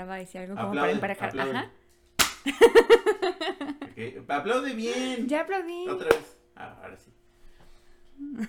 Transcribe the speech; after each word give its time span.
va 0.00 0.14
a 0.14 0.18
decir 0.18 0.40
algo 0.40 0.56
como 0.56 0.74
para 0.74 0.90
emparejar. 0.90 1.38
Ajá. 1.38 1.70
Okay. 3.92 4.24
Aplaude 4.26 4.72
bien. 4.72 5.28
Ya 5.28 5.42
aplaudí. 5.42 5.86
Otra 5.86 6.08
vez. 6.08 6.38
Ah, 6.56 6.78
ahora 6.82 6.96
sí. 6.96 7.12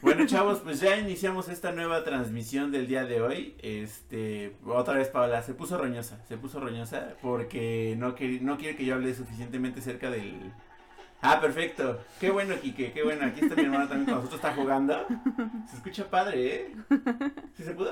Bueno, 0.02 0.26
chavos, 0.26 0.60
pues 0.60 0.79
ya 0.79 0.96
iniciamos 0.96 1.50
esta 1.50 1.74
nueva 1.74 2.06
transmisión 2.06 2.71
del 2.71 2.88
día 2.88 3.04
de 3.04 3.21
hoy. 3.21 3.56
Este, 3.62 4.56
otra 4.66 4.94
vez 4.94 5.10
Paola, 5.10 5.42
se 5.42 5.54
puso 5.54 5.78
roñosa, 5.78 6.24
se 6.28 6.38
puso 6.38 6.62
roñosa 6.62 7.18
porque 7.21 7.96
no, 7.98 8.16
no 8.41 8.57
quiere 8.57 8.78
que 8.78 8.86
yo 8.86 8.96
hable 8.96 9.14
suficientemente 9.14 9.82
cerca 9.82 10.10
del... 10.10 10.54
Ah, 11.21 11.41
perfecto. 11.41 12.00
Qué 12.21 12.32
bueno, 12.32 12.55
Kike, 12.62 12.94
qué 12.94 13.04
bueno. 13.04 13.25
Aquí 13.25 13.41
está 13.41 13.55
mi 13.55 13.64
hermana 13.64 13.89
también 13.89 14.05
con 14.05 14.16
nosotros, 14.16 14.39
está 14.39 14.55
jugando. 14.55 15.05
Se 15.70 15.75
escucha 15.75 16.10
padre, 16.10 16.55
¿eh? 16.55 16.75
¿Sí 17.54 17.64
se 17.64 17.73
pudo? 17.73 17.91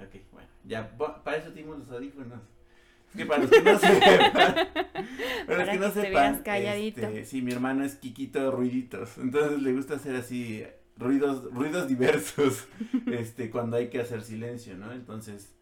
Ok. 0.00 0.29
Ya, 0.64 0.96
para 0.96 1.36
eso 1.36 1.52
tenemos 1.52 1.78
los 1.78 1.90
audífonos. 1.90 2.40
Es 3.10 3.16
que 3.16 3.26
para 3.26 3.42
los 3.42 3.50
que 3.50 3.62
no 3.62 3.78
sepan, 3.78 4.54
para, 5.46 5.58
los 5.58 5.68
que, 5.68 5.78
no 5.78 5.90
sepan, 5.90 6.42
este, 6.46 7.24
sí, 7.24 7.42
mi 7.42 7.52
hermano 7.52 7.84
es 7.84 7.96
Kikito 7.96 8.52
Ruiditos, 8.52 9.18
entonces 9.18 9.60
le 9.60 9.72
gusta 9.72 9.96
hacer 9.96 10.14
así 10.14 10.64
ruidos, 10.96 11.52
ruidos 11.52 11.88
diversos, 11.88 12.68
este, 13.06 13.50
cuando 13.50 13.78
hay 13.78 13.88
que 13.88 14.00
hacer 14.00 14.22
silencio, 14.22 14.76
¿no? 14.76 14.92
Entonces, 14.92 15.52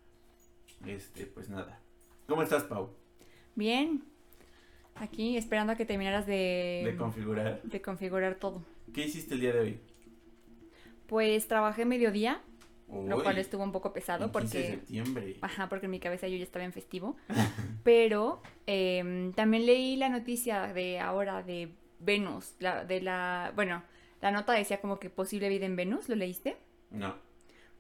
este, 0.86 1.24
pues 1.24 1.48
nada. 1.48 1.80
¿Cómo 2.26 2.42
estás, 2.42 2.64
Pau? 2.64 2.90
Bien. 3.54 4.02
Aquí 4.94 5.36
esperando 5.36 5.72
a 5.72 5.76
que 5.76 5.86
terminaras 5.86 6.26
de... 6.26 6.82
De 6.84 6.96
configurar. 6.96 7.62
De 7.62 7.80
configurar 7.80 8.34
todo. 8.34 8.62
¿Qué 8.92 9.06
hiciste 9.06 9.34
el 9.34 9.40
día 9.40 9.52
de 9.52 9.60
hoy? 9.60 9.80
Pues 11.06 11.46
trabajé 11.48 11.84
mediodía 11.84 12.42
lo 12.90 13.22
cual 13.22 13.38
estuvo 13.38 13.62
un 13.62 13.72
poco 13.72 13.92
pesado 13.92 14.32
porque... 14.32 14.70
septiembre. 14.70 15.36
Ajá, 15.42 15.68
porque 15.68 15.86
en 15.86 15.90
mi 15.90 16.00
cabeza 16.00 16.26
yo 16.28 16.36
ya 16.36 16.42
estaba 16.42 16.64
en 16.64 16.72
festivo. 16.72 17.16
Pero 17.84 18.42
em, 18.66 19.32
también 19.32 19.66
leí 19.66 19.96
la 19.96 20.08
noticia 20.08 20.72
de 20.72 20.98
ahora 20.98 21.42
de 21.42 21.74
Venus, 22.00 22.54
la, 22.60 22.84
de 22.84 23.00
la... 23.00 23.52
Bueno, 23.54 23.82
la 24.20 24.30
nota 24.30 24.52
decía 24.52 24.80
como 24.80 24.98
que 24.98 25.10
posible 25.10 25.48
vida 25.48 25.66
en 25.66 25.76
Venus, 25.76 26.08
¿lo 26.08 26.16
leíste? 26.16 26.56
No. 26.90 27.14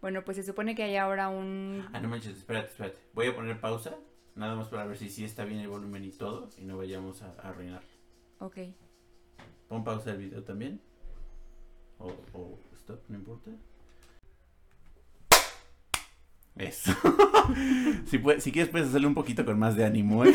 Bueno, 0.00 0.24
pues 0.24 0.36
se 0.36 0.42
supone 0.42 0.74
que 0.74 0.84
hay 0.84 0.96
ahora 0.96 1.28
un... 1.28 1.84
Ah, 1.92 2.00
no 2.00 2.08
manches, 2.08 2.36
espérate, 2.36 2.68
espérate. 2.68 2.98
Voy 3.14 3.26
a 3.26 3.34
poner 3.34 3.60
pausa, 3.60 3.96
nada 4.36 4.54
más 4.54 4.68
para 4.68 4.86
ver 4.86 4.96
si 4.96 5.08
sí 5.08 5.24
está 5.24 5.44
bien 5.44 5.60
el 5.60 5.68
volumen 5.68 6.04
y 6.04 6.10
todo, 6.10 6.48
y 6.58 6.64
no 6.64 6.76
vayamos 6.76 7.22
a, 7.22 7.32
arruinar. 7.42 7.82
Ok. 8.38 8.58
Pon 9.68 9.82
pausa 9.82 10.12
el 10.12 10.18
video 10.18 10.44
también. 10.44 10.80
O, 11.98 12.14
o 12.32 12.58
stop, 12.74 13.00
no 13.08 13.16
importa. 13.16 13.50
Eso. 16.58 16.92
si, 18.06 18.20
si 18.40 18.52
quieres 18.52 18.70
puedes 18.70 18.88
hacerlo 18.88 19.08
un 19.08 19.14
poquito 19.14 19.44
con 19.44 19.58
más 19.58 19.76
de 19.76 19.84
ánimo. 19.84 20.24
¿eh? 20.24 20.34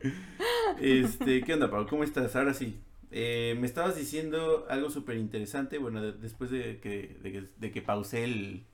este, 0.80 1.42
¿qué 1.42 1.54
onda, 1.54 1.70
Pau? 1.70 1.86
¿Cómo 1.86 2.04
estás? 2.04 2.34
Ahora 2.36 2.54
sí. 2.54 2.80
Eh, 3.10 3.56
me 3.60 3.66
estabas 3.66 3.96
diciendo 3.96 4.66
algo 4.68 4.90
súper 4.90 5.16
interesante, 5.16 5.78
bueno, 5.78 6.02
después 6.02 6.50
de 6.50 6.80
que, 6.80 7.48
de, 7.56 7.70
que 7.70 7.82
pausé 7.82 8.24
el, 8.24 8.64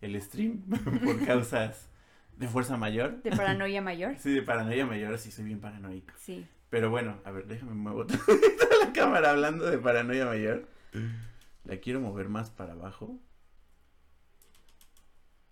el 0.00 0.20
stream 0.22 0.62
por 1.04 1.24
causas 1.26 1.90
de 2.36 2.48
fuerza 2.48 2.76
mayor. 2.76 3.22
De 3.22 3.30
paranoia 3.30 3.82
mayor. 3.82 4.16
sí, 4.18 4.30
de 4.30 4.42
paranoia 4.42 4.86
mayor, 4.86 5.18
sí, 5.18 5.30
soy 5.30 5.44
bien 5.44 5.60
paranoico. 5.60 6.14
Sí. 6.16 6.46
Pero 6.70 6.88
bueno, 6.88 7.18
a 7.24 7.30
ver, 7.30 7.46
déjame 7.46 7.74
mover 7.74 8.06
toda 8.06 8.86
la 8.86 8.92
cámara 8.92 9.30
hablando 9.30 9.70
de 9.70 9.76
paranoia 9.76 10.24
mayor. 10.24 10.66
La 11.64 11.76
quiero 11.76 12.00
mover 12.00 12.28
más 12.28 12.48
para 12.48 12.72
abajo. 12.72 13.18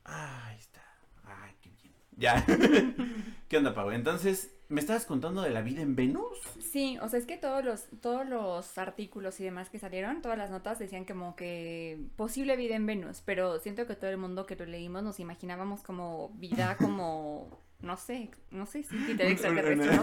Ahí 0.08 0.56
está. 0.58 0.82
Ay, 1.24 1.52
qué 1.60 1.70
bien. 1.70 1.92
Ya. 2.16 2.44
¿Qué 3.48 3.56
onda, 3.56 3.74
Pau? 3.74 3.90
Entonces, 3.90 4.54
¿me 4.68 4.80
estabas 4.80 5.06
contando 5.06 5.42
de 5.42 5.50
la 5.50 5.62
vida 5.62 5.82
en 5.82 5.96
Venus? 5.96 6.38
Sí, 6.60 6.98
o 7.00 7.08
sea, 7.08 7.18
es 7.18 7.26
que 7.26 7.36
todos 7.36 7.64
los, 7.64 7.86
todos 8.00 8.26
los 8.26 8.78
artículos 8.78 9.38
y 9.40 9.44
demás 9.44 9.70
que 9.70 9.78
salieron, 9.78 10.22
todas 10.22 10.38
las 10.38 10.50
notas 10.50 10.78
decían 10.78 11.04
como 11.04 11.36
que 11.36 11.98
posible 12.16 12.56
vida 12.56 12.74
en 12.74 12.86
Venus, 12.86 13.22
pero 13.24 13.58
siento 13.60 13.86
que 13.86 13.96
todo 13.96 14.10
el 14.10 14.18
mundo 14.18 14.46
que 14.46 14.56
lo 14.56 14.66
leímos 14.66 15.02
nos 15.02 15.20
imaginábamos 15.20 15.82
como 15.82 16.30
vida 16.34 16.76
como, 16.78 17.62
no 17.80 17.96
sé, 17.96 18.30
no 18.50 18.66
sé 18.66 18.82
si 18.82 18.96
extraterrestres, 19.18 20.00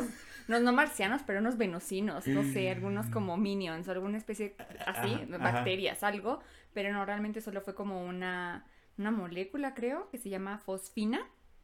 no, 0.48 0.60
no, 0.60 0.74
marcianos, 0.74 1.22
pero 1.26 1.40
unos 1.40 1.58
venusinos, 1.58 2.28
no 2.28 2.44
sé, 2.44 2.70
algunos 2.70 3.08
como 3.08 3.36
minions, 3.36 3.90
alguna 3.90 4.20
especie 4.20 4.56
así, 4.86 5.26
bacterias, 5.40 6.04
algo, 6.04 6.40
pero 6.72 6.94
no, 6.94 7.04
realmente 7.04 7.42
solo 7.42 7.62
fue 7.62 7.74
como 7.74 8.06
una 8.06 8.64
una 8.98 9.12
molécula, 9.12 9.74
creo, 9.74 10.10
que 10.10 10.18
se 10.18 10.30
llama 10.30 10.58
fosfina. 10.60 11.22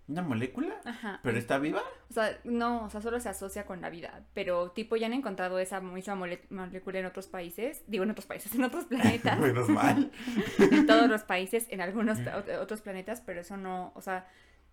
¿Una 0.08 0.22
molécula? 0.22 0.82
Ajá. 0.84 1.20
¿Pero 1.24 1.38
está 1.38 1.58
viva? 1.58 1.82
O 2.10 2.14
sea, 2.14 2.38
no, 2.44 2.86
o 2.86 2.90
sea, 2.90 3.02
solo 3.02 3.20
se 3.20 3.30
asocia 3.30 3.66
con 3.66 3.80
la 3.80 3.90
vida. 3.90 4.26
Pero, 4.34 4.72
tipo, 4.72 4.98
ya 4.98 5.06
han 5.06 5.14
encontrado 5.14 5.60
esa 5.60 5.80
misma 5.80 6.16
molécula 6.16 7.00
en 7.00 7.06
otros 7.06 7.28
países. 7.28 7.84
Digo, 7.88 8.04
en 8.04 8.12
otros 8.12 8.26
países, 8.26 8.54
en 8.56 8.64
otros 8.64 8.86
planetas. 8.86 9.40
Menos 9.40 9.70
mal. 9.70 10.12
en 10.60 10.86
todos 10.86 11.10
los 11.10 11.24
países, 11.24 11.68
en 11.70 11.82
algunos 11.82 12.20
otros 12.62 12.82
planetas, 12.82 13.22
pero 13.22 13.42
eso 13.42 13.56
no, 13.56 13.94
o 13.96 14.02
sea, 14.02 14.28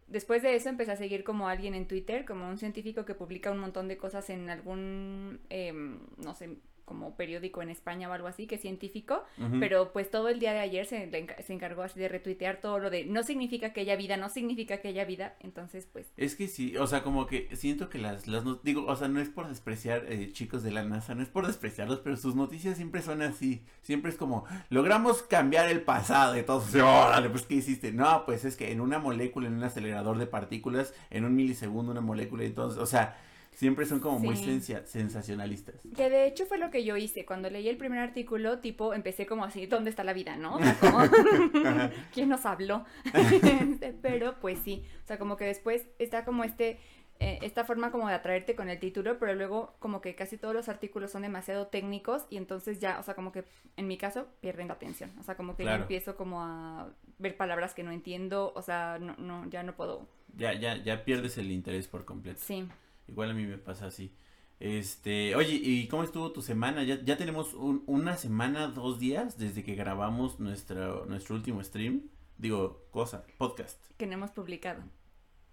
después 0.08 0.42
de 0.42 0.56
eso 0.56 0.68
empecé 0.68 0.92
a 0.92 0.96
seguir 0.96 1.22
como 1.22 1.48
alguien 1.48 1.74
en 1.74 1.86
Twitter, 1.86 2.24
como 2.24 2.48
un 2.48 2.58
científico 2.58 3.04
que 3.04 3.14
publica 3.14 3.50
un 3.50 3.58
montón 3.58 3.88
de 3.88 3.96
cosas 3.96 4.28
en 4.30 4.50
algún, 4.50 5.40
em, 5.50 6.00
no 6.16 6.34
sé, 6.34 6.56
como 6.88 7.14
periódico 7.14 7.62
en 7.62 7.68
España 7.68 8.08
o 8.08 8.12
algo 8.12 8.26
así, 8.26 8.46
que 8.46 8.54
es 8.54 8.62
científico, 8.62 9.22
pero 9.60 9.92
pues 9.92 10.10
todo 10.10 10.28
el 10.28 10.40
día 10.40 10.52
de 10.52 10.60
ayer 10.60 10.86
se, 10.86 11.10
se, 11.46 11.52
encargó 11.52 11.82
así 11.82 12.00
de 12.00 12.08
retuitear 12.08 12.60
todo 12.60 12.78
lo 12.78 12.90
de 12.90 13.04
no 13.04 13.22
significa 13.22 13.72
que 13.72 13.82
haya 13.82 13.94
vida, 13.94 14.16
no 14.16 14.28
significa 14.28 14.78
que 14.78 14.88
haya 14.88 15.04
vida, 15.04 15.36
entonces 15.40 15.86
pues... 15.92 16.10
Es 16.16 16.34
que 16.34 16.48
sí, 16.48 16.76
o 16.76 16.86
sea, 16.86 17.02
como 17.02 17.26
que 17.26 17.54
siento 17.54 17.88
que 17.90 17.98
las, 17.98 18.26
las 18.26 18.44
digo, 18.62 18.86
o 18.86 18.96
sea, 18.96 19.08
no 19.08 19.20
es 19.20 19.28
por 19.28 19.48
despreciar 19.48 20.06
eh, 20.08 20.32
chicos 20.32 20.62
de 20.62 20.70
la 20.70 20.82
NASA, 20.82 21.14
no 21.14 21.22
es 21.22 21.28
por 21.28 21.46
despreciarlos, 21.46 22.00
pero 22.00 22.16
sus 22.16 22.34
noticias 22.34 22.76
siempre 22.76 23.02
son 23.02 23.22
así, 23.22 23.62
siempre 23.82 24.10
es 24.10 24.16
como, 24.16 24.46
logramos 24.70 25.22
cambiar 25.22 25.68
el 25.68 25.82
pasado 25.82 26.36
y 26.38 26.42
todo, 26.42 26.62
órale, 26.74 27.28
pues 27.28 27.44
¿qué 27.44 27.56
hiciste? 27.56 27.92
No, 27.92 28.24
pues 28.24 28.44
es 28.44 28.56
que 28.56 28.72
en 28.72 28.80
una 28.80 28.98
molécula, 28.98 29.48
en 29.48 29.54
un 29.54 29.64
acelerador 29.64 30.18
de 30.18 30.26
partículas, 30.26 30.94
en 31.10 31.24
un 31.24 31.36
milisegundo 31.36 31.92
una 31.92 32.00
molécula 32.00 32.44
todo, 32.54 32.80
o 32.80 32.86
sea 32.86 33.16
Siempre 33.58 33.86
son 33.86 33.98
como 33.98 34.20
muy 34.20 34.36
sensacionalistas. 34.36 35.80
Que 35.96 36.08
de 36.08 36.28
hecho 36.28 36.46
fue 36.46 36.58
lo 36.58 36.70
que 36.70 36.84
yo 36.84 36.96
hice. 36.96 37.26
Cuando 37.26 37.50
leí 37.50 37.68
el 37.68 37.76
primer 37.76 37.98
artículo, 37.98 38.60
tipo, 38.60 38.94
empecé 38.94 39.26
como 39.26 39.44
así, 39.44 39.66
¿dónde 39.66 39.90
está 39.90 40.04
la 40.04 40.12
vida, 40.12 40.36
no? 40.36 40.60
¿quién 42.14 42.28
nos 42.28 42.46
habló? 42.46 42.84
Pero 44.00 44.36
pues 44.40 44.60
sí, 44.60 44.84
o 45.02 45.06
sea, 45.08 45.18
como 45.18 45.36
que 45.36 45.44
después 45.44 45.88
está 45.98 46.24
como 46.24 46.44
este, 46.44 46.78
eh, 47.18 47.40
esta 47.42 47.64
forma 47.64 47.90
como 47.90 48.06
de 48.06 48.14
atraerte 48.14 48.54
con 48.54 48.68
el 48.68 48.78
título, 48.78 49.18
pero 49.18 49.34
luego 49.34 49.74
como 49.80 50.00
que 50.00 50.14
casi 50.14 50.38
todos 50.38 50.54
los 50.54 50.68
artículos 50.68 51.10
son 51.10 51.22
demasiado 51.22 51.66
técnicos 51.66 52.26
y 52.30 52.36
entonces 52.36 52.78
ya, 52.78 53.00
o 53.00 53.02
sea, 53.02 53.14
como 53.14 53.32
que 53.32 53.42
en 53.76 53.88
mi 53.88 53.98
caso 53.98 54.28
pierden 54.40 54.68
la 54.68 54.74
atención. 54.74 55.10
O 55.18 55.24
sea, 55.24 55.36
como 55.36 55.56
que 55.56 55.64
yo 55.64 55.72
empiezo 55.72 56.14
como 56.14 56.44
a 56.44 56.92
ver 57.18 57.36
palabras 57.36 57.74
que 57.74 57.82
no 57.82 57.90
entiendo, 57.90 58.52
o 58.54 58.62
sea, 58.62 58.98
no, 59.00 59.16
no, 59.16 59.50
ya 59.50 59.64
no 59.64 59.74
puedo. 59.74 60.06
Ya, 60.36 60.52
ya, 60.52 60.76
ya 60.76 61.04
pierdes 61.04 61.38
el 61.38 61.50
interés 61.50 61.88
por 61.88 62.04
completo. 62.04 62.38
Sí. 62.40 62.68
Igual 63.08 63.30
a 63.30 63.34
mí 63.34 63.44
me 63.44 63.58
pasa 63.58 63.86
así. 63.86 64.14
Este, 64.60 65.36
oye, 65.36 65.54
¿y 65.54 65.86
cómo 65.88 66.02
estuvo 66.02 66.32
tu 66.32 66.42
semana? 66.42 66.82
Ya, 66.82 67.00
ya 67.02 67.16
tenemos 67.16 67.54
una 67.54 68.16
semana, 68.16 68.68
dos 68.68 68.98
días 68.98 69.38
desde 69.38 69.62
que 69.62 69.74
grabamos 69.74 70.40
nuestro, 70.40 71.06
nuestro 71.06 71.36
último 71.36 71.62
stream. 71.62 72.08
Digo, 72.38 72.86
cosa, 72.90 73.24
podcast. 73.38 73.80
Que 73.96 74.06
no 74.06 74.14
hemos 74.14 74.30
publicado. 74.30 74.82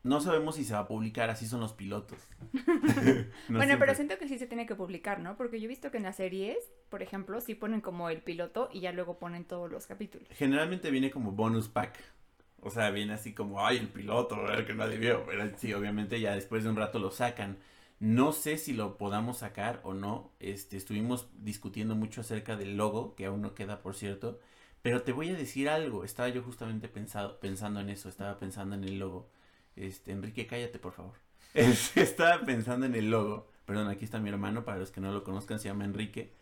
No 0.05 0.21
sabemos 0.21 0.55
si 0.55 0.63
se 0.63 0.73
va 0.73 0.81
a 0.81 0.87
publicar, 0.87 1.31
así 1.31 1.47
son 1.47 1.61
los 1.61 1.73
pilotos. 1.73 2.19
bueno, 3.49 3.75
pero 3.79 3.95
siento 3.95 4.19
que 4.19 4.27
sí 4.27 4.37
se 4.37 4.45
tiene 4.45 4.67
que 4.67 4.75
publicar, 4.75 5.19
¿no? 5.19 5.35
Porque 5.35 5.59
yo 5.59 5.65
he 5.65 5.67
visto 5.67 5.89
que 5.89 5.97
en 5.97 6.03
las 6.03 6.17
series, 6.17 6.57
por 6.89 7.01
ejemplo, 7.01 7.41
sí 7.41 7.55
ponen 7.55 7.81
como 7.81 8.09
el 8.09 8.21
piloto 8.21 8.69
y 8.71 8.81
ya 8.81 8.91
luego 8.91 9.17
ponen 9.17 9.45
todos 9.45 9.71
los 9.71 9.87
capítulos. 9.87 10.27
Generalmente 10.31 10.91
viene 10.91 11.09
como 11.09 11.31
bonus 11.31 11.69
pack. 11.69 11.99
O 12.65 12.71
sea, 12.71 12.89
viene 12.89 13.13
así 13.13 13.31
como, 13.31 13.63
ay, 13.63 13.77
el 13.77 13.89
piloto, 13.89 14.41
ver 14.41 14.65
que 14.65 14.73
nadie 14.73 14.97
vio. 14.97 15.23
Pero 15.27 15.55
sí, 15.55 15.71
obviamente 15.75 16.19
ya 16.19 16.33
después 16.33 16.63
de 16.63 16.71
un 16.71 16.75
rato 16.75 16.97
lo 16.97 17.11
sacan. 17.11 17.59
No 17.99 18.31
sé 18.31 18.57
si 18.57 18.73
lo 18.73 18.97
podamos 18.97 19.37
sacar 19.37 19.81
o 19.83 19.93
no. 19.93 20.31
Este, 20.39 20.75
estuvimos 20.75 21.27
discutiendo 21.43 21.93
mucho 21.93 22.21
acerca 22.21 22.55
del 22.57 22.75
logo, 22.75 23.13
que 23.13 23.27
aún 23.27 23.43
no 23.43 23.53
queda, 23.53 23.83
por 23.83 23.93
cierto. 23.93 24.39
Pero 24.81 25.03
te 25.03 25.11
voy 25.11 25.29
a 25.29 25.35
decir 25.35 25.69
algo. 25.69 26.03
Estaba 26.03 26.27
yo 26.29 26.41
justamente 26.41 26.87
pensado, 26.87 27.39
pensando 27.39 27.81
en 27.81 27.89
eso. 27.89 28.09
Estaba 28.09 28.39
pensando 28.39 28.73
en 28.73 28.83
el 28.83 28.97
logo. 28.97 29.29
Este, 29.75 30.11
Enrique, 30.11 30.47
cállate, 30.47 30.79
por 30.79 30.93
favor. 30.93 31.13
estaba 31.53 32.43
pensando 32.45 32.87
en 32.87 32.95
el 32.95 33.11
logo. 33.11 33.47
Perdón, 33.67 33.89
aquí 33.89 34.05
está 34.05 34.19
mi 34.19 34.29
hermano. 34.29 34.65
Para 34.65 34.79
los 34.79 34.89
que 34.89 35.01
no 35.01 35.11
lo 35.11 35.23
conozcan, 35.23 35.59
se 35.59 35.67
llama 35.67 35.85
Enrique. 35.85 36.33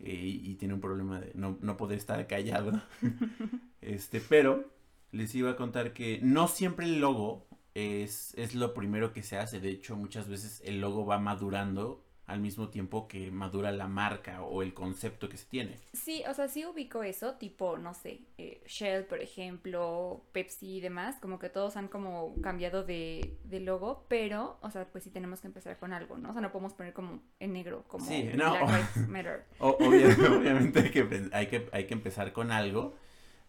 Eh, 0.00 0.40
y, 0.42 0.54
tiene 0.56 0.74
un 0.74 0.80
problema 0.80 1.20
de 1.20 1.30
no, 1.34 1.58
no 1.60 1.76
poder 1.76 1.96
estar 1.98 2.26
callado. 2.26 2.72
este, 3.80 4.20
pero 4.20 4.79
les 5.12 5.34
iba 5.34 5.50
a 5.50 5.56
contar 5.56 5.92
que 5.92 6.20
no 6.22 6.48
siempre 6.48 6.86
el 6.86 7.00
logo 7.00 7.46
es, 7.74 8.34
es 8.36 8.54
lo 8.54 8.74
primero 8.74 9.12
que 9.12 9.22
se 9.22 9.38
hace. 9.38 9.60
De 9.60 9.70
hecho, 9.70 9.96
muchas 9.96 10.28
veces 10.28 10.62
el 10.64 10.80
logo 10.80 11.06
va 11.06 11.18
madurando 11.18 12.04
al 12.30 12.40
mismo 12.40 12.68
tiempo 12.68 13.08
que 13.08 13.32
madura 13.32 13.72
la 13.72 13.88
marca 13.88 14.42
o 14.42 14.62
el 14.62 14.72
concepto 14.72 15.28
que 15.28 15.36
se 15.36 15.46
tiene. 15.46 15.78
Sí, 15.92 16.22
o 16.28 16.34
sea, 16.34 16.46
sí 16.46 16.64
ubico 16.64 17.02
eso, 17.02 17.34
tipo, 17.34 17.76
no 17.76 17.92
sé, 17.92 18.20
eh, 18.38 18.62
Shell, 18.66 19.04
por 19.04 19.20
ejemplo, 19.20 20.22
Pepsi 20.30 20.76
y 20.76 20.80
demás, 20.80 21.16
como 21.20 21.40
que 21.40 21.48
todos 21.48 21.76
han 21.76 21.88
como 21.88 22.40
cambiado 22.40 22.84
de, 22.84 23.36
de, 23.44 23.58
logo, 23.58 24.04
pero, 24.08 24.58
o 24.62 24.70
sea, 24.70 24.86
pues 24.86 25.02
sí 25.02 25.10
tenemos 25.10 25.40
que 25.40 25.48
empezar 25.48 25.76
con 25.78 25.92
algo, 25.92 26.18
¿no? 26.18 26.30
O 26.30 26.32
sea, 26.32 26.40
no 26.40 26.52
podemos 26.52 26.72
poner 26.72 26.92
como 26.92 27.20
en 27.40 27.52
negro, 27.52 27.84
como 27.88 28.04
sí, 28.06 28.30
no. 28.36 28.52
Black 28.52 28.68
Lives 28.96 29.08
Matter. 29.08 29.44
obviamente, 29.58 30.28
obviamente 30.28 30.78
hay, 30.78 30.90
que, 30.90 31.28
hay, 31.32 31.46
que, 31.48 31.68
hay 31.72 31.86
que 31.86 31.94
empezar 31.94 32.32
con 32.32 32.52
algo, 32.52 32.94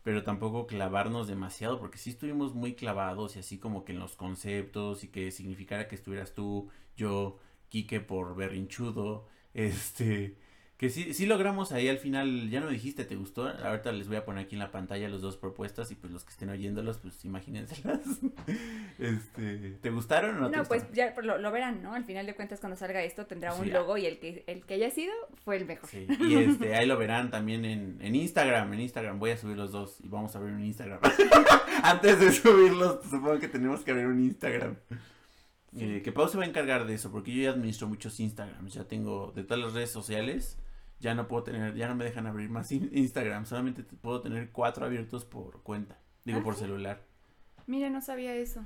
pero 0.03 0.23
tampoco 0.23 0.67
clavarnos 0.67 1.27
demasiado, 1.27 1.79
porque 1.79 1.97
sí 1.97 2.11
estuvimos 2.11 2.55
muy 2.55 2.73
clavados 2.75 3.35
y 3.35 3.39
así 3.39 3.57
como 3.59 3.85
que 3.85 3.93
en 3.93 3.99
los 3.99 4.15
conceptos 4.15 5.03
y 5.03 5.09
que 5.09 5.31
significara 5.31 5.87
que 5.87 5.95
estuvieras 5.95 6.33
tú, 6.33 6.69
yo, 6.95 7.39
Quique 7.69 8.01
por 8.01 8.35
berrinchudo, 8.35 9.27
este, 9.53 10.37
que 10.81 10.89
sí, 10.89 11.13
sí 11.13 11.27
logramos 11.27 11.71
ahí 11.73 11.87
al 11.89 11.99
final, 11.99 12.49
ya 12.49 12.59
no 12.59 12.67
dijiste, 12.67 13.05
¿te 13.05 13.15
gustó? 13.15 13.47
Ahorita 13.47 13.91
les 13.91 14.07
voy 14.07 14.17
a 14.17 14.25
poner 14.25 14.45
aquí 14.45 14.55
en 14.55 14.59
la 14.59 14.71
pantalla 14.71 15.07
las 15.09 15.21
dos 15.21 15.37
propuestas 15.37 15.91
y 15.91 15.95
pues 15.95 16.11
los 16.11 16.23
que 16.23 16.31
estén 16.31 16.49
oyéndolos, 16.49 16.97
pues 16.97 17.23
imagínenselas. 17.23 17.99
este, 18.97 19.77
¿te 19.79 19.89
gustaron 19.91 20.37
o 20.37 20.39
no? 20.39 20.49
No, 20.49 20.63
pues 20.63 20.91
ya 20.91 21.13
lo, 21.21 21.51
verán, 21.51 21.83
¿no? 21.83 21.93
Al 21.93 22.03
final 22.03 22.25
de 22.25 22.33
cuentas 22.33 22.59
cuando 22.59 22.77
salga 22.77 23.03
esto 23.03 23.27
tendrá 23.27 23.53
un 23.53 23.71
logo 23.71 23.95
y 23.99 24.07
el 24.07 24.17
que, 24.17 24.43
el 24.47 24.65
que 24.65 24.73
haya 24.73 24.89
sido 24.89 25.13
fue 25.45 25.57
el 25.57 25.67
mejor. 25.67 25.87
Sí, 25.87 26.07
y 26.19 26.33
este, 26.37 26.73
ahí 26.73 26.87
lo 26.87 26.97
verán 26.97 27.29
también 27.29 27.63
en, 27.63 27.99
en 28.01 28.15
Instagram, 28.15 28.73
en 28.73 28.79
Instagram 28.79 29.19
voy 29.19 29.29
a 29.29 29.37
subir 29.37 29.57
los 29.57 29.71
dos 29.71 29.99
y 30.03 30.07
vamos 30.07 30.33
a 30.33 30.39
abrir 30.39 30.55
un 30.55 30.63
Instagram. 30.63 30.99
Antes 31.83 32.19
de 32.19 32.31
subirlos, 32.31 33.03
supongo 33.03 33.37
que 33.37 33.49
tenemos 33.49 33.81
que 33.81 33.91
abrir 33.91 34.07
un 34.07 34.19
Instagram. 34.19 34.77
Eh, 35.77 36.01
que 36.03 36.11
Pau 36.11 36.27
se 36.27 36.39
va 36.39 36.43
a 36.43 36.47
encargar 36.47 36.87
de 36.87 36.95
eso, 36.95 37.11
porque 37.11 37.31
yo 37.31 37.43
ya 37.43 37.51
administro 37.51 37.87
muchos 37.87 38.19
Instagrams, 38.19 38.73
ya 38.73 38.85
tengo 38.85 39.31
de 39.35 39.43
todas 39.43 39.63
las 39.63 39.73
redes 39.73 39.91
sociales, 39.91 40.57
ya 41.01 41.15
no 41.15 41.27
puedo 41.27 41.43
tener, 41.43 41.75
ya 41.75 41.87
no 41.87 41.95
me 41.95 42.05
dejan 42.05 42.27
abrir 42.27 42.49
más 42.49 42.71
Instagram, 42.71 43.45
solamente 43.45 43.83
puedo 43.83 44.21
tener 44.21 44.51
cuatro 44.51 44.85
abiertos 44.85 45.25
por 45.25 45.61
cuenta, 45.63 45.97
digo 46.23 46.41
por 46.43 46.55
celular. 46.55 47.03
Mira, 47.65 47.89
no 47.89 48.01
sabía 48.01 48.35
eso. 48.35 48.65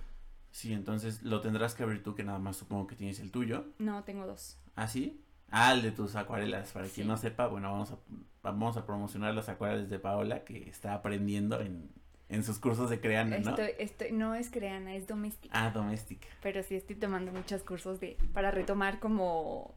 Sí, 0.51 0.73
entonces 0.73 1.23
lo 1.23 1.41
tendrás 1.41 1.75
que 1.75 1.83
abrir 1.83 2.03
tú, 2.03 2.13
que 2.13 2.23
nada 2.23 2.39
más 2.39 2.57
supongo 2.57 2.87
que 2.87 2.95
tienes 2.95 3.19
el 3.19 3.31
tuyo. 3.31 3.65
No, 3.79 4.03
tengo 4.03 4.27
dos. 4.27 4.57
¿Ah, 4.75 4.87
sí? 4.87 5.21
Ah, 5.49 5.73
el 5.73 5.81
de 5.81 5.91
tus 5.91 6.15
acuarelas, 6.15 6.71
para 6.71 6.87
quien 6.87 7.07
no 7.07 7.17
sepa, 7.17 7.47
bueno, 7.47 7.71
vamos 7.71 7.91
a, 7.91 7.97
vamos 8.43 8.77
a 8.77 8.85
promocionar 8.85 9.33
las 9.33 9.47
acuarelas 9.47 9.89
de 9.89 9.99
Paola, 9.99 10.43
que 10.43 10.69
está 10.69 10.93
aprendiendo 10.93 11.61
en, 11.61 11.89
en 12.29 12.43
sus 12.43 12.59
cursos 12.59 12.89
de 12.89 12.99
Creana, 12.99 13.37
¿no? 13.39 13.51
Estoy, 13.51 13.69
estoy, 13.79 14.11
no 14.11 14.35
es 14.35 14.49
Creana, 14.49 14.95
es 14.95 15.07
doméstica. 15.07 15.53
Ah, 15.57 15.69
doméstica. 15.69 16.27
Pero 16.41 16.63
sí 16.63 16.75
estoy 16.75 16.95
tomando 16.95 17.31
muchos 17.31 17.63
cursos 17.63 17.99
de 17.99 18.17
para 18.33 18.51
retomar 18.51 18.99
como... 18.99 19.75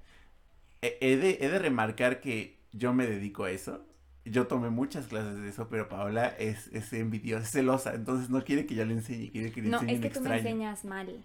He 0.82 1.16
de, 1.16 1.38
he 1.40 1.48
de 1.48 1.58
remarcar 1.58 2.20
que 2.20 2.58
yo 2.72 2.92
me 2.92 3.06
dedico 3.06 3.44
a 3.44 3.50
eso. 3.50 3.84
Yo 4.24 4.46
tomé 4.46 4.70
muchas 4.70 5.06
clases 5.06 5.40
de 5.40 5.48
eso, 5.48 5.68
pero 5.68 5.88
Paola 5.88 6.28
es, 6.38 6.68
es 6.68 6.92
envidiosa, 6.92 7.44
es 7.44 7.50
celosa, 7.52 7.94
entonces 7.94 8.30
no 8.30 8.44
quiere 8.44 8.66
que 8.66 8.74
yo 8.74 8.84
le 8.84 8.94
enseñe, 8.94 9.30
quiere 9.30 9.50
que 9.52 9.62
le 9.62 9.68
enseñe 9.68 9.86
No, 9.86 9.92
es 9.92 10.00
que 10.00 10.10
tú 10.10 10.20
me 10.20 10.36
enseñas 10.36 10.84
mal. 10.84 11.24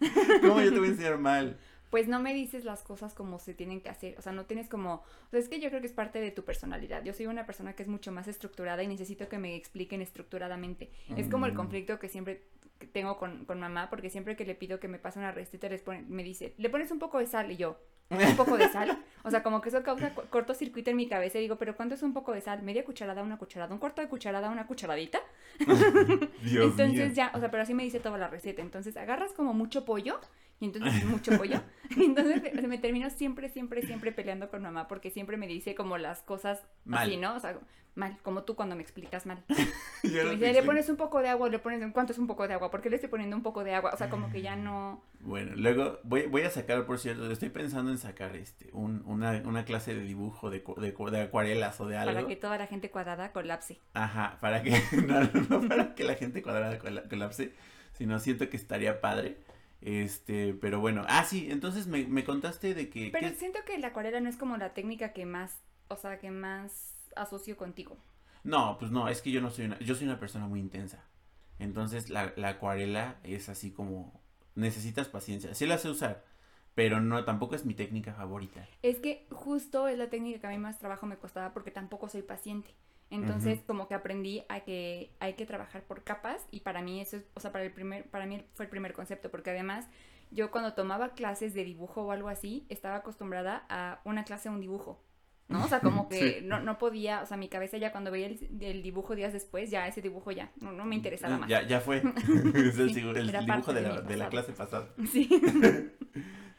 ¿Cómo 0.40 0.60
yo 0.60 0.72
te 0.72 0.78
voy 0.78 0.88
a 0.88 0.90
enseñar 0.92 1.18
mal? 1.18 1.58
pues 1.90 2.08
no 2.08 2.20
me 2.20 2.34
dices 2.34 2.64
las 2.64 2.82
cosas 2.82 3.14
como 3.14 3.38
se 3.38 3.54
tienen 3.54 3.80
que 3.80 3.88
hacer. 3.88 4.16
O 4.18 4.22
sea, 4.22 4.32
no 4.32 4.44
tienes 4.44 4.68
como. 4.68 4.96
O 4.96 5.30
sea, 5.30 5.40
es 5.40 5.48
que 5.48 5.60
yo 5.60 5.68
creo 5.68 5.80
que 5.80 5.86
es 5.86 5.92
parte 5.92 6.20
de 6.20 6.30
tu 6.30 6.44
personalidad. 6.44 7.04
Yo 7.04 7.12
soy 7.12 7.26
una 7.26 7.46
persona 7.46 7.74
que 7.74 7.82
es 7.82 7.88
mucho 7.88 8.12
más 8.12 8.28
estructurada 8.28 8.82
y 8.82 8.88
necesito 8.88 9.28
que 9.28 9.38
me 9.38 9.54
expliquen 9.54 10.02
estructuradamente. 10.02 10.90
Es 11.16 11.28
como 11.28 11.46
el 11.46 11.52
mm. 11.52 11.56
conflicto 11.56 11.98
que 11.98 12.08
siempre 12.08 12.42
tengo 12.92 13.18
con, 13.18 13.44
con, 13.44 13.60
mamá, 13.60 13.90
porque 13.90 14.10
siempre 14.10 14.36
que 14.36 14.44
le 14.44 14.54
pido 14.54 14.80
que 14.80 14.88
me 14.88 14.98
pase 14.98 15.18
una 15.18 15.32
receta, 15.32 15.68
me 16.08 16.22
dice, 16.22 16.54
¿le 16.58 16.70
pones 16.70 16.90
un 16.90 16.98
poco 16.98 17.18
de 17.18 17.26
sal? 17.26 17.50
Y 17.50 17.56
yo, 17.56 17.78
un 18.10 18.36
poco 18.36 18.56
de 18.56 18.68
sal. 18.68 18.98
O 19.26 19.30
sea, 19.30 19.42
como 19.42 19.60
que 19.60 19.70
eso 19.70 19.82
causa 19.82 20.14
cortocircuito 20.30 20.90
en 20.90 20.96
mi 20.96 21.08
cabeza. 21.08 21.38
Y 21.38 21.42
digo, 21.42 21.56
¿pero 21.56 21.76
cuánto 21.76 21.96
es 21.96 22.04
un 22.04 22.12
poco 22.12 22.32
de 22.32 22.40
sal? 22.40 22.62
¿Media 22.62 22.84
cucharada, 22.84 23.24
una 23.24 23.38
cucharada? 23.38 23.74
¿Un 23.74 23.80
cuarto 23.80 24.00
de 24.00 24.06
cucharada, 24.06 24.50
una 24.50 24.68
cucharadita? 24.68 25.18
Entonces 26.44 27.16
ya, 27.16 27.32
o 27.34 27.40
sea, 27.40 27.50
pero 27.50 27.64
así 27.64 27.74
me 27.74 27.82
dice 27.82 27.98
toda 27.98 28.16
la 28.16 28.28
receta. 28.28 28.62
Entonces 28.62 28.96
agarras 28.96 29.32
como 29.32 29.52
mucho 29.52 29.84
pollo 29.84 30.20
y 30.60 30.66
entonces 30.66 31.04
mucho 31.04 31.36
pollo. 31.36 31.60
Entonces 31.96 32.42
me 32.66 32.78
termino 32.78 33.10
siempre, 33.10 33.48
siempre, 33.48 33.82
siempre 33.82 34.10
peleando 34.10 34.48
con 34.48 34.62
mamá 34.62 34.88
porque 34.88 35.10
siempre 35.10 35.36
me 35.36 35.46
dice 35.46 35.74
como 35.74 35.98
las 35.98 36.22
cosas 36.22 36.66
mal. 36.84 37.06
así, 37.06 37.16
¿no? 37.16 37.36
O 37.36 37.40
sea, 37.40 37.58
mal, 37.94 38.16
como 38.22 38.42
tú 38.44 38.56
cuando 38.56 38.74
me 38.74 38.82
explicas 38.82 39.26
mal. 39.26 39.44
me 40.02 40.08
dice, 40.08 40.52
le 40.52 40.62
pones 40.62 40.88
un 40.88 40.96
poco 40.96 41.20
de 41.20 41.28
agua, 41.28 41.48
le 41.48 41.58
pones, 41.58 41.92
¿cuánto 41.92 42.12
es 42.12 42.18
un 42.18 42.26
poco 42.26 42.48
de 42.48 42.54
agua? 42.54 42.70
¿Por 42.70 42.80
qué 42.80 42.90
le 42.90 42.96
estoy 42.96 43.10
poniendo 43.10 43.36
un 43.36 43.42
poco 43.42 43.64
de 43.64 43.74
agua? 43.74 43.92
O 43.92 43.96
sea, 43.96 44.08
como 44.08 44.30
que 44.30 44.42
ya 44.42 44.56
no... 44.56 45.02
Bueno, 45.20 45.52
luego 45.56 45.98
voy, 46.04 46.26
voy 46.26 46.42
a 46.42 46.50
sacar, 46.50 46.86
por 46.86 46.98
cierto, 46.98 47.30
estoy 47.30 47.50
pensando 47.50 47.90
en 47.90 47.98
sacar 47.98 48.34
este, 48.36 48.70
un, 48.72 49.02
una, 49.06 49.42
una 49.44 49.64
clase 49.64 49.94
de 49.94 50.02
dibujo 50.02 50.50
de, 50.50 50.64
de, 50.78 50.92
de, 50.92 51.20
acuarelas 51.20 51.80
o 51.80 51.86
de 51.86 51.96
algo. 51.96 52.14
Para 52.14 52.26
que 52.26 52.36
toda 52.36 52.58
la 52.58 52.66
gente 52.66 52.90
cuadrada 52.90 53.32
colapse. 53.32 53.80
Ajá, 53.94 54.38
para 54.40 54.62
que, 54.62 54.70
no, 55.06 55.20
no 55.48 55.68
para 55.68 55.94
que 55.94 56.04
la 56.04 56.14
gente 56.14 56.42
cuadrada 56.42 56.78
colapse, 56.78 57.54
sino 57.92 58.18
siento 58.18 58.48
que 58.50 58.56
estaría 58.56 59.00
padre 59.00 59.38
este, 59.80 60.54
pero 60.54 60.80
bueno, 60.80 61.04
ah, 61.08 61.24
sí, 61.24 61.48
entonces 61.50 61.86
me, 61.86 62.06
me 62.06 62.24
contaste 62.24 62.74
de 62.74 62.88
que... 62.88 63.10
Pero 63.12 63.30
siento 63.30 63.60
que 63.64 63.78
la 63.78 63.88
acuarela 63.88 64.20
no 64.20 64.28
es 64.28 64.36
como 64.36 64.56
la 64.56 64.74
técnica 64.74 65.12
que 65.12 65.26
más, 65.26 65.58
o 65.88 65.96
sea, 65.96 66.18
que 66.18 66.30
más 66.30 66.94
asocio 67.14 67.56
contigo. 67.56 67.96
No, 68.44 68.76
pues 68.78 68.90
no, 68.90 69.08
es 69.08 69.22
que 69.22 69.30
yo 69.30 69.40
no 69.40 69.50
soy 69.50 69.66
una, 69.66 69.78
yo 69.80 69.94
soy 69.94 70.06
una 70.06 70.20
persona 70.20 70.46
muy 70.46 70.60
intensa. 70.60 71.04
Entonces 71.58 72.10
la, 72.10 72.32
la 72.36 72.50
acuarela 72.50 73.16
es 73.24 73.48
así 73.48 73.72
como, 73.72 74.20
necesitas 74.54 75.08
paciencia. 75.08 75.54
Sí 75.54 75.66
la 75.66 75.78
sé 75.78 75.88
usar, 75.88 76.24
pero 76.74 77.00
no, 77.00 77.24
tampoco 77.24 77.54
es 77.54 77.64
mi 77.64 77.74
técnica 77.74 78.14
favorita. 78.14 78.66
Es 78.82 78.98
que 78.98 79.26
justo 79.30 79.88
es 79.88 79.98
la 79.98 80.10
técnica 80.10 80.40
que 80.40 80.46
a 80.46 80.50
mí 80.50 80.58
más 80.58 80.78
trabajo 80.78 81.06
me 81.06 81.16
costaba 81.16 81.52
porque 81.52 81.70
tampoco 81.70 82.08
soy 82.08 82.22
paciente. 82.22 82.74
Entonces, 83.10 83.60
como 83.66 83.86
que 83.86 83.94
aprendí 83.94 84.44
a 84.48 84.60
que 84.60 85.12
hay 85.20 85.34
que 85.34 85.46
trabajar 85.46 85.82
por 85.82 86.02
capas 86.02 86.44
y 86.50 86.60
para 86.60 86.82
mí 86.82 87.00
eso 87.00 87.18
es, 87.18 87.24
o 87.34 87.40
sea, 87.40 87.52
para 87.52 87.64
el 87.64 87.72
primer 87.72 88.10
para 88.10 88.26
mí 88.26 88.44
fue 88.54 88.64
el 88.64 88.70
primer 88.70 88.92
concepto 88.92 89.30
porque 89.30 89.50
además 89.50 89.86
yo 90.30 90.50
cuando 90.50 90.74
tomaba 90.74 91.10
clases 91.10 91.54
de 91.54 91.64
dibujo 91.64 92.02
o 92.02 92.10
algo 92.10 92.28
así, 92.28 92.66
estaba 92.68 92.96
acostumbrada 92.96 93.64
a 93.68 94.00
una 94.04 94.24
clase, 94.24 94.48
un 94.48 94.60
dibujo. 94.60 95.02
¿no? 95.48 95.64
O 95.64 95.68
sea, 95.68 95.80
como 95.80 96.08
que 96.08 96.42
no, 96.42 96.60
no 96.60 96.78
podía, 96.78 97.22
o 97.22 97.26
sea, 97.26 97.36
mi 97.36 97.48
cabeza 97.48 97.76
ya 97.78 97.92
cuando 97.92 98.10
veía 98.10 98.26
el, 98.26 98.82
dibujo 98.82 99.14
días 99.14 99.32
después, 99.32 99.70
ya 99.70 99.86
ese 99.86 100.02
dibujo 100.02 100.32
ya, 100.32 100.50
no, 100.60 100.72
no 100.72 100.84
me 100.84 100.96
interesaba 100.96 101.38
más. 101.38 101.48
Ya, 101.48 101.62
ya 101.62 101.80
fue. 101.80 101.98
es 102.54 102.78
el, 102.78 102.92
dibujo 102.92 103.12
de, 103.72 103.82
la, 103.82 104.00
de 104.00 104.16
la, 104.16 104.28
clase 104.28 104.52
pasada. 104.52 104.88
Sí. 105.10 105.28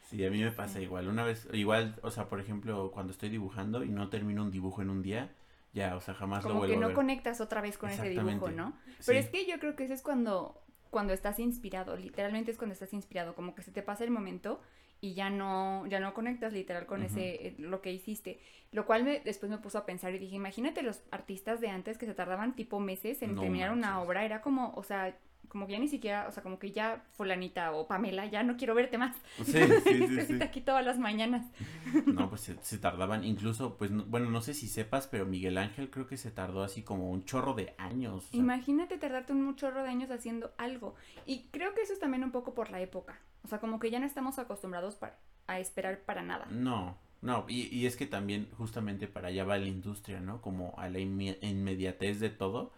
sí, 0.03 0.25
a 0.25 0.31
mí 0.31 0.41
me 0.41 0.51
pasa 0.51 0.79
igual. 0.79 1.07
Una 1.07 1.23
vez, 1.23 1.47
igual, 1.51 1.95
o 2.01 2.11
sea, 2.11 2.29
por 2.29 2.39
ejemplo, 2.39 2.91
cuando 2.91 3.11
estoy 3.11 3.29
dibujando 3.29 3.83
y 3.83 3.89
no 3.89 4.09
termino 4.09 4.43
un 4.43 4.51
dibujo 4.51 4.81
en 4.81 4.89
un 4.89 5.01
día, 5.01 5.29
ya, 5.77 5.95
o 5.95 6.01
sea, 6.01 6.13
jamás 6.13 6.43
lo 6.43 6.55
vuelvo 6.55 6.73
que 6.73 6.79
no 6.79 6.93
conectas 6.93 7.39
otra 7.39 7.61
vez 7.61 7.77
con 7.77 7.89
ese 7.89 8.09
dibujo, 8.09 8.49
¿no? 8.49 8.73
Pero 9.05 9.19
es 9.19 9.29
que 9.29 9.45
yo 9.45 9.59
creo 9.59 9.75
que 9.75 9.85
eso 9.85 9.93
es 9.93 10.01
cuando, 10.01 10.61
cuando 10.89 11.13
estás 11.13 11.39
inspirado, 11.39 11.95
literalmente 11.95 12.51
es 12.51 12.57
cuando 12.57 12.73
estás 12.73 12.93
inspirado, 12.93 13.35
como 13.35 13.55
que 13.55 13.61
se 13.61 13.71
te 13.71 13.83
pasa 13.83 14.03
el 14.03 14.11
momento 14.11 14.59
y 14.99 15.13
ya 15.13 15.29
no, 15.29 15.85
ya 15.87 15.99
no 15.99 16.13
conectas 16.13 16.53
literal 16.53 16.87
con 16.87 17.03
ese, 17.03 17.47
eh, 17.47 17.55
lo 17.59 17.81
que 17.81 17.93
hiciste. 17.93 18.39
Lo 18.71 18.85
cual 18.85 19.03
me, 19.03 19.19
después 19.19 19.51
me 19.51 19.59
puso 19.59 19.77
a 19.77 19.85
pensar 19.85 20.13
y 20.13 20.17
dije, 20.17 20.35
imagínate 20.35 20.81
los 20.81 21.03
artistas 21.11 21.61
de 21.61 21.69
antes 21.69 21.97
que 21.97 22.07
se 22.07 22.15
tardaban 22.15 22.55
tipo 22.55 22.79
meses 22.79 23.21
en 23.21 23.37
terminar 23.37 23.71
una 23.71 24.01
obra, 24.01 24.25
era 24.25 24.41
como, 24.41 24.73
o 24.75 24.83
sea, 24.83 25.15
como 25.47 25.67
que 25.67 25.73
ya 25.73 25.79
ni 25.79 25.87
siquiera, 25.87 26.27
o 26.27 26.31
sea, 26.31 26.43
como 26.43 26.59
que 26.59 26.71
ya 26.71 27.03
fulanita 27.13 27.71
o 27.71 27.87
Pamela, 27.87 28.25
ya 28.25 28.43
no 28.43 28.57
quiero 28.57 28.75
verte 28.75 28.97
más. 28.97 29.15
Sí, 29.43 29.53
sí, 29.83 30.25
sí, 30.25 30.41
aquí 30.41 30.61
todas 30.61 30.85
las 30.85 30.99
mañanas. 30.99 31.45
No, 32.05 32.29
pues 32.29 32.53
se, 32.61 32.77
tardaban, 32.77 33.23
incluso, 33.23 33.77
pues, 33.77 33.91
bueno, 33.91 34.29
no 34.29 34.41
sé 34.41 34.53
si 34.53 34.67
sepas, 34.67 35.07
pero 35.07 35.25
Miguel 35.25 35.57
Ángel 35.57 35.89
creo 35.89 36.07
que 36.07 36.17
se 36.17 36.31
tardó 36.31 36.63
así 36.63 36.83
como 36.83 37.11
un 37.11 37.25
chorro 37.25 37.53
de 37.53 37.75
años. 37.77 38.27
Imagínate 38.31 38.97
tardarte 38.97 39.33
un 39.33 39.55
chorro 39.55 39.83
de 39.83 39.89
años 39.89 40.09
haciendo 40.11 40.51
algo. 40.57 40.95
Y 41.25 41.47
creo 41.51 41.73
que 41.73 41.81
eso 41.81 41.93
es 41.93 41.99
también 41.99 42.23
un 42.23 42.31
poco 42.31 42.53
por 42.53 42.71
la 42.71 42.81
época. 42.81 43.19
O 43.43 43.47
sea, 43.47 43.59
como 43.59 43.79
que 43.79 43.91
ya 43.91 43.99
no 43.99 44.05
estamos 44.05 44.39
acostumbrados 44.39 44.95
para, 44.95 45.17
a 45.47 45.59
esperar 45.59 46.01
para 46.01 46.23
nada. 46.23 46.47
No, 46.49 46.97
no, 47.21 47.45
y, 47.47 47.73
y 47.75 47.85
es 47.85 47.95
que 47.95 48.05
también 48.05 48.49
justamente 48.57 49.07
para 49.07 49.29
allá 49.29 49.43
va 49.43 49.57
la 49.57 49.67
industria, 49.67 50.19
¿no? 50.19 50.41
Como 50.41 50.73
a 50.77 50.89
la 50.89 50.99
inmediatez 50.99 52.19
de 52.19 52.29
todo 52.29 52.71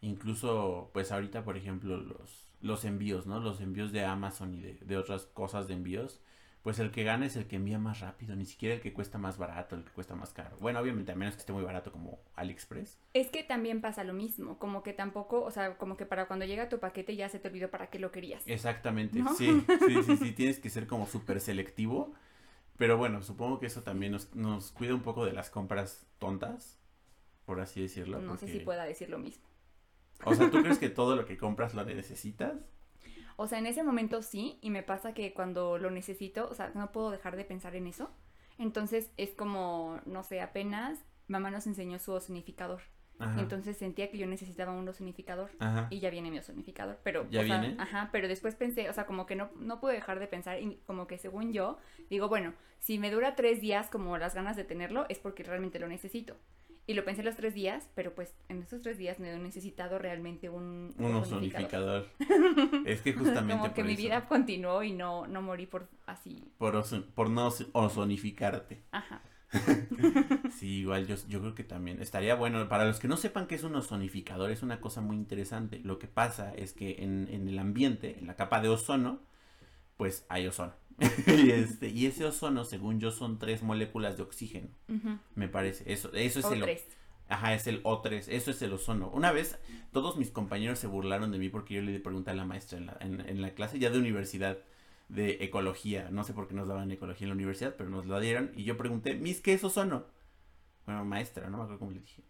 Incluso, 0.00 0.90
pues 0.92 1.10
ahorita, 1.10 1.44
por 1.44 1.56
ejemplo, 1.56 1.96
los, 1.96 2.52
los 2.60 2.84
envíos, 2.84 3.26
¿no? 3.26 3.40
Los 3.40 3.60
envíos 3.60 3.92
de 3.92 4.04
Amazon 4.04 4.54
y 4.54 4.60
de, 4.60 4.96
otras 4.96 5.26
cosas 5.26 5.66
de 5.68 5.74
envíos. 5.74 6.20
Pues 6.62 6.80
el 6.80 6.90
que 6.90 7.04
gana 7.04 7.24
es 7.24 7.36
el 7.36 7.46
que 7.46 7.56
envía 7.56 7.78
más 7.78 8.00
rápido, 8.00 8.34
ni 8.36 8.44
siquiera 8.44 8.74
el 8.74 8.80
que 8.80 8.92
cuesta 8.92 9.16
más 9.16 9.38
barato, 9.38 9.76
el 9.76 9.84
que 9.84 9.90
cuesta 9.90 10.14
más 10.14 10.32
caro. 10.32 10.56
Bueno, 10.60 10.80
obviamente, 10.80 11.12
a 11.12 11.14
menos 11.14 11.34
que 11.34 11.40
esté 11.40 11.52
muy 11.52 11.62
barato 11.62 11.92
como 11.92 12.18
AliExpress. 12.34 12.98
Es 13.14 13.30
que 13.30 13.42
también 13.42 13.80
pasa 13.80 14.04
lo 14.04 14.12
mismo, 14.12 14.58
como 14.58 14.82
que 14.82 14.92
tampoco, 14.92 15.42
o 15.44 15.50
sea, 15.50 15.78
como 15.78 15.96
que 15.96 16.04
para 16.04 16.26
cuando 16.26 16.44
llega 16.44 16.68
tu 16.68 16.78
paquete 16.78 17.16
ya 17.16 17.28
se 17.28 17.38
te 17.38 17.48
olvidó 17.48 17.70
para 17.70 17.88
qué 17.90 17.98
lo 17.98 18.10
querías. 18.10 18.42
Exactamente, 18.46 19.22
sí, 19.36 19.64
sí, 19.86 20.02
sí, 20.02 20.16
sí, 20.16 20.32
tienes 20.32 20.58
que 20.58 20.68
ser 20.68 20.86
como 20.86 21.06
súper 21.06 21.40
selectivo. 21.40 22.12
Pero 22.76 22.96
bueno, 22.96 23.22
supongo 23.22 23.58
que 23.60 23.66
eso 23.66 23.82
también 23.82 24.12
nos, 24.12 24.34
nos 24.34 24.70
cuida 24.72 24.94
un 24.94 25.02
poco 25.02 25.24
de 25.24 25.32
las 25.32 25.50
compras 25.50 26.06
tontas, 26.18 26.78
por 27.46 27.60
así 27.60 27.80
decirlo. 27.80 28.20
No 28.20 28.36
sé 28.36 28.46
si 28.46 28.60
pueda 28.60 28.84
decir 28.84 29.08
lo 29.10 29.18
mismo. 29.18 29.47
O 30.24 30.34
sea, 30.34 30.50
¿tú 30.50 30.62
crees 30.62 30.78
que 30.78 30.90
todo 30.90 31.16
lo 31.16 31.24
que 31.26 31.36
compras 31.38 31.74
lo 31.74 31.84
necesitas? 31.84 32.54
O 33.36 33.46
sea, 33.46 33.58
en 33.58 33.66
ese 33.66 33.84
momento 33.84 34.20
sí, 34.22 34.58
y 34.62 34.70
me 34.70 34.82
pasa 34.82 35.14
que 35.14 35.32
cuando 35.32 35.78
lo 35.78 35.90
necesito, 35.90 36.48
o 36.50 36.54
sea, 36.54 36.72
no 36.74 36.90
puedo 36.90 37.10
dejar 37.10 37.36
de 37.36 37.44
pensar 37.44 37.76
en 37.76 37.86
eso. 37.86 38.10
Entonces 38.58 39.12
es 39.16 39.30
como, 39.30 40.00
no 40.06 40.24
sé, 40.24 40.40
apenas 40.40 40.98
mamá 41.28 41.50
nos 41.50 41.66
enseñó 41.68 41.98
su 42.00 42.12
ozonificador. 42.12 42.82
Ajá. 43.20 43.40
Entonces 43.40 43.76
sentía 43.76 44.10
que 44.10 44.18
yo 44.18 44.26
necesitaba 44.26 44.72
un 44.72 44.88
ozonificador 44.88 45.50
Ajá. 45.58 45.88
y 45.90 45.98
ya 45.98 46.10
viene 46.10 46.30
mi 46.30 46.38
ozonificador, 46.38 46.98
pero 47.02 47.28
¿Ya 47.30 47.40
o 47.40 47.44
sea, 47.44 47.60
viene? 47.60 47.76
ajá, 47.80 48.10
pero 48.12 48.28
después 48.28 48.54
pensé, 48.54 48.88
o 48.88 48.92
sea, 48.92 49.06
como 49.06 49.26
que 49.26 49.34
no 49.34 49.50
no 49.56 49.80
pude 49.80 49.94
dejar 49.94 50.20
de 50.20 50.28
pensar 50.28 50.60
y 50.62 50.76
como 50.86 51.08
que 51.08 51.18
según 51.18 51.52
yo 51.52 51.78
digo, 52.10 52.28
bueno, 52.28 52.54
si 52.78 52.98
me 52.98 53.10
dura 53.10 53.34
tres 53.34 53.60
días 53.60 53.90
como 53.90 54.16
las 54.18 54.34
ganas 54.36 54.56
de 54.56 54.62
tenerlo 54.64 55.04
es 55.08 55.18
porque 55.18 55.42
realmente 55.42 55.80
lo 55.80 55.88
necesito. 55.88 56.36
Y 56.88 56.94
lo 56.94 57.04
pensé 57.04 57.22
los 57.22 57.36
tres 57.36 57.54
días, 57.54 57.88
pero 57.94 58.14
pues 58.14 58.34
en 58.48 58.62
esos 58.62 58.82
tres 58.82 58.98
días 58.98 59.20
no 59.20 59.26
he 59.26 59.38
necesitado 59.38 59.98
realmente 59.98 60.48
un, 60.48 60.92
Un 60.98 61.14
ozonificador. 61.14 62.06
es 62.86 63.02
que 63.02 63.12
justamente 63.18 63.52
como 63.52 63.64
que 63.74 63.82
por 63.82 63.84
mi 63.84 63.92
eso. 63.92 64.02
vida 64.02 64.26
continuó 64.26 64.82
y 64.82 64.92
no, 64.92 65.26
no 65.28 65.40
morí 65.42 65.66
por 65.66 65.86
así. 66.06 66.42
Por, 66.58 66.82
por 67.14 67.30
no 67.30 67.48
ozo- 67.50 67.68
ozonificarte. 67.72 68.82
Ajá. 68.90 69.20
Sí, 70.58 70.80
igual 70.80 71.06
yo, 71.06 71.14
yo 71.28 71.40
creo 71.40 71.54
que 71.54 71.64
también 71.64 72.00
estaría 72.02 72.34
bueno. 72.34 72.68
Para 72.68 72.84
los 72.84 72.98
que 72.98 73.06
no 73.08 73.16
sepan 73.16 73.46
qué 73.46 73.54
es 73.54 73.62
un 73.62 73.74
ozonificador, 73.76 74.50
es 74.50 74.62
una 74.62 74.80
cosa 74.80 75.00
muy 75.00 75.16
interesante. 75.16 75.80
Lo 75.84 75.98
que 75.98 76.08
pasa 76.08 76.52
es 76.54 76.72
que 76.72 77.02
en, 77.02 77.28
en 77.30 77.48
el 77.48 77.58
ambiente, 77.58 78.18
en 78.18 78.26
la 78.26 78.34
capa 78.36 78.60
de 78.60 78.68
ozono, 78.68 79.20
pues 79.96 80.26
hay 80.28 80.46
ozono. 80.46 80.74
y, 81.26 81.50
este, 81.50 81.88
y 81.88 82.06
ese 82.06 82.24
ozono, 82.24 82.64
según 82.64 82.98
yo, 83.00 83.10
son 83.10 83.38
tres 83.38 83.62
moléculas 83.62 84.16
de 84.16 84.24
oxígeno, 84.24 84.68
me 85.34 85.48
parece. 85.48 85.92
Eso, 85.92 86.12
eso 86.12 86.40
es 86.40 86.44
O 86.44 86.52
el, 86.52 86.60
tres. 86.62 86.84
Ajá, 87.28 87.54
es 87.54 87.66
el 87.66 87.82
O3, 87.84 88.24
eso 88.28 88.50
es 88.50 88.62
el 88.62 88.72
ozono. 88.72 89.10
Una 89.10 89.30
vez 89.32 89.58
todos 89.92 90.16
mis 90.16 90.30
compañeros 90.30 90.78
se 90.78 90.86
burlaron 90.86 91.30
de 91.30 91.38
mí 91.38 91.48
porque 91.50 91.74
yo 91.74 91.82
le 91.82 92.00
pregunté 92.00 92.30
a 92.30 92.34
la 92.34 92.44
maestra 92.44 92.78
en 92.78 92.86
la, 92.86 92.96
en, 93.00 93.20
en 93.20 93.42
la 93.42 93.54
clase 93.54 93.78
ya 93.78 93.90
de 93.90 93.98
universidad 93.98 94.58
de 95.08 95.38
ecología. 95.44 96.08
No 96.10 96.24
sé 96.24 96.32
por 96.32 96.48
qué 96.48 96.54
nos 96.54 96.68
daban 96.68 96.90
ecología 96.90 97.26
en 97.26 97.30
la 97.30 97.34
universidad, 97.34 97.74
pero 97.76 97.90
nos 97.90 98.06
la 98.06 98.18
dieron. 98.20 98.50
Y 98.54 98.64
yo 98.64 98.76
pregunté, 98.76 99.14
Miss, 99.14 99.40
¿qué 99.40 99.54
es 99.54 99.62
ozono? 99.64 100.06
Bueno, 100.86 101.04
maestra, 101.04 101.50
no 101.50 101.58
me 101.58 101.62
acuerdo 101.64 101.78
cómo 101.80 101.92
le 101.92 102.00
dije. 102.00 102.22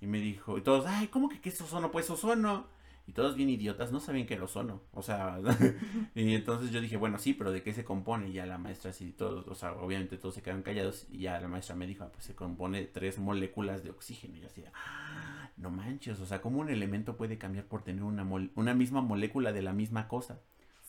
Y 0.00 0.06
me 0.06 0.20
dijo, 0.20 0.58
y 0.58 0.62
todos, 0.62 0.86
ay, 0.86 1.08
¿cómo 1.08 1.28
que 1.28 1.40
qué 1.40 1.48
es 1.50 1.60
ozono? 1.60 1.90
Pues 1.90 2.08
ozono. 2.10 2.68
Y 3.06 3.12
todos 3.12 3.36
bien 3.36 3.48
idiotas, 3.48 3.92
no 3.92 4.00
sabían 4.00 4.26
qué 4.26 4.34
era 4.34 4.44
ozono. 4.44 4.82
O 4.92 5.02
sea, 5.02 5.38
y 6.14 6.34
entonces 6.34 6.70
yo 6.72 6.80
dije, 6.80 6.96
bueno, 6.96 7.18
sí, 7.18 7.34
pero 7.34 7.52
¿de 7.52 7.62
qué 7.62 7.72
se 7.72 7.84
compone? 7.84 8.28
Y 8.30 8.32
ya 8.32 8.46
la 8.46 8.58
maestra, 8.58 8.92
sí, 8.92 9.12
todos, 9.12 9.46
o 9.46 9.54
sea, 9.54 9.72
obviamente 9.74 10.18
todos 10.18 10.34
se 10.34 10.42
quedaron 10.42 10.62
callados. 10.62 11.06
Y 11.10 11.20
ya 11.20 11.40
la 11.40 11.48
maestra 11.48 11.76
me 11.76 11.86
dijo, 11.86 12.04
ah, 12.04 12.10
pues 12.12 12.24
se 12.24 12.34
compone 12.34 12.84
tres 12.86 13.18
moléculas 13.18 13.84
de 13.84 13.90
oxígeno. 13.90 14.36
Y 14.36 14.40
yo 14.40 14.46
así, 14.48 14.64
ah, 14.74 15.50
no 15.56 15.70
manches, 15.70 16.18
o 16.20 16.26
sea, 16.26 16.40
¿cómo 16.42 16.60
un 16.60 16.68
elemento 16.70 17.16
puede 17.16 17.38
cambiar 17.38 17.66
por 17.66 17.82
tener 17.82 18.02
una, 18.02 18.24
una 18.24 18.74
misma 18.74 19.02
molécula 19.02 19.52
de 19.52 19.62
la 19.62 19.72
misma 19.72 20.08
cosa? 20.08 20.40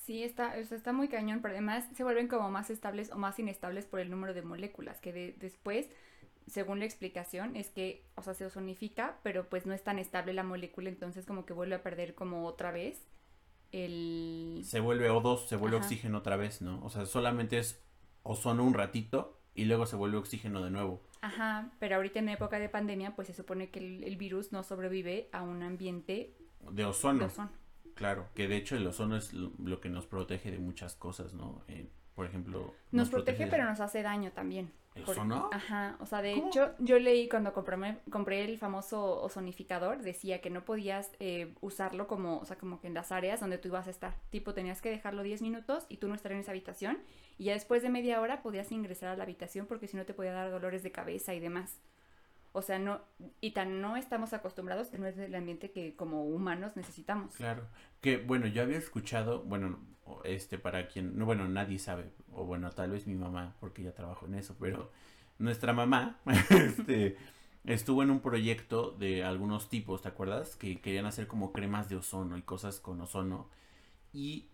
Sí, 0.06 0.24
está, 0.24 0.56
está 0.58 0.94
muy 0.94 1.10
cañón, 1.10 1.42
pero 1.42 1.54
además 1.54 1.86
se 1.94 2.04
vuelven 2.04 2.28
como 2.30 2.50
más 2.50 2.70
estables 2.70 3.12
o 3.12 3.18
más 3.18 3.38
inestables 3.40 3.86
por 3.86 4.00
el 4.00 4.10
número 4.10 4.34
de 4.34 4.42
moléculas, 4.42 5.02
que 5.02 5.12
de- 5.12 5.36
después, 5.40 5.90
según 6.48 6.80
la 6.80 6.86
explicación, 6.86 7.56
es 7.56 7.70
que, 7.70 8.06
o 8.16 8.22
sea, 8.22 8.34
se 8.34 8.46
ozonifica, 8.46 9.20
pero 9.24 9.50
pues 9.50 9.66
no 9.66 9.74
es 9.74 9.84
tan 9.84 10.00
estable 10.00 10.34
la 10.34 10.44
molécula, 10.44 10.90
entonces 10.90 11.26
como 11.26 11.46
que 11.46 11.54
vuelve 11.54 11.76
a 11.76 11.84
perder 11.84 12.16
como 12.16 12.46
otra 12.46 12.72
vez 12.72 13.06
el... 13.72 14.62
Se 14.64 14.80
vuelve 14.80 15.10
O2, 15.10 15.48
se 15.48 15.56
vuelve 15.58 15.78
Ajá. 15.78 15.86
oxígeno 15.86 16.20
otra 16.20 16.38
vez, 16.38 16.62
¿no? 16.62 16.84
O 16.84 16.90
sea, 16.90 17.06
solamente 17.06 17.58
es 17.60 17.82
ozono 18.24 18.64
un 18.64 18.74
ratito 18.74 19.40
y 19.56 19.66
luego 19.66 19.86
se 19.86 19.96
vuelve 19.96 20.18
oxígeno 20.18 20.64
de 20.64 20.72
nuevo. 20.72 21.02
Ajá, 21.22 21.72
pero 21.80 21.96
ahorita 21.98 22.20
en 22.20 22.30
época 22.30 22.60
de 22.60 22.70
pandemia, 22.70 23.16
pues 23.16 23.28
se 23.28 23.34
supone 23.34 23.70
que 23.70 23.80
el, 23.80 24.04
el 24.04 24.16
virus 24.18 24.52
no 24.52 24.64
sobrevive 24.64 25.30
a 25.32 25.42
un 25.42 25.64
ambiente 25.64 26.38
De 26.72 26.86
ozono. 26.86 27.20
de 27.20 27.26
ozono. 27.26 27.52
Claro, 27.96 28.30
que 28.36 28.48
de 28.48 28.58
hecho 28.58 28.76
el 28.76 28.86
ozono 28.86 29.18
es 29.18 29.34
lo, 29.34 29.82
que 29.82 29.90
nos 29.90 30.06
protege 30.06 30.52
de 30.52 30.60
muchas 30.60 30.96
cosas, 30.96 31.34
¿no? 31.34 31.64
Eh, 31.68 31.90
por 32.18 32.26
ejemplo... 32.26 32.74
Nos, 32.92 33.12
protege, 33.12 33.46
pero 33.46 33.64
nos 33.66 33.80
hace 33.80 34.02
daño 34.02 34.32
también. 34.32 34.72
¿El 34.96 35.04
Por- 35.04 35.12
ozono? 35.16 35.52
Ajá, 35.54 35.98
o 36.00 36.08
sea, 36.08 36.24
de 36.24 36.34
¿Cómo? 36.34 36.48
hecho, 36.48 36.74
yo 36.80 36.98
leí 36.98 37.30
cuando 37.30 37.54
compré, 37.54 38.00
compré 38.10 38.44
el 38.44 38.58
famoso 38.58 39.22
ozonificador, 39.22 40.02
decía 40.02 40.42
que 40.42 40.50
no 40.50 40.66
podías 40.66 41.12
eh, 41.20 41.54
usarlo 41.62 42.08
como, 42.08 42.40
o 42.40 42.46
sea, 42.46 42.58
como 42.58 42.82
que 42.82 42.88
en 42.88 42.96
las 42.96 43.12
áreas 43.12 43.40
donde 43.40 43.60
tú 43.60 43.68
ibas 43.68 43.86
a 43.86 43.92
estar. 43.92 44.16
Tipo, 44.32 44.56
tenías 44.56 44.82
que 44.82 44.90
dejarlo 44.90 45.22
10 45.22 45.44
minutos 45.44 45.86
y 45.90 45.98
tú 45.98 46.08
no 46.08 46.16
estar 46.16 46.32
en 46.32 46.40
esa 46.40 46.50
habitación. 46.50 46.98
Y 47.38 47.44
ya 47.44 47.54
después 47.54 47.84
de 47.84 47.90
media 47.90 48.20
hora 48.20 48.42
podías 48.42 48.72
ingresar 48.72 49.10
a 49.10 49.16
la 49.16 49.22
habitación 49.22 49.68
porque 49.68 49.88
si 49.88 49.96
no 49.96 50.04
te 50.08 50.16
podía 50.16 50.32
dar 50.32 50.50
dolores 50.50 50.82
de 50.82 50.92
cabeza 50.92 51.36
y 51.36 51.40
demás. 51.40 51.80
O 52.58 52.62
sea, 52.62 52.80
no, 52.80 53.02
y 53.42 53.52
tan 53.52 53.82
no 53.82 53.98
estamos 53.98 54.34
acostumbrados 54.34 54.90
que 54.90 54.98
no 54.98 55.08
es 55.08 55.18
el 55.18 55.36
ambiente 55.36 55.72
que 55.72 55.96
como 55.96 56.24
humanos 56.26 56.76
necesitamos. 56.76 57.34
Claro, 57.34 57.68
que 58.02 58.18
bueno, 58.18 58.48
yo 58.48 58.64
había 58.64 58.78
escuchado, 58.78 59.44
bueno, 59.44 59.80
este 60.24 60.58
para 60.58 60.88
quien, 60.88 61.18
no, 61.18 61.26
bueno, 61.26 61.48
nadie 61.48 61.78
sabe, 61.80 62.12
o 62.32 62.46
bueno, 62.46 62.72
tal 62.72 62.92
vez 62.92 63.06
mi 63.08 63.14
mamá, 63.16 63.56
porque 63.60 63.84
ya 63.84 63.94
trabajo 63.94 64.26
en 64.26 64.34
eso, 64.36 64.56
pero 64.60 64.92
nuestra 65.38 65.72
mamá, 65.74 66.20
este, 66.50 67.18
estuvo 67.66 68.02
en 68.04 68.10
un 68.10 68.22
proyecto 68.22 68.92
de 68.92 69.24
algunos 69.24 69.70
tipos, 69.70 70.02
¿te 70.02 70.08
acuerdas? 70.08 70.56
Que 70.56 70.82
querían 70.82 71.06
hacer 71.06 71.28
como 71.28 71.54
cremas 71.54 71.90
de 71.90 71.98
ozono 71.98 72.38
y 72.38 72.42
cosas 72.42 72.80
con 72.80 73.00
ozono, 73.02 73.50
y 74.14 74.50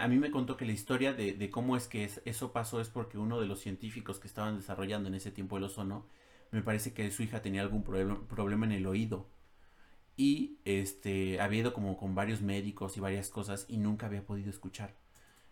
a 0.00 0.08
mí 0.08 0.16
me 0.18 0.30
contó 0.30 0.56
que 0.56 0.64
la 0.66 0.72
historia 0.72 1.12
de, 1.12 1.34
de 1.34 1.50
cómo 1.50 1.76
es 1.76 1.86
que 1.88 2.04
es- 2.04 2.20
eso 2.24 2.52
pasó 2.52 2.80
es 2.80 2.88
porque 2.88 3.18
uno 3.18 3.40
de 3.40 3.46
los 3.46 3.60
científicos 3.60 4.18
que 4.18 4.26
estaban 4.28 4.56
desarrollando 4.56 5.08
en 5.08 5.14
ese 5.14 5.30
tiempo 5.30 5.56
el 5.56 5.64
ozono, 5.64 6.06
me 6.52 6.62
parece 6.62 6.92
que 6.94 7.10
su 7.10 7.22
hija 7.22 7.42
tenía 7.42 7.62
algún 7.62 7.84
proble- 7.84 8.26
problema 8.26 8.66
en 8.66 8.72
el 8.72 8.86
oído 8.86 9.28
y 10.16 10.58
este 10.64 11.40
había 11.40 11.60
ido 11.60 11.74
como 11.74 11.96
con 11.96 12.14
varios 12.14 12.42
médicos 12.42 12.96
y 12.96 13.00
varias 13.00 13.30
cosas 13.30 13.66
y 13.68 13.78
nunca 13.78 14.06
había 14.06 14.24
podido 14.26 14.50
escuchar. 14.50 14.94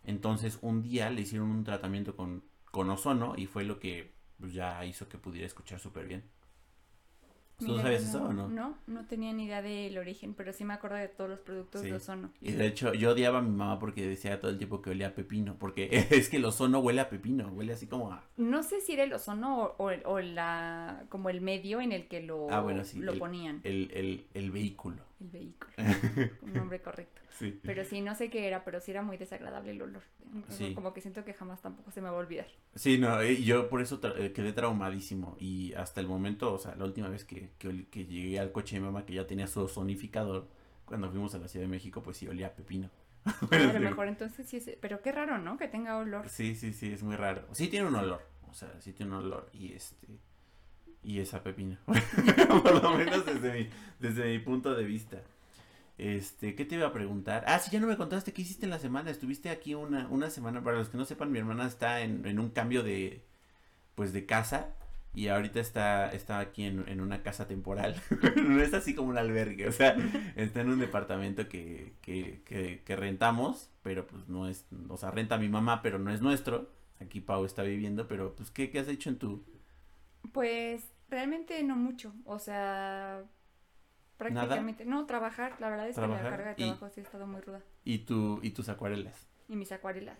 Entonces 0.04 0.58
un 0.62 0.82
día 0.82 1.10
le 1.10 1.22
hicieron 1.22 1.50
un 1.50 1.64
tratamiento 1.64 2.16
con, 2.16 2.44
con 2.72 2.90
ozono 2.90 3.34
y 3.36 3.46
fue 3.46 3.64
lo 3.64 3.80
que 3.80 4.14
pues, 4.40 4.54
ya 4.54 4.84
hizo 4.86 5.08
que 5.08 5.18
pudiera 5.18 5.46
escuchar 5.46 5.80
súper 5.80 6.06
bien. 6.08 6.24
¿Tú 7.58 7.68
Mira, 7.68 7.82
sabías 7.84 8.02
no, 8.02 8.08
eso 8.10 8.24
o 8.24 8.32
no? 8.34 8.48
No, 8.48 8.78
no 8.86 9.06
tenía 9.06 9.32
ni 9.32 9.44
idea 9.46 9.62
del 9.62 9.96
origen, 9.96 10.34
pero 10.34 10.52
sí 10.52 10.64
me 10.64 10.74
acuerdo 10.74 10.96
de 10.98 11.08
todos 11.08 11.30
los 11.30 11.40
productos 11.40 11.80
Sí. 11.80 11.88
de 11.88 11.94
ozono. 11.94 12.30
Y 12.42 12.52
de 12.52 12.66
hecho 12.66 12.92
yo 12.92 13.12
odiaba 13.12 13.38
a 13.38 13.42
mi 13.42 13.48
mamá 13.50 13.78
porque 13.78 14.06
decía 14.06 14.38
todo 14.40 14.50
el 14.50 14.58
tiempo 14.58 14.82
que 14.82 14.90
olía 14.90 15.08
a 15.08 15.14
pepino, 15.14 15.56
porque 15.58 15.88
es 16.10 16.28
que 16.28 16.36
el 16.36 16.44
ozono 16.44 16.80
huele 16.80 17.00
a 17.00 17.08
pepino, 17.08 17.48
huele 17.48 17.72
así 17.72 17.86
como 17.86 18.12
a... 18.12 18.22
No 18.36 18.62
sé 18.62 18.82
si 18.82 18.92
era 18.92 19.04
el 19.04 19.12
ozono 19.14 19.58
o, 19.58 19.74
o- 19.88 20.10
o 20.12 20.20
la 20.20 21.04
como 21.08 21.30
el 21.30 21.40
medio 21.40 21.80
en 21.80 21.92
el 21.92 22.08
que 22.08 22.20
lo, 22.20 22.50
Ah, 22.50 22.60
bueno, 22.60 22.84
sí, 22.84 22.98
lo 22.98 23.12
el- 23.12 23.18
ponían. 23.18 23.60
el, 23.64 23.90
el, 23.94 24.26
el 24.34 24.50
vehículo. 24.50 25.05
El 25.20 25.28
vehículo. 25.28 25.72
un 26.42 26.52
nombre 26.52 26.80
correcto. 26.80 27.20
Sí. 27.36 27.60
Pero 27.64 27.84
sí, 27.84 28.00
no 28.00 28.14
sé 28.14 28.30
qué 28.30 28.46
era, 28.46 28.64
pero 28.64 28.80
sí 28.80 28.92
era 28.92 29.02
muy 29.02 29.18
desagradable 29.18 29.72
el 29.72 29.82
olor. 29.82 30.02
Sí. 30.48 30.72
Como 30.74 30.94
que 30.94 31.02
siento 31.02 31.22
que 31.22 31.34
jamás 31.34 31.60
tampoco 31.60 31.90
se 31.90 32.00
me 32.00 32.08
va 32.08 32.16
a 32.16 32.20
olvidar. 32.20 32.46
Sí, 32.74 32.96
no, 32.96 33.20
eh, 33.20 33.42
yo 33.42 33.68
por 33.68 33.82
eso 33.82 34.00
tra- 34.00 34.18
eh, 34.18 34.32
quedé 34.32 34.54
traumadísimo 34.54 35.36
y 35.38 35.74
hasta 35.74 36.00
el 36.00 36.06
momento, 36.06 36.54
o 36.54 36.58
sea, 36.58 36.74
la 36.76 36.86
última 36.86 37.10
vez 37.10 37.26
que, 37.26 37.50
que, 37.58 38.06
llegué 38.06 38.40
al 38.40 38.52
coche 38.52 38.76
de 38.76 38.80
mi 38.80 38.86
mamá 38.86 39.04
que 39.04 39.12
ya 39.12 39.26
tenía 39.26 39.48
su 39.48 39.60
ozonificador, 39.60 40.48
cuando 40.86 41.10
fuimos 41.10 41.34
a 41.34 41.38
la 41.38 41.46
Ciudad 41.46 41.64
de 41.64 41.70
México, 41.70 42.02
pues 42.02 42.16
sí 42.16 42.26
olía 42.26 42.46
a 42.46 42.54
pepino. 42.54 42.88
a 43.50 43.58
lo 43.58 43.80
mejor 43.80 44.08
entonces 44.08 44.48
sí 44.48 44.56
es... 44.56 44.70
Pero 44.80 45.02
qué 45.02 45.12
raro, 45.12 45.36
¿no? 45.36 45.58
Que 45.58 45.68
tenga 45.68 45.98
olor. 45.98 46.30
Sí, 46.30 46.54
sí, 46.54 46.72
sí, 46.72 46.90
es 46.90 47.02
muy 47.02 47.16
raro. 47.16 47.46
Sí 47.52 47.68
tiene 47.68 47.86
un 47.86 47.96
olor, 47.96 48.22
o 48.48 48.54
sea, 48.54 48.80
sí 48.80 48.94
tiene 48.94 49.12
un 49.12 49.24
olor 49.26 49.50
y 49.52 49.74
este 49.74 50.06
y 51.06 51.20
es 51.20 51.32
a 51.34 51.42
pepino. 51.42 51.78
por 51.86 52.82
lo 52.82 52.98
menos 52.98 53.24
desde 53.24 53.52
mi, 53.52 53.68
desde 54.00 54.24
mi 54.24 54.40
punto 54.40 54.74
de 54.74 54.84
vista. 54.84 55.22
Este, 55.98 56.56
¿qué 56.56 56.64
te 56.64 56.74
iba 56.74 56.88
a 56.88 56.92
preguntar? 56.92 57.44
Ah, 57.46 57.60
sí, 57.60 57.70
ya 57.70 57.78
no 57.78 57.86
me 57.86 57.96
contaste 57.96 58.32
qué 58.32 58.42
hiciste 58.42 58.66
en 58.66 58.70
la 58.70 58.80
semana. 58.80 59.10
Estuviste 59.10 59.50
aquí 59.50 59.74
una, 59.74 60.08
una 60.08 60.30
semana. 60.30 60.64
Para 60.64 60.78
los 60.78 60.88
que 60.88 60.98
no 60.98 61.04
sepan, 61.04 61.30
mi 61.30 61.38
hermana 61.38 61.68
está 61.68 62.00
en, 62.00 62.26
en 62.26 62.40
un 62.40 62.50
cambio 62.50 62.82
de, 62.82 63.22
pues, 63.94 64.12
de 64.12 64.26
casa. 64.26 64.74
Y 65.14 65.28
ahorita 65.28 65.60
está, 65.60 66.10
está 66.10 66.40
aquí 66.40 66.64
en, 66.64 66.86
en 66.88 67.00
una 67.00 67.22
casa 67.22 67.46
temporal. 67.46 67.94
no 68.44 68.60
es 68.60 68.74
así 68.74 68.92
como 68.96 69.10
un 69.10 69.16
albergue. 69.16 69.68
O 69.68 69.72
sea, 69.72 69.96
está 70.34 70.60
en 70.60 70.70
un 70.70 70.80
departamento 70.80 71.48
que, 71.48 71.94
que, 72.02 72.42
que, 72.44 72.82
que 72.84 72.96
rentamos. 72.96 73.70
Pero 73.84 74.08
pues 74.08 74.28
no 74.28 74.48
es, 74.48 74.66
o 74.88 74.96
sea, 74.96 75.12
renta 75.12 75.38
mi 75.38 75.48
mamá, 75.48 75.82
pero 75.82 76.00
no 76.00 76.12
es 76.12 76.20
nuestro. 76.20 76.68
Aquí 77.00 77.20
Pau 77.20 77.44
está 77.44 77.62
viviendo. 77.62 78.08
Pero 78.08 78.34
pues, 78.34 78.50
¿qué, 78.50 78.70
qué 78.70 78.80
has 78.80 78.88
hecho 78.88 79.08
en 79.08 79.18
tu... 79.18 79.44
Pues 80.32 80.82
realmente 81.08 81.62
no 81.62 81.76
mucho. 81.76 82.14
O 82.24 82.38
sea, 82.38 83.24
prácticamente... 84.16 84.84
No, 84.84 85.06
trabajar. 85.06 85.56
La 85.60 85.68
verdad 85.70 85.88
es 85.88 85.96
que 85.96 86.06
la 86.06 86.22
carga 86.22 86.54
de 86.54 86.62
y- 86.62 86.66
trabajo 86.66 86.88
sí 86.90 87.00
ha 87.00 87.02
estado 87.04 87.26
muy 87.26 87.40
ruda. 87.40 87.60
y 87.84 87.98
tu, 87.98 88.40
y 88.42 88.50
tus 88.50 88.68
acuarelas? 88.68 89.26
y 89.48 89.54
mis 89.56 89.70
acuarelas. 89.70 90.18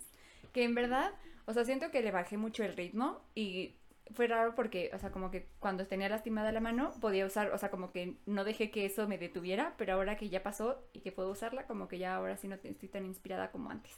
Que 0.52 0.62
en 0.62 0.74
verdad, 0.76 1.12
o 1.46 1.52
sea, 1.52 1.64
siento 1.64 1.90
que 1.90 2.00
le 2.00 2.12
bajé 2.12 2.36
mucho 2.36 2.62
el 2.62 2.76
ritmo 2.76 3.20
y 3.34 3.74
fue 4.14 4.28
raro 4.28 4.54
porque, 4.54 4.90
o 4.94 4.98
sea, 5.00 5.10
como 5.10 5.32
que 5.32 5.48
cuando 5.58 5.84
tenía 5.88 6.08
lastimada 6.08 6.52
la 6.52 6.60
mano 6.60 6.92
podía 7.00 7.26
usar, 7.26 7.50
o 7.50 7.58
sea, 7.58 7.70
como 7.72 7.90
que 7.90 8.18
no 8.24 8.44
dejé 8.44 8.70
que 8.70 8.84
eso 8.86 9.08
me 9.08 9.18
detuviera, 9.18 9.74
pero 9.78 9.94
ahora 9.94 10.16
que 10.16 10.28
ya 10.28 10.44
pasó 10.44 10.88
y 10.92 11.00
que 11.00 11.10
puedo 11.10 11.30
usarla, 11.32 11.66
como 11.66 11.88
que 11.88 11.98
ya 11.98 12.14
ahora 12.14 12.36
sí 12.36 12.46
no 12.46 12.54
estoy 12.54 12.88
tan 12.88 13.04
inspirada 13.04 13.50
como 13.50 13.68
antes. 13.70 13.92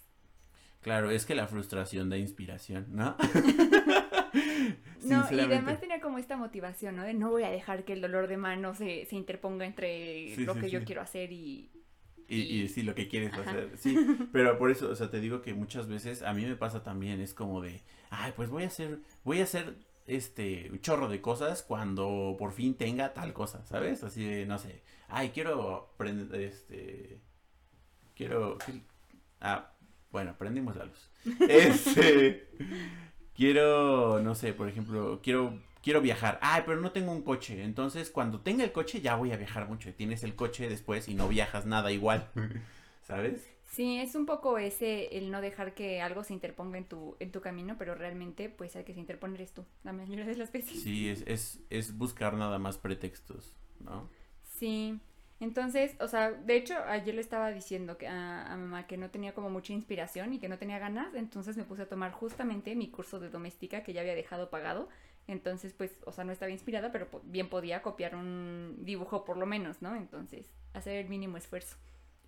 Claro, 0.81 1.11
es 1.11 1.27
que 1.27 1.35
la 1.35 1.47
frustración 1.47 2.09
da 2.09 2.17
inspiración, 2.17 2.87
¿no? 2.91 3.17
No, 5.01 5.25
y 5.33 5.41
además 5.41 5.81
tenía 5.81 6.01
como 6.01 6.19
esta 6.19 6.37
motivación, 6.37 6.97
¿no? 6.97 7.05
De 7.05 7.15
no 7.15 7.31
voy 7.31 7.45
a 7.45 7.51
dejar 7.51 7.85
que 7.85 7.93
el 7.93 8.01
dolor 8.01 8.27
de 8.27 8.37
mano 8.37 8.75
se, 8.75 9.05
se 9.07 9.17
interponga 9.17 9.65
entre 9.65 10.37
Sí, 10.37 10.45
lo 10.45 10.55
sí, 10.55 10.59
que 10.59 10.71
yo 10.71 10.81
sí. 10.81 10.85
quiero 10.85 11.03
hacer 11.03 11.31
y, 11.33 11.71
y, 12.29 12.41
y 12.59 12.63
decir 12.63 12.85
lo 12.85 12.95
que 12.95 13.09
quieres 13.09 13.37
hacer. 13.37 13.73
Sí, 13.77 14.05
pero 14.33 14.59
por 14.59 14.71
eso, 14.71 14.91
o 14.91 14.95
sea, 14.97 15.11
te 15.11 15.21
digo 15.21 15.41
que 15.43 15.55
muchas 15.55 15.87
veces 15.89 16.23
a 16.23 16.33
mí 16.35 16.45
me 16.45 16.57
pasa 16.57 16.83
también, 16.83 17.21
es 17.21 17.35
como 17.35 17.61
de, 17.63 17.83
ay, 18.11 18.33
pues 18.37 18.51
voy 18.51 18.65
a 18.65 18.67
hacer, 18.67 19.01
voy 19.25 19.41
a 19.41 19.45
hacer 19.45 19.77
este 20.07 20.71
un 20.71 20.81
chorro 20.81 21.09
de 21.09 21.21
cosas 21.21 21.63
cuando 21.63 22.35
por 22.39 22.53
fin 22.53 22.75
tenga 22.75 23.13
tal 23.15 23.33
cosa, 23.33 23.65
¿sabes? 23.67 24.03
Así 24.05 24.25
de, 24.25 24.47
no 24.47 24.59
sé, 24.59 24.83
ay, 25.09 25.31
quiero 25.31 25.91
aprender, 25.95 26.41
este, 26.41 27.21
quiero, 28.15 28.59
ah, 29.41 29.73
bueno, 30.11 30.37
prendimos 30.39 30.77
la 30.77 30.85
luz. 30.87 31.11
Este, 31.49 32.49
quiero, 33.39 34.21
no 34.21 34.35
sé, 34.35 34.53
por 34.53 34.69
ejemplo, 34.69 35.21
quiero 35.23 35.59
quiero 35.83 36.03
viajar. 36.03 36.39
Ay, 36.43 36.65
pero 36.67 36.81
no 36.81 36.93
tengo 36.93 37.13
un 37.13 37.23
coche. 37.23 37.63
Entonces, 37.63 38.11
cuando 38.11 38.41
tenga 38.41 38.65
el 38.65 38.73
coche, 38.73 39.01
ya 39.01 39.15
voy 39.15 39.33
a 39.33 39.37
viajar 39.37 39.69
mucho. 39.69 39.95
Tienes 39.95 40.23
el 40.25 40.35
coche 40.35 40.69
después 40.69 41.09
y 41.09 41.15
no 41.15 41.29
viajas 41.29 41.65
nada 41.65 41.93
igual. 41.93 42.29
¿Sabes? 43.03 43.49
Sí, 43.71 43.99
es 43.99 44.15
un 44.15 44.27
poco 44.27 44.59
ese 44.59 45.17
el 45.17 45.31
no 45.31 45.41
dejar 45.41 45.73
que 45.75 46.03
algo 46.03 46.25
se 46.25 46.35
interponga 46.35 46.79
en 46.79 46.85
tu, 46.85 47.17
en 47.21 47.31
tu 47.31 47.41
camino, 47.41 47.77
pero 47.79 47.95
realmente, 47.95 48.49
pues, 48.49 48.75
el 48.77 48.85
que 48.85 48.93
se 48.93 49.01
interpone 49.01 49.37
eres 49.37 49.53
tú, 49.53 49.65
la 49.85 49.93
mayoría 49.93 50.27
de 50.27 50.37
las 50.37 50.51
veces. 50.53 50.83
Sí, 50.83 51.09
es, 51.09 51.23
es, 51.27 51.61
es 51.71 51.97
buscar 51.97 52.35
nada 52.35 52.59
más 52.59 52.77
pretextos, 52.77 53.55
¿no? 53.81 54.09
Sí. 54.59 54.99
Entonces, 55.41 55.95
o 56.01 56.09
sea, 56.09 56.33
de 56.33 56.57
hecho, 56.57 56.75
ayer 56.87 57.15
le 57.15 57.21
estaba 57.21 57.51
diciendo 57.53 57.97
que 57.97 58.09
a, 58.09 58.53
a, 58.53 58.57
mamá 58.57 58.87
que 58.87 58.97
no 58.97 59.11
tenía 59.11 59.35
como 59.35 59.51
mucha 59.51 59.73
inspiración 59.73 60.33
y 60.33 60.39
que 60.39 60.49
no 60.49 60.59
tenía 60.59 60.79
ganas, 60.79 61.15
entonces 61.15 61.57
me 61.57 61.65
puse 61.65 61.83
a 61.83 61.89
tomar 61.89 62.13
justamente 62.13 62.75
mi 62.75 62.91
curso 62.91 63.21
de 63.21 63.31
doméstica 63.31 63.83
que 63.85 63.93
ya 63.93 64.01
había 64.01 64.17
dejado 64.17 64.51
pagado 64.51 64.89
entonces, 65.29 65.75
pues, 65.75 65.93
o 66.07 66.13
sea, 66.13 66.25
no 66.25 66.33
estaba 66.33 66.51
inspirada, 66.51 66.91
pero 66.91 67.07
bien 67.25 67.51
podía 67.51 67.83
copiar 67.83 68.17
un 68.17 68.79
dibujo 68.81 69.27
por 69.27 69.37
lo 69.37 69.45
menos, 69.45 69.83
¿no? 69.83 69.95
Entonces, 69.95 70.51
hacer 70.73 70.97
el 70.97 71.09
mínimo 71.09 71.37
esfuerzo. 71.37 71.77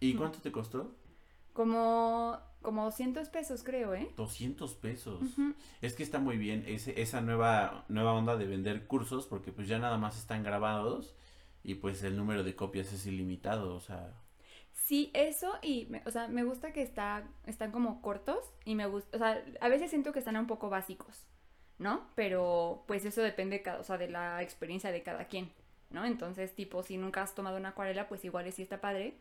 ¿Y 0.00 0.14
cuánto 0.14 0.38
te 0.40 0.52
costó? 0.52 0.94
Como, 1.54 2.38
como 2.60 2.84
200 2.84 3.30
pesos, 3.30 3.62
creo, 3.64 3.94
¿eh? 3.94 4.12
200 4.18 4.74
pesos. 4.74 5.22
Es 5.80 5.94
que 5.94 6.02
está 6.02 6.18
muy 6.18 6.36
bien 6.36 6.62
ese, 6.66 7.00
esa 7.00 7.22
nueva, 7.22 7.86
nueva 7.88 8.12
onda 8.12 8.36
de 8.36 8.46
vender 8.46 8.86
cursos, 8.86 9.26
porque 9.26 9.50
pues 9.50 9.66
ya 9.66 9.78
nada 9.78 9.96
más 9.96 10.18
están 10.18 10.42
grabados 10.42 11.14
y 11.62 11.74
pues 11.74 12.02
el 12.02 12.16
número 12.16 12.44
de 12.44 12.54
copias 12.56 12.92
es 12.92 13.06
ilimitado, 13.06 13.74
o 13.74 13.80
sea... 13.80 14.14
Sí, 14.72 15.10
eso 15.14 15.52
y, 15.62 15.88
o 16.04 16.10
sea, 16.10 16.26
me 16.28 16.42
gusta 16.42 16.72
que 16.72 16.82
está, 16.82 17.28
están 17.46 17.70
como 17.70 18.02
cortos 18.02 18.38
y 18.64 18.74
me 18.74 18.86
gusta, 18.86 19.16
o 19.16 19.18
sea, 19.20 19.44
a 19.60 19.68
veces 19.68 19.90
siento 19.90 20.12
que 20.12 20.18
están 20.18 20.36
un 20.36 20.46
poco 20.46 20.68
básicos. 20.70 21.26
¿no? 21.80 22.06
Pero 22.14 22.84
pues 22.86 23.04
eso 23.06 23.22
depende, 23.22 23.64
o 23.78 23.82
sea, 23.82 23.96
de 23.96 24.08
la 24.08 24.42
experiencia 24.42 24.92
de 24.92 25.02
cada 25.02 25.24
quien, 25.24 25.50
¿no? 25.88 26.04
Entonces, 26.04 26.54
tipo, 26.54 26.82
si 26.82 26.98
nunca 26.98 27.22
has 27.22 27.34
tomado 27.34 27.56
una 27.56 27.70
acuarela, 27.70 28.06
pues 28.06 28.22
igual 28.24 28.52
sí 28.52 28.62
está 28.62 28.82
padre. 28.82 29.14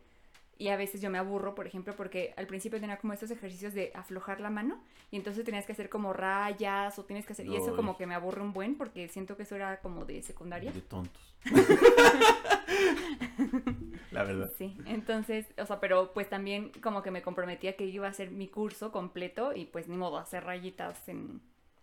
Y 0.60 0.68
a 0.68 0.76
veces 0.76 1.00
yo 1.00 1.08
me 1.08 1.16
aburro, 1.16 1.54
por 1.54 1.66
ejemplo, 1.66 1.96
porque 1.96 2.34
al 2.36 2.46
principio 2.46 2.78
tenía 2.78 2.98
como 2.98 3.14
estos 3.14 3.30
ejercicios 3.30 3.72
de 3.72 3.90
aflojar 3.94 4.40
la 4.40 4.50
mano 4.50 4.78
y 5.10 5.16
entonces 5.16 5.44
tenías 5.44 5.64
que 5.64 5.72
hacer 5.72 5.88
como 5.88 6.12
rayas 6.12 6.98
o 6.98 7.04
tienes 7.04 7.24
que 7.24 7.32
hacer... 7.32 7.46
Y 7.46 7.56
eso 7.56 7.74
como 7.74 7.96
que 7.96 8.06
me 8.06 8.14
aburre 8.14 8.42
un 8.42 8.52
buen 8.52 8.76
porque 8.76 9.08
siento 9.08 9.38
que 9.38 9.44
eso 9.44 9.56
era 9.56 9.80
como 9.80 10.04
de 10.04 10.22
secundaria. 10.22 10.70
De 10.70 10.82
tontos. 10.82 11.34
la 14.10 14.22
verdad. 14.22 14.52
Sí, 14.58 14.76
entonces, 14.84 15.46
o 15.56 15.64
sea, 15.64 15.80
pero 15.80 16.12
pues 16.12 16.28
también 16.28 16.70
como 16.82 17.02
que 17.02 17.10
me 17.10 17.22
comprometía 17.22 17.74
que 17.74 17.86
iba 17.86 18.06
a 18.06 18.10
hacer 18.10 18.30
mi 18.30 18.46
curso 18.46 18.92
completo 18.92 19.54
y 19.54 19.64
pues 19.64 19.88
ni 19.88 19.96
modo, 19.96 20.18
hacer 20.18 20.44
rayitas 20.44 21.08
en, 21.08 21.40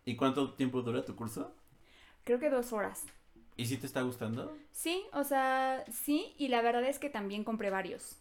¿Y 0.08 0.16
cuánto 0.16 0.54
tiempo 0.54 0.82
dura 0.84 1.04
tu 1.04 1.18
curso? 1.18 1.54
Creo 2.24 2.40
que 2.40 2.50
dos 2.50 2.72
horas. 2.72 3.04
¿Y 3.58 3.66
si 3.66 3.76
te 3.76 3.86
está 3.86 4.04
gustando? 4.04 4.56
Sí, 4.72 5.04
o 5.12 5.26
sea, 5.26 5.84
sí, 5.92 6.34
y 6.38 6.48
la 6.48 6.62
verdad 6.62 6.86
es 6.86 6.98
que 6.98 7.10
también 7.10 7.44
compré 7.44 7.72
varios. 7.72 8.16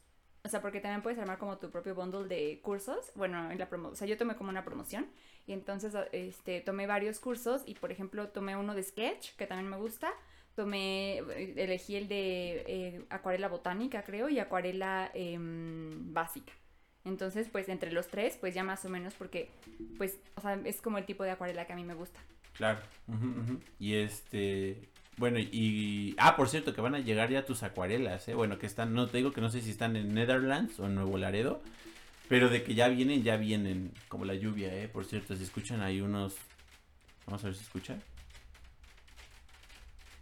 O 0.47 0.49
sea, 0.49 0.63
porque 0.63 0.81
también 0.81 1.03
puedes 1.03 1.19
armar 1.19 1.39
como 1.39 1.59
tu 1.59 1.71
propio 1.71 1.95
bundle 1.97 2.29
de 2.29 2.61
cursos. 2.63 3.11
Bueno, 3.17 3.51
en 3.51 3.59
la 3.59 3.69
promo 3.69 3.89
o 3.89 3.95
sea, 3.97 4.07
yo 4.07 4.17
tomé 4.17 4.37
como 4.37 4.51
una 4.51 4.65
promoción 4.65 5.07
y 5.45 5.53
entonces 5.53 5.93
este 6.13 6.61
tomé 6.61 6.87
varios 6.87 7.19
cursos 7.19 7.63
y 7.67 7.75
por 7.75 7.91
ejemplo 7.91 8.29
tomé 8.29 8.57
uno 8.57 8.75
de 8.75 8.85
sketch 8.85 9.35
que 9.37 9.47
también 9.47 9.69
me 9.69 9.77
gusta. 9.77 10.13
Tomé, 10.55 11.19
elegí 11.19 11.97
el 11.97 12.09
de 12.09 12.65
eh, 12.67 13.05
acuarela 13.11 13.49
botánica, 13.49 14.05
creo, 14.05 14.31
y 14.31 14.39
acuarela 14.39 15.11
eh, 15.13 15.37
básica. 15.39 16.53
Entonces, 17.05 17.49
pues 17.51 17.69
entre 17.69 17.93
los 17.93 18.07
tres, 18.09 18.39
pues 18.41 18.55
ya 18.55 18.65
más 18.65 18.85
o 18.85 18.89
menos 18.89 19.15
porque, 19.15 19.51
pues, 19.99 20.19
o 20.35 20.41
sea, 20.41 20.59
es 20.65 20.81
como 20.81 20.97
el 20.97 21.05
tipo 21.05 21.25
de 21.25 21.33
acuarela 21.33 21.67
que 21.67 21.75
a 21.75 21.77
mí 21.77 21.85
me 21.85 21.95
gusta. 21.95 22.19
Claro. 22.55 22.81
Y 23.79 23.97
este, 23.97 24.89
bueno, 25.17 25.39
y, 25.39 26.15
ah, 26.19 26.37
por 26.37 26.49
cierto, 26.49 26.75
que 26.75 26.81
van 26.81 26.95
a 26.95 27.01
llegar 27.01 27.31
ya 27.31 27.45
tus 27.45 27.63
acuarelas, 27.63 28.29
¿eh? 28.29 28.35
Bueno, 28.35 28.59
que 28.59 28.67
están, 28.67 28.95
no 28.95 29.07
te 29.09 29.19
digo 29.19 29.33
que 29.33 29.41
no 29.41 29.51
sé 29.51 29.61
si 29.61 29.71
están 29.71 29.97
en 29.97 30.15
Netherlands 30.15 30.79
o 30.79 30.87
en 30.87 30.95
Nuevo 30.95 31.17
Laredo, 31.19 31.63
pero 32.29 32.49
de 32.49 32.63
que 32.63 32.75
ya 32.75 32.89
vienen, 32.89 33.23
ya 33.23 33.37
vienen, 33.37 33.93
como 34.09 34.25
la 34.25 34.35
lluvia, 34.35 34.75
¿eh? 34.75 34.89
Por 34.89 35.05
cierto, 35.05 35.35
si 35.35 35.43
escuchan 35.43 35.81
hay 35.81 36.01
unos, 36.01 36.37
vamos 37.27 37.43
a 37.45 37.47
ver 37.47 37.57
si 37.57 37.63
escucha. 37.63 37.99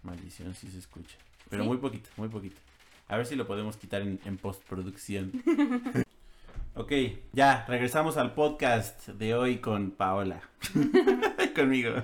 Maldición, 0.02 0.54
si 0.54 0.70
se 0.70 0.78
escucha. 0.78 1.16
Pero 1.50 1.64
muy 1.64 1.78
poquito, 1.78 2.10
muy 2.16 2.28
poquito. 2.28 2.56
A 3.08 3.16
ver 3.16 3.26
si 3.26 3.36
lo 3.36 3.46
podemos 3.46 3.76
quitar 3.76 4.02
en, 4.02 4.20
en 4.24 4.38
postproducción. 4.38 5.32
Ok, 6.76 6.90
ya, 7.32 7.64
regresamos 7.68 8.16
al 8.16 8.34
podcast 8.34 9.06
de 9.06 9.36
hoy 9.36 9.58
con 9.58 9.92
Paola. 9.92 10.42
Conmigo. 11.54 12.02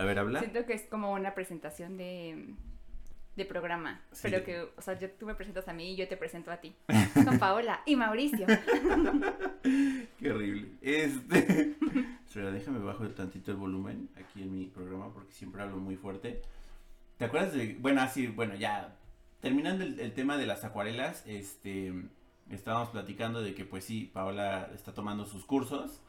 A 0.00 0.04
ver, 0.04 0.18
habla. 0.18 0.38
Siento 0.40 0.64
que 0.64 0.72
es 0.72 0.82
como 0.86 1.12
una 1.12 1.34
presentación 1.34 1.98
de, 1.98 2.54
de 3.36 3.44
programa. 3.44 4.00
Pero 4.22 4.42
que, 4.42 4.62
o 4.62 4.80
sea, 4.80 4.98
yo, 4.98 5.10
tú 5.10 5.26
me 5.26 5.34
presentas 5.34 5.68
a 5.68 5.74
mí 5.74 5.92
y 5.92 5.96
yo 5.96 6.08
te 6.08 6.16
presento 6.16 6.50
a 6.50 6.56
ti. 6.56 6.74
Con 7.26 7.38
Paola 7.38 7.82
y 7.84 7.96
Mauricio. 7.96 8.46
Qué 10.18 10.32
horrible. 10.32 10.68
Este. 10.80 11.74
Espera, 12.26 12.50
déjame 12.50 12.78
bajo 12.78 13.06
tantito 13.10 13.50
el 13.50 13.58
volumen 13.58 14.08
aquí 14.16 14.40
en 14.40 14.52
mi 14.52 14.66
programa 14.66 15.12
porque 15.12 15.32
siempre 15.32 15.60
hablo 15.60 15.76
muy 15.76 15.96
fuerte. 15.96 16.40
¿Te 17.18 17.26
acuerdas 17.26 17.52
de.? 17.52 17.76
Bueno, 17.78 18.00
así, 18.00 18.26
bueno, 18.28 18.54
ya. 18.54 18.96
Terminando 19.40 19.84
el, 19.84 20.00
el 20.00 20.14
tema 20.14 20.38
de 20.38 20.46
las 20.46 20.64
acuarelas, 20.64 21.24
este 21.26 21.92
estábamos 22.50 22.88
platicando 22.88 23.42
de 23.42 23.54
que 23.54 23.66
pues 23.66 23.84
sí, 23.84 24.10
Paola 24.14 24.70
está 24.74 24.94
tomando 24.94 25.26
sus 25.26 25.44
cursos 25.44 26.00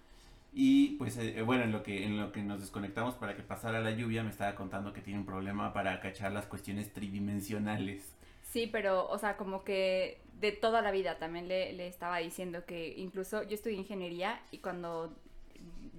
y 0.52 0.98
pues 0.98 1.18
eh, 1.18 1.42
bueno, 1.44 1.64
en 1.64 1.72
lo, 1.72 1.84
que, 1.84 2.04
en 2.04 2.18
lo 2.18 2.32
que 2.32 2.42
nos 2.44 2.60
desconectamos 2.60 3.16
para 3.16 3.36
que 3.36 3.44
pasara 3.44 3.80
la 3.80 3.92
lluvia 3.92 4.24
me 4.24 4.30
estaba 4.30 4.56
contando 4.56 4.94
que 4.94 5.02
tiene 5.02 5.20
un 5.20 5.26
problema 5.26 5.74
para 5.74 6.00
cachar 6.00 6.32
las 6.32 6.46
cuestiones 6.46 6.94
tridimensionales. 6.94 8.16
Sí, 8.44 8.68
pero 8.68 9.08
o 9.08 9.18
sea, 9.18 9.38
como 9.38 9.64
que 9.64 10.22
de 10.40 10.52
toda 10.52 10.82
la 10.82 10.92
vida 10.92 11.18
también 11.20 11.48
le, 11.48 11.72
le 11.74 11.88
estaba 11.88 12.18
diciendo 12.18 12.66
que 12.66 12.96
incluso 12.98 13.44
yo 13.44 13.56
estudié 13.56 13.78
ingeniería 13.78 14.42
y 14.52 14.58
cuando 14.58 15.16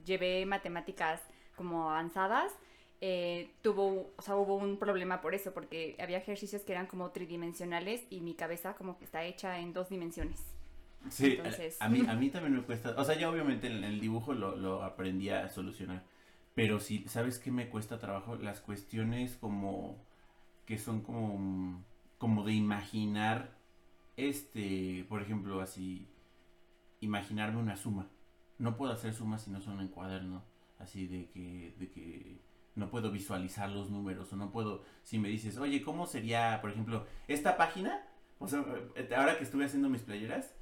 llevé 0.05 0.45
matemáticas 0.47 1.23
como 1.57 1.91
avanzadas, 1.91 2.53
eh, 3.01 3.51
tuvo, 3.63 4.13
o 4.17 4.23
sea, 4.23 4.37
hubo 4.37 4.55
un 4.55 4.79
problema 4.79 5.21
por 5.21 5.35
eso, 5.35 5.53
porque 5.53 5.97
había 5.99 6.19
ejercicios 6.19 6.63
que 6.63 6.73
eran 6.73 6.87
como 6.87 7.11
tridimensionales 7.11 8.03
y 8.11 8.21
mi 8.21 8.35
cabeza 8.35 8.75
como 8.75 8.97
que 8.97 9.05
está 9.05 9.25
hecha 9.25 9.59
en 9.59 9.73
dos 9.73 9.89
dimensiones. 9.89 10.41
Sí, 11.09 11.39
a, 11.81 11.89
mí, 11.89 12.05
a 12.07 12.15
mí 12.15 12.31
también 12.31 12.57
me 12.57 12.63
cuesta, 12.63 12.95
o 12.97 13.05
sea, 13.05 13.19
yo 13.19 13.31
obviamente 13.31 13.67
en 13.67 13.85
el 13.85 14.01
dibujo 14.01 14.35
lo, 14.35 14.57
lo 14.57 14.83
aprendí 14.83 15.31
a 15.31 15.49
solucionar, 15.49 16.05
pero 16.55 16.81
sí, 16.81 17.05
¿sabes 17.09 17.39
qué 17.39 17.51
me 17.51 17.69
cuesta 17.69 17.99
trabajo? 17.99 18.37
Las 18.37 18.61
cuestiones 18.61 19.37
como, 19.37 20.05
que 20.67 20.79
son 20.79 21.03
como, 21.03 21.85
como 22.19 22.45
de 22.45 22.53
imaginar, 22.53 23.57
este, 24.17 25.05
por 25.09 25.23
ejemplo, 25.23 25.61
así, 25.61 26.09
imaginarme 27.01 27.59
una 27.59 27.77
suma. 27.77 28.09
No 28.59 28.77
puedo 28.77 28.93
hacer 28.93 29.13
sumas 29.15 29.43
si 29.43 29.51
no 29.51 29.61
son 29.61 29.81
en 29.81 29.89
cuaderno, 29.89 30.45
así 30.79 31.07
de 31.07 31.29
que, 31.31 31.75
de 31.79 31.91
que 31.91 32.41
no 32.75 32.91
puedo 32.91 33.11
visualizar 33.11 33.71
los 33.71 33.91
números 33.91 34.33
o 34.33 34.37
no 34.37 34.51
puedo, 34.51 34.83
si 35.03 35.19
me 35.19 35.29
dices, 35.29 35.59
oye, 35.59 35.83
¿cómo 35.83 36.07
sería, 36.07 36.59
por 36.61 36.71
ejemplo, 36.71 37.07
esta 37.29 37.57
página? 37.57 38.07
O 38.39 38.49
sea, 38.49 38.65
eh, 38.95 39.09
ahora 39.17 39.37
que 39.39 39.45
estuve 39.45 39.65
haciendo 39.65 39.89
mis 39.89 40.03
playeras, 40.03 40.55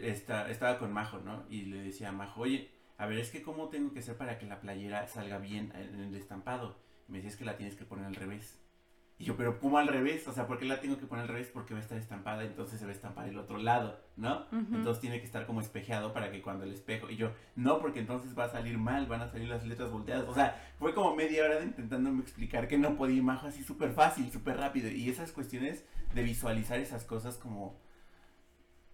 esta, 0.00 0.50
estaba 0.50 0.78
con 0.78 0.92
Majo, 0.92 1.18
¿no? 1.18 1.44
Y 1.48 1.62
le 1.62 1.82
decía 1.82 2.08
a 2.08 2.12
Majo, 2.12 2.42
oye, 2.42 2.70
a 2.98 3.06
ver, 3.06 3.18
es 3.18 3.30
que 3.30 3.42
cómo 3.42 3.68
tengo 3.68 3.92
que 3.92 4.00
hacer 4.00 4.16
para 4.16 4.38
que 4.38 4.46
la 4.46 4.60
playera 4.60 5.06
salga 5.06 5.38
bien 5.38 5.72
en 5.74 6.00
el 6.00 6.14
estampado. 6.14 6.78
me 7.08 7.18
decías 7.18 7.36
que 7.36 7.44
la 7.44 7.56
tienes 7.56 7.76
que 7.76 7.84
poner 7.84 8.06
al 8.06 8.14
revés. 8.14 8.58
Y 9.18 9.24
yo, 9.24 9.36
pero 9.36 9.58
¿cómo 9.60 9.78
al 9.78 9.88
revés? 9.88 10.28
O 10.28 10.32
sea, 10.32 10.46
¿por 10.46 10.58
qué 10.58 10.66
la 10.66 10.80
tengo 10.80 10.98
que 10.98 11.06
poner 11.06 11.22
al 11.22 11.28
revés? 11.28 11.48
Porque 11.48 11.72
va 11.72 11.80
a 11.80 11.82
estar 11.82 11.96
estampada, 11.96 12.44
entonces 12.44 12.78
se 12.78 12.84
va 12.84 12.90
a 12.90 12.94
estampar 12.94 13.26
el 13.28 13.38
otro 13.38 13.56
lado, 13.56 13.98
¿no? 14.16 14.44
Entonces 14.52 15.00
tiene 15.00 15.20
que 15.20 15.24
estar 15.24 15.46
como 15.46 15.62
espejeado 15.62 16.12
para 16.12 16.30
que 16.30 16.42
cuando 16.42 16.64
el 16.64 16.72
espejo... 16.72 17.08
Y 17.08 17.16
yo, 17.16 17.32
no, 17.54 17.78
porque 17.80 18.00
entonces 18.00 18.38
va 18.38 18.44
a 18.44 18.50
salir 18.50 18.76
mal, 18.76 19.06
van 19.06 19.22
a 19.22 19.28
salir 19.28 19.48
las 19.48 19.64
letras 19.64 19.90
volteadas. 19.90 20.28
O 20.28 20.34
sea, 20.34 20.62
fue 20.78 20.92
como 20.92 21.16
media 21.16 21.44
hora 21.44 21.58
de 21.60 21.64
intentándome 21.64 22.20
explicar 22.20 22.68
que 22.68 22.76
no 22.76 22.96
podía 22.96 23.16
imagen 23.16 23.48
así 23.48 23.62
súper 23.62 23.92
fácil, 23.92 24.30
súper 24.30 24.58
rápido. 24.58 24.90
Y 24.90 25.08
esas 25.08 25.32
cuestiones 25.32 25.86
de 26.14 26.22
visualizar 26.22 26.78
esas 26.78 27.04
cosas 27.04 27.38
como 27.38 27.80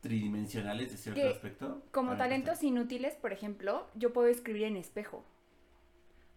tridimensionales 0.03 0.91
de 0.91 0.99
cierto 0.99 1.29
aspecto. 1.29 1.83
Como 1.93 2.17
talentos 2.17 2.63
inútiles, 2.63 3.15
por 3.15 3.33
ejemplo, 3.33 3.89
yo 3.95 4.13
puedo 4.13 4.29
escribir 4.29 4.65
en 4.65 4.77
espejo. 4.77 5.25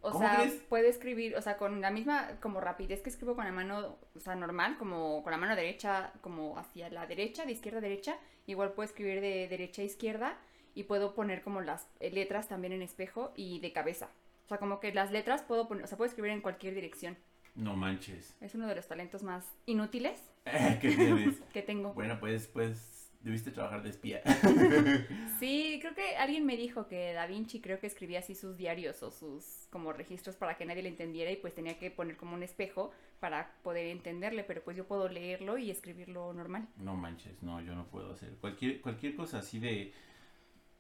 O 0.02 0.12
¿Cómo 0.12 0.24
sea, 0.24 0.38
crees? 0.38 0.54
puedo 0.70 0.88
escribir, 0.88 1.36
o 1.36 1.42
sea, 1.42 1.58
con 1.58 1.82
la 1.82 1.90
misma 1.90 2.40
como 2.40 2.62
rapidez 2.62 3.02
que 3.02 3.10
escribo 3.10 3.36
con 3.36 3.44
la 3.44 3.52
mano, 3.52 3.98
o 4.16 4.20
sea, 4.20 4.36
normal, 4.36 4.78
como 4.78 5.24
con 5.24 5.32
la 5.32 5.38
mano 5.38 5.56
derecha, 5.56 6.14
como 6.22 6.60
hacia 6.60 6.90
la 6.92 7.08
derecha, 7.08 7.44
de 7.44 7.54
izquierda 7.54 7.80
a 7.80 7.82
derecha, 7.82 8.18
igual 8.46 8.74
puedo 8.74 8.88
escribir 8.88 9.20
de 9.20 9.48
derecha 9.48 9.82
a 9.82 9.86
izquierda 9.86 10.38
y 10.76 10.84
puedo 10.84 11.16
poner 11.16 11.42
como 11.42 11.62
las 11.62 11.88
eh, 12.00 12.12
letras 12.12 12.48
también 12.48 12.72
en 12.72 12.84
espejo 12.84 13.34
y 13.36 13.60
de 13.62 13.74
cabeza. 13.74 14.10
O 14.46 14.48
sea, 14.48 14.60
como 14.60 14.80
que 14.80 14.94
las 14.94 15.12
letras 15.12 15.42
puedo 15.42 15.68
poner, 15.68 15.86
o 15.86 15.88
sea, 15.88 15.98
puedo 15.98 16.08
escribir 16.08 16.32
en 16.32 16.42
cualquier 16.42 16.76
dirección. 16.76 17.18
No 17.56 17.76
manches. 17.76 18.36
Es 18.42 18.54
uno 18.54 18.68
de 18.68 18.76
los 18.76 18.88
talentos 18.88 19.24
más 19.24 19.56
inútiles 19.66 20.22
¿Qué 20.82 20.92
tienes? 20.96 21.36
que 21.54 21.62
tengo. 21.62 21.94
Bueno, 21.94 22.20
pues, 22.20 22.48
pues, 22.48 22.78
debiste 23.26 23.52
trabajar 23.52 23.84
de 23.84 23.90
espía. 23.90 24.22
Sí, 25.40 25.80
creo 25.82 25.94
que 25.94 26.16
alguien 26.16 26.46
me 26.46 26.56
dijo 26.56 26.88
que 26.88 27.12
Da 27.12 27.28
Vinci 27.28 27.60
creo 27.60 27.82
que 27.82 27.88
escribía 27.88 28.20
así 28.20 28.36
sus 28.36 28.56
diarios 28.56 29.04
o 29.04 29.12
sus 29.12 29.68
como 29.70 29.92
registros 29.92 30.38
para 30.38 30.56
que 30.56 30.66
nadie 30.66 30.82
le 30.82 30.88
entendiera 30.88 31.30
y 31.30 31.36
pues 31.36 31.54
tenía 31.54 31.78
que 31.78 31.92
poner 31.92 32.16
como 32.16 32.36
un 32.36 32.42
espejo 32.42 32.92
para 33.20 33.52
poder 33.62 33.88
entenderle, 33.88 34.46
pero 34.46 34.64
pues 34.64 34.78
yo 34.78 34.88
puedo 34.88 35.10
leerlo 35.10 35.58
y 35.58 35.72
escribirlo 35.72 36.32
normal. 36.32 36.70
No 36.78 36.96
manches, 36.96 37.44
no, 37.44 37.60
yo 37.60 37.76
no 37.76 37.86
puedo 37.88 38.14
hacer. 38.14 38.38
Cualquier, 38.38 38.80
cualquier 38.80 39.18
cosa 39.18 39.40
así 39.40 39.60
de 39.60 39.94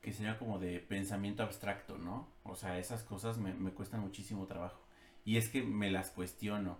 que 0.01 0.13
sea 0.13 0.37
como 0.37 0.57
de 0.57 0.79
pensamiento 0.79 1.43
abstracto, 1.43 1.97
¿no? 1.97 2.29
O 2.43 2.55
sea, 2.55 2.79
esas 2.79 3.03
cosas 3.03 3.37
me, 3.37 3.53
me 3.53 3.71
cuestan 3.71 3.99
muchísimo 3.99 4.45
trabajo. 4.45 4.81
Y 5.25 5.35
es 5.35 5.49
que 5.49 5.63
me 5.63 5.91
las 5.91 6.11
cuestiono. 6.11 6.79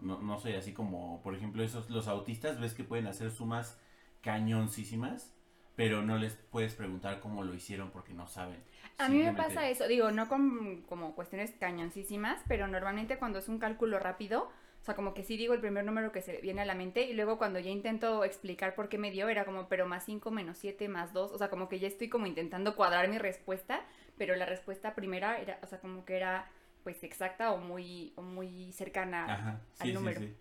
No, 0.00 0.20
no 0.20 0.38
soy 0.38 0.52
así 0.52 0.72
como, 0.72 1.20
por 1.22 1.34
ejemplo, 1.34 1.64
esos, 1.64 1.90
los 1.90 2.06
autistas, 2.06 2.60
ves 2.60 2.74
que 2.74 2.84
pueden 2.84 3.08
hacer 3.08 3.32
sumas 3.32 3.80
cañoncísimas, 4.28 5.32
pero 5.74 6.02
no 6.02 6.18
les 6.18 6.34
puedes 6.34 6.74
preguntar 6.74 7.20
cómo 7.20 7.42
lo 7.44 7.54
hicieron 7.54 7.90
porque 7.90 8.12
no 8.12 8.28
saben. 8.28 8.62
A 8.98 9.08
mí 9.08 9.22
me 9.22 9.32
pasa 9.32 9.70
eso, 9.70 9.88
digo, 9.88 10.10
no 10.10 10.28
con 10.28 10.82
como 10.82 11.14
cuestiones 11.14 11.52
cañoncísimas, 11.58 12.42
pero 12.46 12.66
normalmente 12.68 13.16
cuando 13.16 13.38
es 13.38 13.48
un 13.48 13.58
cálculo 13.58 13.98
rápido, 13.98 14.50
o 14.82 14.84
sea, 14.84 14.94
como 14.94 15.14
que 15.14 15.22
sí 15.24 15.38
digo 15.38 15.54
el 15.54 15.60
primer 15.60 15.86
número 15.86 16.12
que 16.12 16.20
se 16.20 16.36
viene 16.42 16.60
a 16.60 16.66
la 16.66 16.74
mente 16.74 17.04
y 17.04 17.14
luego 17.14 17.38
cuando 17.38 17.58
ya 17.58 17.70
intento 17.70 18.22
explicar 18.24 18.74
por 18.74 18.90
qué 18.90 18.98
me 18.98 19.10
dio, 19.10 19.30
era 19.30 19.46
como, 19.46 19.66
pero 19.68 19.86
más 19.86 20.04
5, 20.04 20.30
menos 20.30 20.58
7, 20.58 20.88
más 20.88 21.14
2, 21.14 21.32
o 21.32 21.38
sea, 21.38 21.48
como 21.48 21.70
que 21.70 21.78
ya 21.78 21.88
estoy 21.88 22.10
como 22.10 22.26
intentando 22.26 22.76
cuadrar 22.76 23.08
mi 23.08 23.16
respuesta, 23.16 23.80
pero 24.18 24.36
la 24.36 24.44
respuesta 24.44 24.94
primera 24.94 25.40
era, 25.40 25.58
o 25.62 25.66
sea, 25.66 25.80
como 25.80 26.04
que 26.04 26.16
era 26.16 26.50
pues 26.82 27.02
exacta 27.02 27.52
o 27.52 27.58
muy, 27.58 28.12
o 28.16 28.22
muy 28.22 28.72
cercana 28.72 29.24
Ajá, 29.24 29.60
al 29.78 29.88
sí, 29.88 29.92
sí, 29.92 29.94
número. 29.94 30.20
sí. 30.20 30.34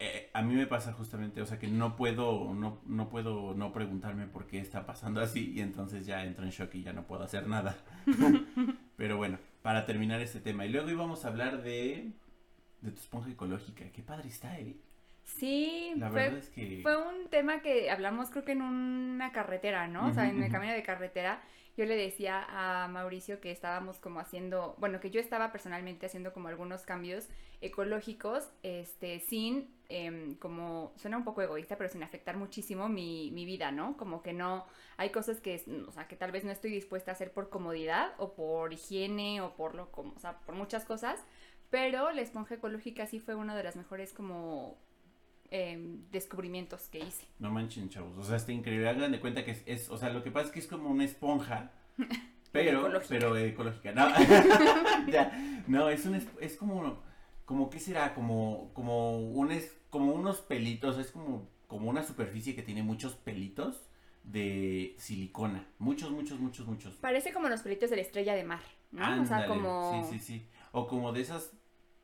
Eh, 0.00 0.30
a 0.32 0.42
mí 0.42 0.54
me 0.54 0.66
pasa 0.66 0.92
justamente, 0.92 1.40
o 1.40 1.46
sea, 1.46 1.58
que 1.58 1.68
no 1.68 1.94
puedo, 1.96 2.52
no, 2.54 2.80
no 2.86 3.08
puedo 3.08 3.54
no 3.54 3.72
preguntarme 3.72 4.26
por 4.26 4.46
qué 4.46 4.58
está 4.58 4.84
pasando 4.86 5.20
así 5.20 5.52
y 5.54 5.60
entonces 5.60 6.04
ya 6.04 6.24
entro 6.24 6.44
en 6.44 6.50
shock 6.50 6.74
y 6.74 6.82
ya 6.82 6.92
no 6.92 7.06
puedo 7.06 7.22
hacer 7.22 7.46
nada. 7.46 7.76
Pero 8.96 9.16
bueno, 9.16 9.38
para 9.62 9.86
terminar 9.86 10.20
este 10.20 10.40
tema. 10.40 10.66
Y 10.66 10.70
luego 10.70 10.90
íbamos 10.90 11.24
a 11.24 11.28
hablar 11.28 11.62
de, 11.62 12.10
de 12.80 12.90
tu 12.90 13.00
esponja 13.00 13.30
ecológica. 13.30 13.84
Qué 13.92 14.02
padre 14.02 14.28
está, 14.28 14.58
¿eh? 14.58 14.76
Sí, 15.22 15.92
La 15.96 16.10
fue, 16.10 16.22
verdad 16.22 16.38
es 16.38 16.48
que... 16.48 16.80
Fue 16.82 16.96
un 16.96 17.28
tema 17.28 17.60
que 17.60 17.90
hablamos 17.90 18.30
creo 18.30 18.44
que 18.44 18.52
en 18.52 18.62
una 18.62 19.30
carretera, 19.30 19.86
¿no? 19.86 20.08
o 20.08 20.12
sea, 20.12 20.28
en 20.28 20.42
el 20.42 20.50
camino 20.50 20.72
de 20.72 20.82
carretera 20.82 21.42
yo 21.78 21.84
le 21.84 21.96
decía 21.96 22.44
a 22.48 22.88
Mauricio 22.88 23.40
que 23.40 23.52
estábamos 23.52 24.00
como 24.00 24.18
haciendo, 24.18 24.74
bueno, 24.78 24.98
que 24.98 25.12
yo 25.12 25.20
estaba 25.20 25.52
personalmente 25.52 26.06
haciendo 26.06 26.32
como 26.32 26.48
algunos 26.48 26.82
cambios 26.82 27.28
ecológicos, 27.60 28.50
este, 28.64 29.20
sin, 29.20 29.72
em, 29.88 30.34
como, 30.38 30.92
suena 30.96 31.16
un 31.16 31.22
poco 31.22 31.40
egoísta, 31.40 31.78
pero 31.78 31.88
sin 31.88 32.02
afectar 32.02 32.36
muchísimo 32.36 32.88
mi, 32.88 33.30
mi 33.30 33.44
vida, 33.44 33.70
¿no? 33.70 33.96
Como 33.96 34.24
que 34.24 34.32
no, 34.32 34.66
hay 34.96 35.10
cosas 35.10 35.40
que, 35.40 35.62
o 35.86 35.92
sea, 35.92 36.08
que 36.08 36.16
tal 36.16 36.32
vez 36.32 36.42
no 36.42 36.50
estoy 36.50 36.72
dispuesta 36.72 37.12
a 37.12 37.14
hacer 37.14 37.32
por 37.32 37.48
comodidad 37.48 38.12
o 38.18 38.34
por 38.34 38.72
higiene 38.72 39.40
o 39.40 39.54
por 39.54 39.76
lo, 39.76 39.92
como, 39.92 40.14
o 40.14 40.18
sea, 40.18 40.40
por 40.40 40.56
muchas 40.56 40.84
cosas, 40.84 41.24
pero 41.70 42.10
la 42.10 42.22
esponja 42.22 42.56
ecológica 42.56 43.06
sí 43.06 43.20
fue 43.20 43.36
una 43.36 43.56
de 43.56 43.62
las 43.62 43.76
mejores 43.76 44.12
como 44.12 44.78
em, 45.50 46.02
descubrimientos 46.10 46.88
que 46.88 46.98
hice. 46.98 47.26
No 47.38 47.50
manchen, 47.50 47.88
chavos. 47.88 48.16
O 48.18 48.22
sea, 48.24 48.36
está 48.36 48.52
increíble. 48.52 48.88
Hagan 48.88 49.12
de 49.12 49.20
cuenta 49.20 49.44
que 49.44 49.52
es, 49.52 49.62
es- 49.66 49.88
o 49.90 49.96
sea, 49.96 50.10
lo 50.10 50.22
que 50.22 50.30
pasa 50.30 50.46
es 50.46 50.52
que 50.52 50.58
es 50.60 50.66
como 50.66 50.90
una 50.90 51.04
esponja, 51.04 51.72
pero, 52.52 52.80
Ecológica. 52.80 53.08
pero 53.08 53.36
ecológica. 53.36 53.92
No, 53.92 54.08
Ya, 55.10 55.64
no 55.66 55.88
es 55.88 56.04
un, 56.06 56.14
es, 56.40 56.56
como, 56.56 57.02
como, 57.44 57.70
¿qué 57.70 57.80
será? 57.80 58.14
Como, 58.14 58.70
como 58.74 59.18
un, 59.20 59.50
es, 59.52 59.74
como 59.90 60.12
unos 60.12 60.40
pelitos, 60.40 60.98
es 60.98 61.10
como, 61.10 61.48
como 61.66 61.88
una 61.90 62.02
superficie 62.02 62.54
que 62.54 62.62
tiene 62.62 62.82
muchos 62.82 63.14
pelitos 63.14 63.84
de 64.24 64.94
silicona. 64.98 65.66
Muchos, 65.78 66.10
muchos, 66.10 66.38
muchos, 66.40 66.66
muchos. 66.66 66.94
Parece 66.96 67.32
como 67.32 67.48
los 67.48 67.62
pelitos 67.62 67.88
de 67.90 67.96
la 67.96 68.02
estrella 68.02 68.34
de 68.34 68.44
mar, 68.44 68.60
¿no? 68.90 69.22
o 69.22 69.24
sea, 69.24 69.46
como... 69.46 70.04
Sí, 70.10 70.18
sí, 70.18 70.24
sí. 70.24 70.46
O 70.72 70.86
como 70.86 71.12
de 71.12 71.22
esas 71.22 71.52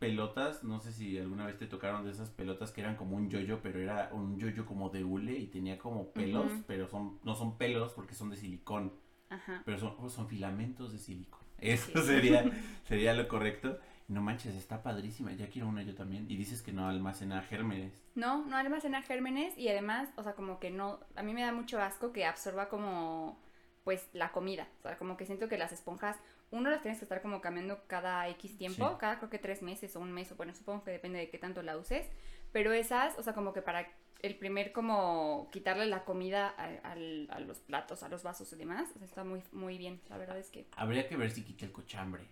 pelotas, 0.09 0.63
no 0.65 0.81
sé 0.81 0.93
si 0.93 1.19
alguna 1.19 1.47
vez 1.47 1.59
te 1.59 1.67
tocaron 1.67 2.05
de 2.05 2.11
esas 2.11 2.29
pelotas 2.31 2.71
que 2.73 2.83
eran 2.83 2.97
como 2.97 3.17
un 3.17 3.31
yoyo, 3.31 3.61
pero 3.63 3.79
era 3.81 4.11
un 4.13 4.39
yoyo 4.39 4.67
como 4.67 4.91
de 4.91 5.03
hule 5.05 5.33
y 5.39 5.47
tenía 5.47 5.79
como 5.79 6.11
pelos, 6.13 6.51
pero 6.67 6.87
son 6.89 7.19
no 7.25 7.35
son 7.35 7.57
pelos 7.57 7.93
porque 7.93 8.15
son 8.15 8.29
de 8.31 8.37
silicón, 8.37 8.93
Ajá. 9.31 9.63
pero 9.65 9.79
son, 9.79 9.95
oh, 9.99 10.09
son 10.11 10.29
filamentos 10.29 10.93
de 10.93 10.99
silicón. 10.99 11.41
Eso 11.59 12.03
Sí. 12.03 12.03
sería 12.07 12.45
sería 12.85 13.15
lo 13.15 13.27
correcto. 13.29 13.79
No 14.09 14.21
manches, 14.21 14.55
está 14.55 14.83
padrísima. 14.83 15.33
Ya 15.33 15.49
quiero 15.49 15.67
una 15.69 15.83
yo 15.83 15.95
también. 15.95 16.27
Y 16.31 16.37
dices 16.37 16.61
que 16.61 16.73
no 16.73 16.87
almacena 16.89 17.41
gérmenes. 17.41 17.93
No, 18.15 18.45
no 18.45 18.57
almacena 18.59 19.01
gérmenes 19.01 19.57
y 19.57 19.69
además, 19.69 20.11
o 20.17 20.23
sea, 20.23 20.35
como 20.35 20.61
que 20.61 20.71
no... 20.71 21.01
A 21.17 21.23
mí 21.23 21.33
me 21.33 21.41
da 21.41 21.53
mucho 21.53 21.81
asco 21.81 22.13
que 22.13 22.27
absorba 22.27 22.69
como, 22.69 23.41
pues, 23.83 24.11
la 24.13 24.31
comida. 24.31 24.69
O 24.81 24.83
sea, 24.83 24.99
como 24.99 25.17
que 25.17 25.25
siento 25.25 25.49
que 25.49 25.57
las 25.57 25.73
esponjas, 25.73 26.19
uno 26.55 26.71
las 26.71 26.81
tienes 26.83 26.99
que 26.99 27.05
estar 27.05 27.21
como 27.21 27.41
cambiando 27.41 27.87
cada 27.87 28.29
X 28.29 28.57
tiempo, 28.57 28.89
Sí. 28.91 28.95
cada 28.99 29.19
creo 29.19 29.31
que 29.31 29.39
tres 29.39 29.63
meses 29.63 29.95
o 29.97 30.01
un 30.01 30.13
mes, 30.13 30.33
o 30.33 30.37
bueno, 30.37 30.55
supongo 30.55 30.85
que 30.85 30.91
depende 30.93 31.19
de 31.19 31.29
qué 31.29 31.39
tanto 31.39 31.63
la 31.63 31.77
uses. 31.77 32.09
Pero 32.53 32.73
esas, 32.73 33.19
o 33.19 33.23
sea, 33.23 33.35
como 33.35 33.53
que 33.53 33.63
para 33.63 33.87
el 34.23 34.37
primer 34.39 34.73
como 34.73 35.49
quitarle 35.53 35.87
la 35.87 36.05
comida 36.05 36.55
a, 36.57 36.93
a 36.93 37.41
los 37.41 37.59
platos, 37.59 38.03
a 38.03 38.09
los 38.09 38.23
vasos 38.23 38.51
y 38.53 38.57
demás, 38.57 38.91
o 38.95 38.99
sea, 38.99 39.07
está 39.07 39.25
muy, 39.25 39.43
muy 39.53 39.77
bien. 39.77 40.01
La 40.09 40.17
verdad 40.17 40.39
es 40.39 40.51
que... 40.51 40.67
Habría 40.77 41.09
que 41.09 41.17
ver 41.17 41.31
si 41.31 41.43
quita 41.45 41.67
el 41.67 41.73
cochambre. 41.73 42.25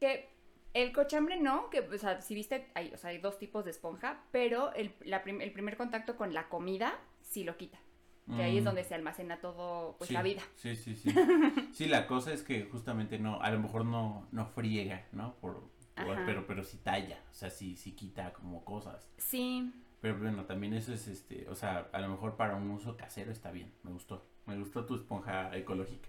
Que 0.00 0.28
el 0.74 0.92
cochambre 0.92 1.36
no, 1.38 1.68
que, 1.70 1.80
o 1.80 1.98
sea, 1.98 2.22
si 2.22 2.34
viste, 2.34 2.68
hay, 2.74 2.94
o 2.94 2.96
sea, 2.96 3.10
hay 3.10 3.18
dos 3.18 3.38
tipos 3.38 3.64
de 3.64 3.72
esponja, 3.72 4.22
pero 4.30 4.72
el, 4.74 4.94
la 5.00 5.22
prim- 5.22 5.40
el 5.40 5.52
primer 5.52 5.76
contacto 5.76 6.16
con 6.16 6.32
la 6.32 6.48
comida 6.48 6.98
sí 7.22 7.42
lo 7.44 7.56
quita. 7.56 7.78
Que 8.36 8.42
ahí 8.42 8.58
es 8.58 8.62
Mm. 8.62 8.66
donde 8.66 8.84
se 8.84 8.94
almacena 8.94 9.40
todo, 9.40 9.96
pues 9.98 10.08
Sí, 10.08 10.14
la 10.14 10.22
vida. 10.22 10.42
Sí, 10.56 10.76
sí, 10.76 10.94
sí. 10.96 11.08
Sí, 11.72 11.86
la 11.86 12.06
cosa 12.06 12.32
es 12.32 12.42
que 12.42 12.64
justamente 12.64 13.18
no, 13.18 13.40
a 13.40 13.50
lo 13.50 13.58
mejor 13.60 13.84
no, 13.84 14.26
no 14.32 14.46
friega, 14.46 15.06
¿no? 15.12 15.34
Por, 15.36 15.62
pero, 16.26 16.46
pero 16.46 16.62
sí 16.62 16.78
talla, 16.78 17.22
o 17.30 17.34
sea, 17.34 17.50
sí, 17.50 17.76
sí 17.76 17.92
quita 17.92 18.32
como 18.32 18.64
cosas. 18.64 19.08
Sí, 19.16 19.72
Pero 20.00 20.16
bueno, 20.18 20.44
también 20.44 20.74
eso 20.74 20.92
es 20.92 21.08
este, 21.08 21.48
o 21.48 21.54
sea, 21.56 21.88
a 21.92 21.98
lo 22.00 22.08
mejor 22.08 22.36
para 22.36 22.54
un 22.54 22.70
uso 22.70 22.96
casero 22.96 23.32
está 23.32 23.50
bien, 23.50 23.72
me 23.82 23.90
gustó. 23.92 24.24
Me 24.46 24.56
gustó 24.56 24.84
tu 24.86 24.94
esponja 24.94 25.54
ecológica. 25.56 26.08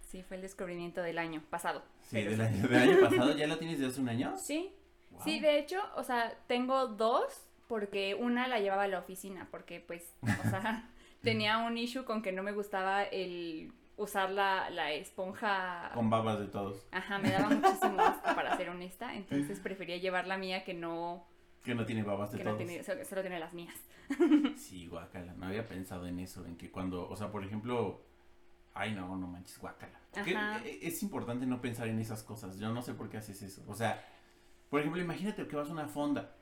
sí, 0.00 0.22
fue 0.22 0.36
el 0.36 0.42
descubrimiento 0.42 1.02
del 1.02 1.18
año 1.18 1.42
pasado. 1.50 1.82
Sí, 2.02 2.22
del 2.22 2.40
año, 2.40 2.68
del 2.68 2.90
año 2.90 3.00
pasado, 3.00 3.36
¿ya 3.36 3.46
lo 3.48 3.58
tienes 3.58 3.80
de 3.80 3.86
hace 3.86 4.00
un 4.00 4.08
año? 4.08 4.34
Sí, 4.36 4.72
Wow. 5.10 5.22
sí, 5.24 5.40
de 5.40 5.58
hecho, 5.58 5.80
o 5.96 6.02
sea, 6.04 6.36
tengo 6.46 6.86
dos 6.88 7.44
porque 7.68 8.14
una 8.14 8.46
la 8.48 8.58
llevaba 8.60 8.82
a 8.84 8.88
la 8.88 8.98
oficina 9.00 9.48
porque 9.50 9.80
pues, 9.80 10.12
o 10.22 10.48
sea, 10.50 10.88
tenía 11.24 11.58
un 11.58 11.76
issue 11.78 12.04
con 12.04 12.22
que 12.22 12.32
no 12.32 12.42
me 12.42 12.52
gustaba 12.52 13.02
el 13.04 13.72
usar 13.96 14.30
la, 14.30 14.70
la 14.70 14.92
esponja 14.92 15.90
Con 15.94 16.10
babas 16.10 16.38
de 16.38 16.46
todos. 16.46 16.86
Ajá, 16.90 17.18
me 17.18 17.30
daba 17.30 17.48
muchísimo 17.50 18.00
asco 18.00 18.34
para 18.34 18.56
ser 18.56 18.68
honesta, 18.68 19.14
entonces 19.14 19.60
prefería 19.60 19.96
llevar 19.96 20.26
la 20.26 20.36
mía 20.36 20.64
que 20.64 20.74
no, 20.74 21.26
Que 21.62 21.74
no 21.74 21.84
tiene 21.86 22.02
babas 22.02 22.32
de 22.32 22.38
que 22.38 22.44
no 22.44 22.54
todos. 22.54 22.66
tiene, 22.66 22.82
solo, 22.82 23.04
solo 23.04 23.20
tiene 23.22 23.38
las 23.38 23.52
mías. 23.52 23.74
Sí, 24.56 24.86
guacala. 24.86 25.32
No 25.34 25.46
había 25.46 25.66
pensado 25.66 26.06
en 26.06 26.18
eso, 26.18 26.44
en 26.44 26.56
que 26.56 26.70
cuando, 26.70 27.08
o 27.08 27.16
sea, 27.16 27.30
por 27.30 27.44
ejemplo, 27.44 28.02
ay 28.74 28.94
no, 28.94 29.16
no 29.16 29.26
manches, 29.26 29.58
guacala. 29.58 29.98
Eh, 30.16 30.78
es 30.82 31.02
importante 31.02 31.46
no 31.46 31.60
pensar 31.60 31.88
en 31.88 31.98
esas 31.98 32.22
cosas. 32.22 32.58
Yo 32.58 32.72
no 32.72 32.82
sé 32.82 32.94
por 32.94 33.08
qué 33.08 33.16
haces 33.16 33.42
eso. 33.42 33.64
O 33.66 33.74
sea, 33.74 34.04
por 34.70 34.80
ejemplo, 34.80 35.00
imagínate 35.00 35.46
que 35.46 35.56
vas 35.56 35.68
a 35.68 35.72
una 35.72 35.88
fonda. 35.88 36.36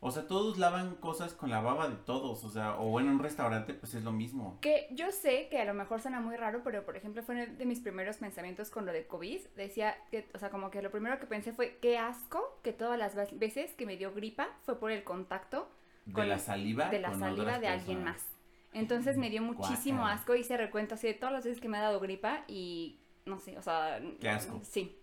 O 0.00 0.10
sea, 0.10 0.26
todos 0.28 0.58
lavan 0.58 0.94
cosas 0.96 1.32
con 1.32 1.50
la 1.50 1.60
baba 1.60 1.88
de 1.88 1.96
todos. 1.96 2.44
O 2.44 2.50
sea, 2.50 2.76
o 2.76 3.00
en 3.00 3.08
un 3.08 3.18
restaurante, 3.18 3.72
pues 3.74 3.94
es 3.94 4.04
lo 4.04 4.12
mismo. 4.12 4.58
Que 4.60 4.86
yo 4.90 5.10
sé 5.10 5.48
que 5.50 5.58
a 5.58 5.64
lo 5.64 5.72
mejor 5.74 6.00
suena 6.02 6.20
muy 6.20 6.36
raro, 6.36 6.60
pero 6.62 6.84
por 6.84 6.96
ejemplo 6.96 7.22
fue 7.22 7.34
uno 7.34 7.46
de 7.56 7.64
mis 7.64 7.80
primeros 7.80 8.18
pensamientos 8.18 8.70
con 8.70 8.84
lo 8.86 8.92
de 8.92 9.06
COVID. 9.06 9.40
Decía 9.56 9.96
que, 10.10 10.28
o 10.34 10.38
sea, 10.38 10.50
como 10.50 10.70
que 10.70 10.82
lo 10.82 10.90
primero 10.90 11.18
que 11.18 11.26
pensé 11.26 11.52
fue, 11.52 11.78
qué 11.80 11.98
asco 11.98 12.58
que 12.62 12.72
todas 12.72 12.98
las 12.98 13.14
ve- 13.14 13.28
veces 13.32 13.72
que 13.72 13.86
me 13.86 13.96
dio 13.96 14.12
gripa 14.12 14.48
fue 14.64 14.78
por 14.78 14.90
el 14.90 15.02
contacto 15.02 15.68
De 16.04 16.26
la 16.26 16.38
saliva. 16.38 16.88
de 16.90 17.00
la 17.00 17.18
saliva 17.18 17.58
de 17.58 17.68
alguien 17.68 17.98
personas. 18.04 18.22
más. 18.22 18.26
Entonces 18.74 19.16
me 19.16 19.30
dio 19.30 19.40
muchísimo 19.52 20.00
Guácala. 20.00 20.20
asco, 20.20 20.34
hice 20.36 20.56
recuento 20.58 20.94
así 20.96 21.06
de 21.06 21.14
todas 21.14 21.32
las 21.32 21.44
veces 21.44 21.60
que 21.60 21.68
me 21.68 21.78
ha 21.78 21.82
dado 21.82 22.00
gripa 22.00 22.44
y 22.46 22.98
no 23.24 23.38
sé, 23.40 23.56
o 23.58 23.62
sea... 23.62 23.98
Qué 24.20 24.28
asco. 24.28 24.60
Sí, 24.62 24.94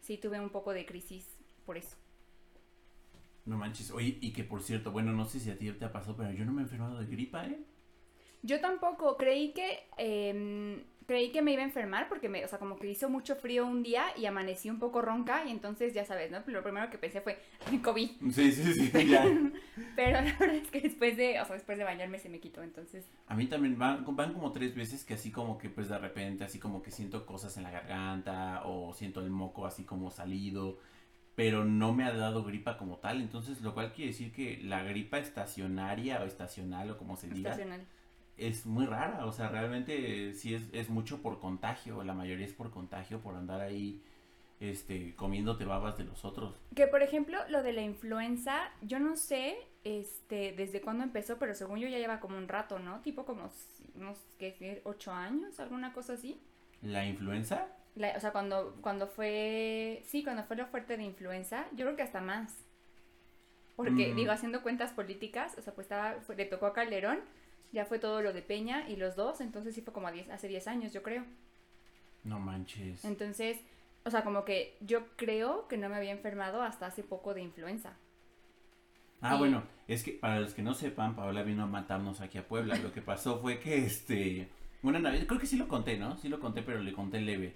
sí 0.00 0.16
tuve 0.18 0.38
un 0.40 0.50
poco 0.50 0.72
de 0.72 0.86
crisis 0.86 1.28
por 1.66 1.76
eso. 1.76 1.96
No 3.50 3.58
manches. 3.58 3.90
Oye, 3.90 4.16
y 4.20 4.32
que 4.32 4.44
por 4.44 4.62
cierto, 4.62 4.92
bueno, 4.92 5.10
no 5.12 5.24
sé 5.24 5.40
si 5.40 5.50
a 5.50 5.58
ti 5.58 5.72
te 5.72 5.84
ha 5.84 5.90
pasado, 5.90 6.16
pero 6.16 6.30
yo 6.30 6.44
no 6.44 6.52
me 6.52 6.60
he 6.60 6.64
enfermado 6.64 7.00
de 7.00 7.06
gripa, 7.06 7.44
¿eh? 7.46 7.58
Yo 8.42 8.60
tampoco, 8.60 9.16
creí 9.16 9.52
que 9.52 9.88
em, 9.98 10.84
creí 11.04 11.32
que 11.32 11.42
me 11.42 11.52
iba 11.52 11.62
a 11.62 11.64
enfermar 11.64 12.08
porque 12.08 12.28
me, 12.28 12.44
o 12.44 12.48
sea, 12.48 12.60
como 12.60 12.78
que 12.78 12.88
hizo 12.88 13.10
mucho 13.10 13.34
frío 13.34 13.66
un 13.66 13.82
día 13.82 14.04
y 14.16 14.26
amanecí 14.26 14.70
un 14.70 14.78
poco 14.78 15.02
ronca 15.02 15.44
y 15.44 15.50
entonces 15.50 15.92
ya 15.92 16.04
sabes, 16.04 16.30
¿no? 16.30 16.44
Lo 16.46 16.62
primero 16.62 16.88
que 16.88 16.98
pensé 16.98 17.20
fue 17.20 17.40
COVID. 17.82 18.10
Sí, 18.30 18.52
sí, 18.52 18.72
sí, 18.72 19.08
ya. 19.08 19.24
Pero 19.96 20.12
la 20.12 20.36
verdad 20.38 20.54
es 20.54 20.70
que 20.70 20.80
después 20.80 21.16
de, 21.16 21.40
o 21.40 21.44
sea, 21.44 21.56
después 21.56 21.76
de 21.76 21.82
bañarme 21.82 22.20
se 22.20 22.28
me 22.28 22.38
quitó, 22.38 22.62
entonces. 22.62 23.04
A 23.26 23.34
mí 23.34 23.46
también 23.46 23.76
van, 23.76 24.04
van 24.14 24.32
como 24.32 24.52
tres 24.52 24.76
veces 24.76 25.04
que 25.04 25.14
así 25.14 25.32
como 25.32 25.58
que 25.58 25.68
pues 25.68 25.88
de 25.88 25.98
repente 25.98 26.44
así 26.44 26.60
como 26.60 26.80
que 26.80 26.92
siento 26.92 27.26
cosas 27.26 27.56
en 27.56 27.64
la 27.64 27.72
garganta 27.72 28.62
o 28.64 28.94
siento 28.94 29.20
el 29.20 29.30
moco 29.30 29.66
así 29.66 29.82
como 29.82 30.12
salido, 30.12 30.78
pero 31.40 31.64
no 31.64 31.94
me 31.94 32.04
ha 32.04 32.12
dado 32.12 32.44
gripa 32.44 32.76
como 32.76 32.98
tal, 32.98 33.22
entonces 33.22 33.62
lo 33.62 33.72
cual 33.72 33.94
quiere 33.94 34.10
decir 34.10 34.30
que 34.30 34.60
la 34.62 34.82
gripa 34.82 35.16
estacionaria 35.16 36.20
o 36.20 36.26
estacional 36.26 36.90
o 36.90 36.98
como 36.98 37.16
se 37.16 37.28
diga. 37.28 37.52
Estacional 37.52 37.86
es 38.36 38.66
muy 38.66 38.84
rara, 38.84 39.24
o 39.24 39.32
sea, 39.32 39.48
realmente 39.48 40.34
sí 40.34 40.54
es, 40.54 40.64
es 40.72 40.90
mucho 40.90 41.22
por 41.22 41.40
contagio, 41.40 42.04
la 42.04 42.12
mayoría 42.12 42.44
es 42.44 42.52
por 42.52 42.70
contagio, 42.70 43.20
por 43.20 43.36
andar 43.36 43.62
ahí 43.62 44.02
este, 44.60 45.14
comiéndote 45.14 45.64
babas 45.64 45.96
de 45.96 46.04
los 46.04 46.26
otros. 46.26 46.54
Que 46.74 46.86
por 46.86 47.02
ejemplo, 47.02 47.38
lo 47.48 47.62
de 47.62 47.72
la 47.72 47.80
influenza, 47.80 48.70
yo 48.82 49.00
no 49.00 49.16
sé 49.16 49.56
este, 49.84 50.52
desde 50.52 50.82
cuándo 50.82 51.04
empezó, 51.04 51.38
pero 51.38 51.54
según 51.54 51.78
yo 51.78 51.88
ya 51.88 51.96
lleva 51.96 52.20
como 52.20 52.36
un 52.36 52.48
rato, 52.48 52.78
¿no? 52.78 53.00
Tipo 53.00 53.24
como 53.24 53.50
unos, 53.94 54.18
¿qué? 54.38 54.82
¿Ocho 54.84 55.10
años? 55.10 55.58
¿Alguna 55.58 55.94
cosa 55.94 56.12
así? 56.12 56.38
¿La 56.82 57.06
influenza? 57.06 57.66
O 57.96 58.20
sea, 58.20 58.32
cuando, 58.32 58.76
cuando 58.80 59.06
fue, 59.06 60.02
sí, 60.06 60.22
cuando 60.22 60.44
fue 60.44 60.56
lo 60.56 60.66
fuerte 60.66 60.96
de 60.96 61.04
influenza, 61.04 61.66
yo 61.72 61.84
creo 61.84 61.96
que 61.96 62.02
hasta 62.02 62.20
más. 62.20 62.54
Porque, 63.76 64.12
mm. 64.12 64.16
digo, 64.16 64.32
haciendo 64.32 64.62
cuentas 64.62 64.92
políticas, 64.92 65.56
o 65.58 65.62
sea, 65.62 65.74
pues 65.74 65.86
estaba, 65.86 66.16
le 66.36 66.44
tocó 66.44 66.66
a 66.66 66.72
Calderón 66.72 67.20
ya 67.72 67.84
fue 67.84 67.98
todo 67.98 68.20
lo 68.22 68.32
de 68.32 68.42
Peña 68.42 68.88
y 68.88 68.96
los 68.96 69.16
dos, 69.16 69.40
entonces 69.40 69.74
sí 69.74 69.82
fue 69.82 69.92
como 69.92 70.08
hace 70.08 70.48
10 70.48 70.66
años, 70.68 70.92
yo 70.92 71.02
creo. 71.02 71.24
No 72.24 72.38
manches. 72.38 73.04
Entonces, 73.04 73.60
o 74.04 74.10
sea, 74.10 74.24
como 74.24 74.44
que 74.44 74.76
yo 74.80 75.06
creo 75.16 75.68
que 75.68 75.76
no 75.76 75.88
me 75.88 75.96
había 75.96 76.10
enfermado 76.10 76.62
hasta 76.62 76.86
hace 76.86 77.02
poco 77.02 77.32
de 77.32 77.42
influenza. 77.42 77.96
Ah, 79.20 79.36
bueno, 79.36 79.62
es 79.86 80.02
que 80.02 80.12
para 80.12 80.40
los 80.40 80.54
que 80.54 80.62
no 80.62 80.74
sepan, 80.74 81.14
Paola 81.14 81.42
vino 81.42 81.64
a 81.64 81.66
matarnos 81.66 82.20
aquí 82.20 82.38
a 82.38 82.48
Puebla. 82.48 82.76
Lo 82.76 82.92
que 82.92 83.02
pasó 83.02 83.40
fue 83.40 83.60
que, 83.60 83.84
este, 83.84 84.48
una 84.82 84.98
Navidad, 84.98 85.26
creo 85.26 85.38
que 85.38 85.46
sí 85.46 85.56
lo 85.56 85.68
conté, 85.68 85.98
¿no? 85.98 86.16
Sí 86.16 86.28
lo 86.28 86.40
conté, 86.40 86.62
pero 86.62 86.80
le 86.80 86.92
conté 86.92 87.20
leve. 87.20 87.54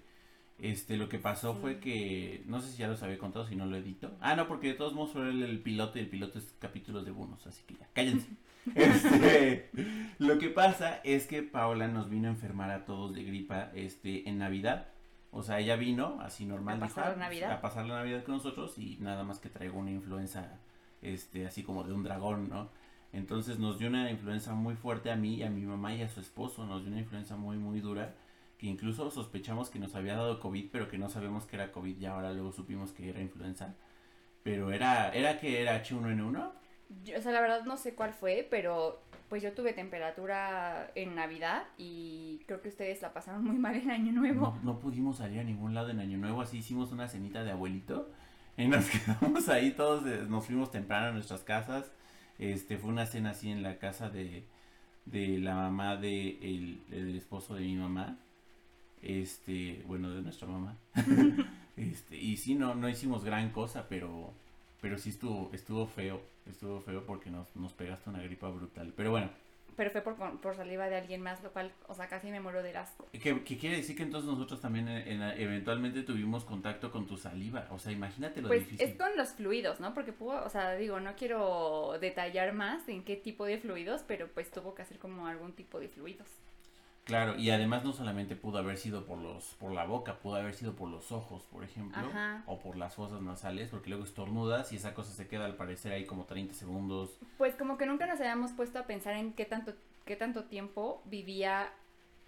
Este, 0.58 0.96
lo 0.96 1.08
que 1.08 1.18
pasó 1.18 1.54
fue 1.54 1.80
que, 1.80 2.42
no 2.46 2.60
sé 2.60 2.70
si 2.70 2.78
ya 2.78 2.88
los 2.88 3.02
había 3.02 3.18
contado, 3.18 3.46
si 3.46 3.56
no 3.56 3.66
lo 3.66 3.76
edito. 3.76 4.16
Ah, 4.20 4.36
no, 4.36 4.46
porque 4.46 4.68
de 4.68 4.74
todos 4.74 4.94
modos 4.94 5.10
fue 5.12 5.28
el, 5.28 5.60
piloto 5.60 5.98
y 5.98 6.02
el 6.02 6.08
piloto 6.08 6.38
es 6.38 6.54
capítulos 6.58 7.04
de 7.04 7.10
bonos, 7.10 7.46
así 7.46 7.62
que 7.66 7.74
ya, 7.74 7.88
cállense. 7.92 8.28
Este, 8.74 9.68
lo 10.18 10.38
que 10.38 10.48
pasa 10.48 10.96
es 11.04 11.26
que 11.26 11.42
Paola 11.42 11.86
nos 11.86 12.08
vino 12.08 12.28
a 12.28 12.30
enfermar 12.30 12.70
a 12.70 12.86
todos 12.86 13.14
de 13.14 13.22
gripa 13.22 13.70
este, 13.74 14.26
en 14.26 14.38
Navidad. 14.38 14.88
O 15.32 15.42
sea, 15.42 15.60
ella 15.60 15.76
vino 15.76 16.18
así 16.22 16.46
normal. 16.46 16.76
A 16.76 16.80
pasar 16.80 17.10
la 17.10 17.16
Navidad. 17.16 17.52
A 17.52 17.60
pasar 17.60 17.84
la 17.84 17.96
Navidad 17.96 18.24
con 18.24 18.36
nosotros 18.36 18.78
y 18.78 18.96
nada 19.00 19.22
más 19.22 19.38
que 19.38 19.50
traigo 19.50 19.78
una 19.78 19.90
influenza, 19.90 20.60
este, 21.02 21.46
así 21.46 21.62
como 21.62 21.84
de 21.84 21.92
un 21.92 22.04
dragón, 22.04 22.48
¿no? 22.48 22.70
Entonces 23.12 23.58
nos 23.58 23.78
dio 23.78 23.88
una 23.88 24.10
influenza 24.10 24.54
muy 24.54 24.76
fuerte 24.76 25.10
a 25.10 25.16
mí 25.16 25.34
y 25.34 25.42
a 25.42 25.50
mi 25.50 25.62
mamá 25.62 25.94
y 25.94 26.02
a 26.02 26.08
su 26.08 26.20
esposo. 26.20 26.64
Nos 26.64 26.82
dio 26.82 26.90
una 26.90 27.00
influenza 27.00 27.36
muy, 27.36 27.58
muy 27.58 27.80
dura. 27.80 28.14
Que 28.64 28.70
incluso 28.70 29.10
sospechamos 29.10 29.68
que 29.68 29.78
nos 29.78 29.94
había 29.94 30.16
dado 30.16 30.40
COVID, 30.40 30.70
pero 30.72 30.88
que 30.88 30.96
no 30.96 31.10
sabemos 31.10 31.44
que 31.44 31.56
era 31.56 31.70
COVID. 31.70 32.00
Y 32.00 32.06
ahora 32.06 32.32
luego 32.32 32.50
supimos 32.50 32.92
que 32.92 33.10
era 33.10 33.20
influenza. 33.20 33.74
Pero 34.42 34.72
era, 34.72 35.10
¿era 35.10 35.38
que 35.38 35.60
era 35.60 35.84
H1N1? 35.84 36.50
o 37.18 37.20
sea, 37.20 37.32
la 37.32 37.42
verdad 37.42 37.64
no 37.64 37.76
sé 37.76 37.94
cuál 37.94 38.14
fue, 38.14 38.46
pero 38.50 39.02
pues 39.28 39.42
yo 39.42 39.52
tuve 39.52 39.74
temperatura 39.74 40.90
en 40.94 41.14
Navidad 41.14 41.64
y 41.76 42.40
creo 42.46 42.62
que 42.62 42.68
ustedes 42.68 43.02
la 43.02 43.12
pasaron 43.12 43.44
muy 43.44 43.56
mal 43.56 43.74
en 43.74 43.90
Año 43.90 44.12
Nuevo. 44.12 44.58
No, 44.62 44.78
pudimos 44.78 45.18
salir 45.18 45.40
a 45.40 45.44
ningún 45.44 45.74
lado 45.74 45.90
en 45.90 46.00
Año 46.00 46.16
Nuevo, 46.16 46.40
así 46.40 46.58
hicimos 46.58 46.90
una 46.90 47.08
cenita 47.08 47.44
de 47.44 47.50
abuelito 47.50 48.10
y 48.56 48.66
nos 48.66 48.86
quedamos 48.90 49.48
ahí 49.50 49.72
todos, 49.72 50.04
nos 50.28 50.46
fuimos 50.46 50.70
temprano 50.70 51.08
a 51.08 51.12
nuestras 51.12 51.42
casas. 51.42 51.90
Este, 52.38 52.78
fue 52.78 52.88
una 52.88 53.04
cena 53.04 53.30
así 53.30 53.50
en 53.50 53.62
la 53.62 53.78
casa 53.78 54.08
de, 54.08 54.46
de 55.04 55.38
la 55.38 55.54
mamá 55.54 55.96
de 55.96 56.38
el, 56.40 56.80
del 56.88 57.16
esposo 57.16 57.54
de 57.54 57.62
mi 57.62 57.76
mamá. 57.76 58.18
Este, 59.04 59.82
bueno, 59.86 60.10
de 60.10 60.22
nuestra 60.22 60.48
mamá. 60.48 60.76
este, 61.76 62.16
y 62.16 62.36
sí, 62.36 62.54
no, 62.54 62.74
no 62.74 62.88
hicimos 62.88 63.24
gran 63.24 63.50
cosa, 63.50 63.86
pero 63.88 64.32
pero 64.84 64.98
sí 64.98 65.08
estuvo, 65.08 65.48
estuvo 65.54 65.86
feo, 65.86 66.20
estuvo 66.44 66.78
feo 66.78 67.06
porque 67.06 67.30
nos, 67.30 67.56
nos 67.56 67.72
pegaste 67.72 68.10
una 68.10 68.22
gripa 68.22 68.50
brutal. 68.50 68.92
Pero 68.94 69.12
bueno. 69.12 69.30
Pero 69.76 69.90
fue 69.90 70.02
por, 70.02 70.14
por 70.42 70.54
saliva 70.54 70.90
de 70.90 70.96
alguien 70.96 71.22
más, 71.22 71.42
lo 71.42 71.50
cual, 71.52 71.72
o 71.88 71.94
sea, 71.94 72.06
casi 72.06 72.30
me 72.30 72.38
muero 72.38 72.62
de 72.62 72.76
asco. 72.76 73.08
Que, 73.12 73.42
quiere 73.42 73.76
decir 73.76 73.96
que 73.96 74.02
entonces 74.02 74.30
nosotros 74.30 74.60
también 74.60 74.86
en, 74.88 75.22
eventualmente 75.22 76.02
tuvimos 76.02 76.44
contacto 76.44 76.90
con 76.90 77.06
tu 77.06 77.16
saliva. 77.16 77.66
O 77.70 77.78
sea, 77.78 77.92
imagínate 77.92 78.42
lo 78.42 78.48
pues 78.48 78.60
difícil. 78.60 78.86
Es 78.86 78.94
con 78.98 79.16
los 79.16 79.30
fluidos, 79.30 79.80
¿no? 79.80 79.94
Porque 79.94 80.12
pudo, 80.12 80.44
o 80.44 80.50
sea, 80.50 80.74
digo, 80.74 81.00
no 81.00 81.16
quiero 81.16 81.96
detallar 81.98 82.52
más 82.52 82.86
en 82.86 83.04
qué 83.04 83.16
tipo 83.16 83.46
de 83.46 83.56
fluidos, 83.56 84.02
pero 84.06 84.28
pues 84.34 84.50
tuvo 84.50 84.74
que 84.74 84.82
hacer 84.82 84.98
como 84.98 85.26
algún 85.26 85.54
tipo 85.54 85.80
de 85.80 85.88
fluidos. 85.88 86.28
Claro, 87.04 87.36
y 87.36 87.50
además 87.50 87.84
no 87.84 87.92
solamente 87.92 88.34
pudo 88.34 88.58
haber 88.58 88.78
sido 88.78 89.04
por 89.04 89.18
los 89.18 89.44
por 89.60 89.72
la 89.72 89.84
boca, 89.84 90.18
pudo 90.20 90.36
haber 90.36 90.54
sido 90.54 90.74
por 90.74 90.88
los 90.88 91.12
ojos, 91.12 91.42
por 91.52 91.62
ejemplo, 91.62 92.02
o 92.46 92.58
por 92.58 92.76
las 92.76 92.94
fosas 92.94 93.20
nasales, 93.20 93.68
porque 93.68 93.90
luego 93.90 94.04
estornudas 94.04 94.72
y 94.72 94.76
esa 94.76 94.94
cosa 94.94 95.12
se 95.12 95.28
queda 95.28 95.44
al 95.44 95.56
parecer 95.56 95.92
ahí 95.92 96.06
como 96.06 96.24
30 96.24 96.54
segundos. 96.54 97.18
Pues 97.36 97.54
como 97.56 97.76
que 97.76 97.84
nunca 97.84 98.06
nos 98.06 98.20
habíamos 98.20 98.52
puesto 98.52 98.78
a 98.78 98.84
pensar 98.84 99.14
en 99.14 99.34
qué 99.34 99.44
tanto 99.44 99.74
qué 100.06 100.16
tanto 100.16 100.44
tiempo 100.44 101.02
vivía 101.06 101.70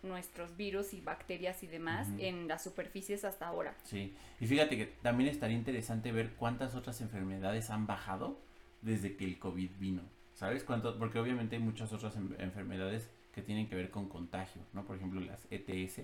nuestros 0.03 0.57
virus 0.57 0.93
y 0.93 1.01
bacterias 1.01 1.63
y 1.63 1.67
demás 1.67 2.09
en 2.19 2.47
las 2.47 2.63
superficies 2.63 3.25
hasta 3.25 3.49
ahora. 3.49 3.75
Sí, 3.85 4.15
y 4.41 4.47
fíjate 4.47 4.77
que 4.77 4.87
también 5.03 5.31
estaría 5.31 5.57
interesante 5.57 6.13
ver 6.13 6.35
cuántas 6.35 6.75
otras 6.75 7.01
enfermedades 7.01 7.71
han 7.71 7.87
bajado 7.87 8.39
desde 8.83 9.17
que 9.17 9.25
el 9.25 9.39
COVID 9.39 9.71
vino, 9.79 10.03
¿sabes? 10.35 10.65
Cuánto? 10.65 10.99
Porque 10.99 11.19
obviamente 11.19 11.57
hay 11.57 11.63
muchas 11.63 11.93
otras 11.93 12.15
enfermedades 12.39 13.09
que 13.37 13.43
tienen 13.43 13.69
que 13.69 13.77
ver 13.77 13.91
con 13.91 14.09
contagio, 14.09 14.63
¿no? 14.73 14.87
Por 14.87 14.97
ejemplo, 14.97 15.21
las 15.21 15.47
ETS, 15.51 16.01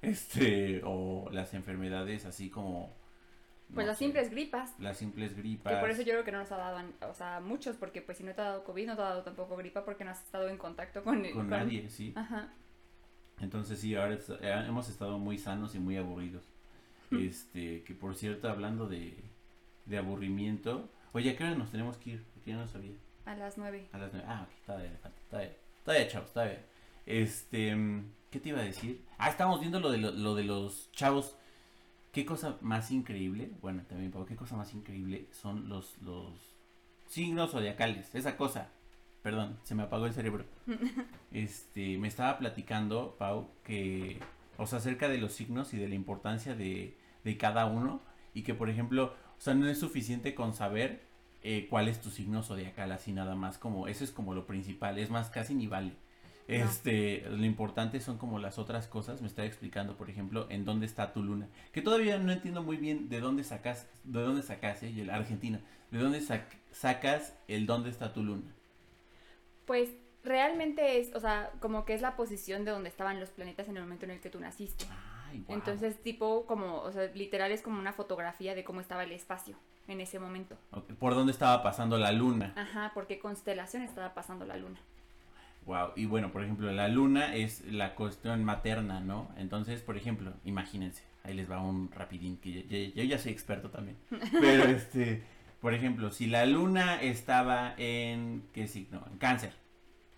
este, 0.00 0.80
o 0.84 1.28
las 1.32 1.54
enfermedades 1.54 2.24
así 2.24 2.50
como... 2.50 2.94
Pues 3.74 3.84
las 3.84 3.98
simples 3.98 4.30
gripas. 4.30 4.78
Las 4.78 4.96
simples 4.96 5.34
gripas. 5.34 5.72
Y 5.72 5.80
por 5.80 5.90
eso 5.90 6.02
yo 6.02 6.12
creo 6.12 6.24
que 6.24 6.30
no 6.30 6.38
nos 6.38 6.52
ha 6.52 6.58
dado, 6.58 6.80
o 7.10 7.14
sea, 7.14 7.40
muchos, 7.40 7.74
porque 7.76 8.00
pues 8.00 8.18
si 8.18 8.22
no 8.22 8.32
te 8.32 8.42
ha 8.42 8.44
dado 8.44 8.62
COVID, 8.62 8.86
no 8.86 8.94
te 8.94 9.02
ha 9.02 9.06
dado 9.06 9.22
tampoco 9.24 9.56
gripa 9.56 9.84
porque 9.84 10.04
no 10.04 10.12
has 10.12 10.22
estado 10.22 10.48
en 10.48 10.56
contacto 10.56 11.02
con... 11.02 11.28
Con, 11.32 11.50
nadie, 11.50 11.90
sí. 11.90 12.12
Ajá. 12.14 12.52
Entonces 13.40 13.80
sí, 13.80 13.96
ahora 13.96 14.14
eh, 14.14 14.64
hemos 14.68 14.88
estado 14.88 15.18
muy 15.18 15.38
sanos 15.38 15.74
y 15.74 15.80
muy 15.80 15.96
aburridos. 15.96 16.48
Este, 17.10 17.82
que 17.82 17.94
por 17.94 18.14
cierto, 18.14 18.48
hablando 18.48 18.86
de, 18.86 19.16
de 19.86 19.98
aburrimiento, 19.98 20.88
oye, 21.10 21.30
¿a 21.30 21.36
qué 21.36 21.42
hora 21.42 21.56
nos 21.56 21.72
tenemos 21.72 21.96
que 21.96 22.10
ir? 22.10 22.24
Porque 22.34 22.52
yo 22.52 22.56
no 22.56 22.68
sabía. 22.68 22.94
A 23.24 23.34
las 23.34 23.58
nueve. 23.58 23.88
A 23.90 23.98
las 23.98 24.12
nueve. 24.12 24.28
Ah, 24.30 24.46
ok, 24.46 24.54
está 24.60 24.76
bien, 24.76 24.92
está 24.92 25.38
bien. 25.38 25.61
Está 25.82 25.94
bien, 25.94 26.08
chavos, 26.08 26.28
está 26.28 26.44
bien. 26.44 26.60
Este, 27.06 27.76
¿qué 28.30 28.38
te 28.38 28.50
iba 28.50 28.60
a 28.60 28.62
decir? 28.62 29.04
Ah, 29.18 29.30
estamos 29.30 29.58
viendo 29.58 29.80
lo 29.80 29.90
de, 29.90 29.98
lo, 29.98 30.36
de 30.36 30.44
los 30.44 30.92
chavos. 30.92 31.34
Qué 32.12 32.24
cosa 32.24 32.56
más 32.60 32.92
increíble, 32.92 33.50
bueno, 33.60 33.82
también, 33.88 34.12
pero 34.12 34.24
qué 34.24 34.36
cosa 34.36 34.54
más 34.54 34.72
increíble 34.74 35.26
son 35.32 35.68
los, 35.68 35.98
los 36.02 36.30
signos 37.08 37.50
zodiacales, 37.50 38.14
esa 38.14 38.36
cosa. 38.36 38.68
Perdón, 39.24 39.58
se 39.64 39.74
me 39.74 39.82
apagó 39.82 40.06
el 40.06 40.14
cerebro. 40.14 40.44
Este, 41.32 41.98
me 41.98 42.06
estaba 42.06 42.38
platicando, 42.38 43.16
Pau, 43.18 43.48
que, 43.64 44.20
o 44.58 44.68
sea, 44.68 44.78
acerca 44.78 45.08
de 45.08 45.18
los 45.18 45.32
signos 45.32 45.74
y 45.74 45.78
de 45.78 45.88
la 45.88 45.96
importancia 45.96 46.54
de, 46.54 46.96
de 47.24 47.36
cada 47.36 47.66
uno. 47.66 48.00
Y 48.34 48.42
que, 48.42 48.54
por 48.54 48.70
ejemplo, 48.70 49.14
o 49.36 49.40
sea, 49.40 49.54
no 49.54 49.66
es 49.68 49.80
suficiente 49.80 50.36
con 50.36 50.54
saber 50.54 51.02
eh, 51.44 51.66
cuál 51.68 51.88
es 51.88 52.00
tu 52.00 52.10
signo 52.10 52.42
zodiacal, 52.42 52.92
así 52.92 53.12
nada 53.12 53.34
más, 53.34 53.58
como 53.58 53.88
eso 53.88 54.04
es 54.04 54.12
como 54.12 54.32
lo 54.34 54.46
principal, 54.46 54.98
es 54.98 55.10
más, 55.10 55.28
casi 55.30 55.54
ni 55.54 55.66
vale. 55.66 55.92
Este, 56.48 57.24
lo 57.30 57.44
importante 57.44 58.00
son 58.00 58.18
como 58.18 58.38
las 58.38 58.58
otras 58.58 58.86
cosas, 58.86 59.22
me 59.22 59.28
está 59.28 59.44
explicando, 59.44 59.96
por 59.96 60.10
ejemplo, 60.10 60.46
en 60.50 60.64
dónde 60.64 60.86
está 60.86 61.12
tu 61.12 61.22
luna, 61.22 61.48
que 61.72 61.82
todavía 61.82 62.18
no 62.18 62.30
entiendo 62.30 62.62
muy 62.62 62.76
bien 62.76 63.08
de 63.08 63.20
dónde 63.20 63.42
sacas, 63.42 63.88
de 64.04 64.20
dónde 64.20 64.42
sacas, 64.42 64.82
eh, 64.82 65.08
Argentina, 65.10 65.60
de 65.90 65.98
dónde 65.98 66.20
sacas 66.72 67.34
el 67.48 67.66
dónde 67.66 67.90
está 67.90 68.12
tu 68.12 68.22
luna. 68.22 68.54
Pues 69.66 69.90
realmente 70.24 71.00
es, 71.00 71.14
o 71.14 71.20
sea, 71.20 71.50
como 71.60 71.84
que 71.84 71.94
es 71.94 72.02
la 72.02 72.16
posición 72.16 72.64
de 72.64 72.70
donde 72.70 72.88
estaban 72.88 73.18
los 73.18 73.30
planetas 73.30 73.68
en 73.68 73.76
el 73.76 73.82
momento 73.82 74.04
en 74.04 74.12
el 74.12 74.20
que 74.20 74.30
tú 74.30 74.38
naciste. 74.38 74.84
Entonces, 75.48 76.02
tipo, 76.02 76.44
como, 76.46 76.82
o 76.82 76.92
sea, 76.92 77.06
literal 77.14 77.50
es 77.52 77.62
como 77.62 77.78
una 77.78 77.92
fotografía 77.92 78.54
de 78.54 78.64
cómo 78.64 78.80
estaba 78.80 79.04
el 79.04 79.12
espacio 79.12 79.56
en 79.88 80.00
ese 80.00 80.18
momento. 80.18 80.56
¿Por 80.98 81.14
dónde 81.14 81.32
estaba 81.32 81.62
pasando 81.62 81.98
la 81.98 82.12
luna? 82.12 82.52
Ajá, 82.56 82.92
por 82.94 83.06
qué 83.06 83.18
constelación 83.18 83.82
estaba 83.82 84.14
pasando 84.14 84.44
la 84.44 84.56
luna. 84.56 84.78
Wow, 85.66 85.92
y 85.94 86.06
bueno, 86.06 86.32
por 86.32 86.42
ejemplo, 86.42 86.72
la 86.72 86.88
luna 86.88 87.36
es 87.36 87.64
la 87.70 87.94
cuestión 87.94 88.44
materna, 88.44 89.00
¿no? 89.00 89.30
Entonces, 89.36 89.80
por 89.80 89.96
ejemplo, 89.96 90.32
imagínense, 90.44 91.04
ahí 91.22 91.34
les 91.34 91.50
va 91.50 91.60
un 91.60 91.90
rapidín, 91.92 92.36
que 92.38 92.92
yo, 92.94 93.04
ya 93.04 93.18
soy 93.18 93.32
experto 93.32 93.70
también. 93.70 93.96
Pero 94.40 94.64
este, 94.64 95.22
por 95.60 95.74
ejemplo, 95.74 96.10
si 96.10 96.26
la 96.26 96.46
luna 96.46 97.00
estaba 97.00 97.74
en, 97.76 98.42
¿qué 98.52 98.66
signo? 98.66 99.04
En 99.10 99.18
cáncer. 99.18 99.52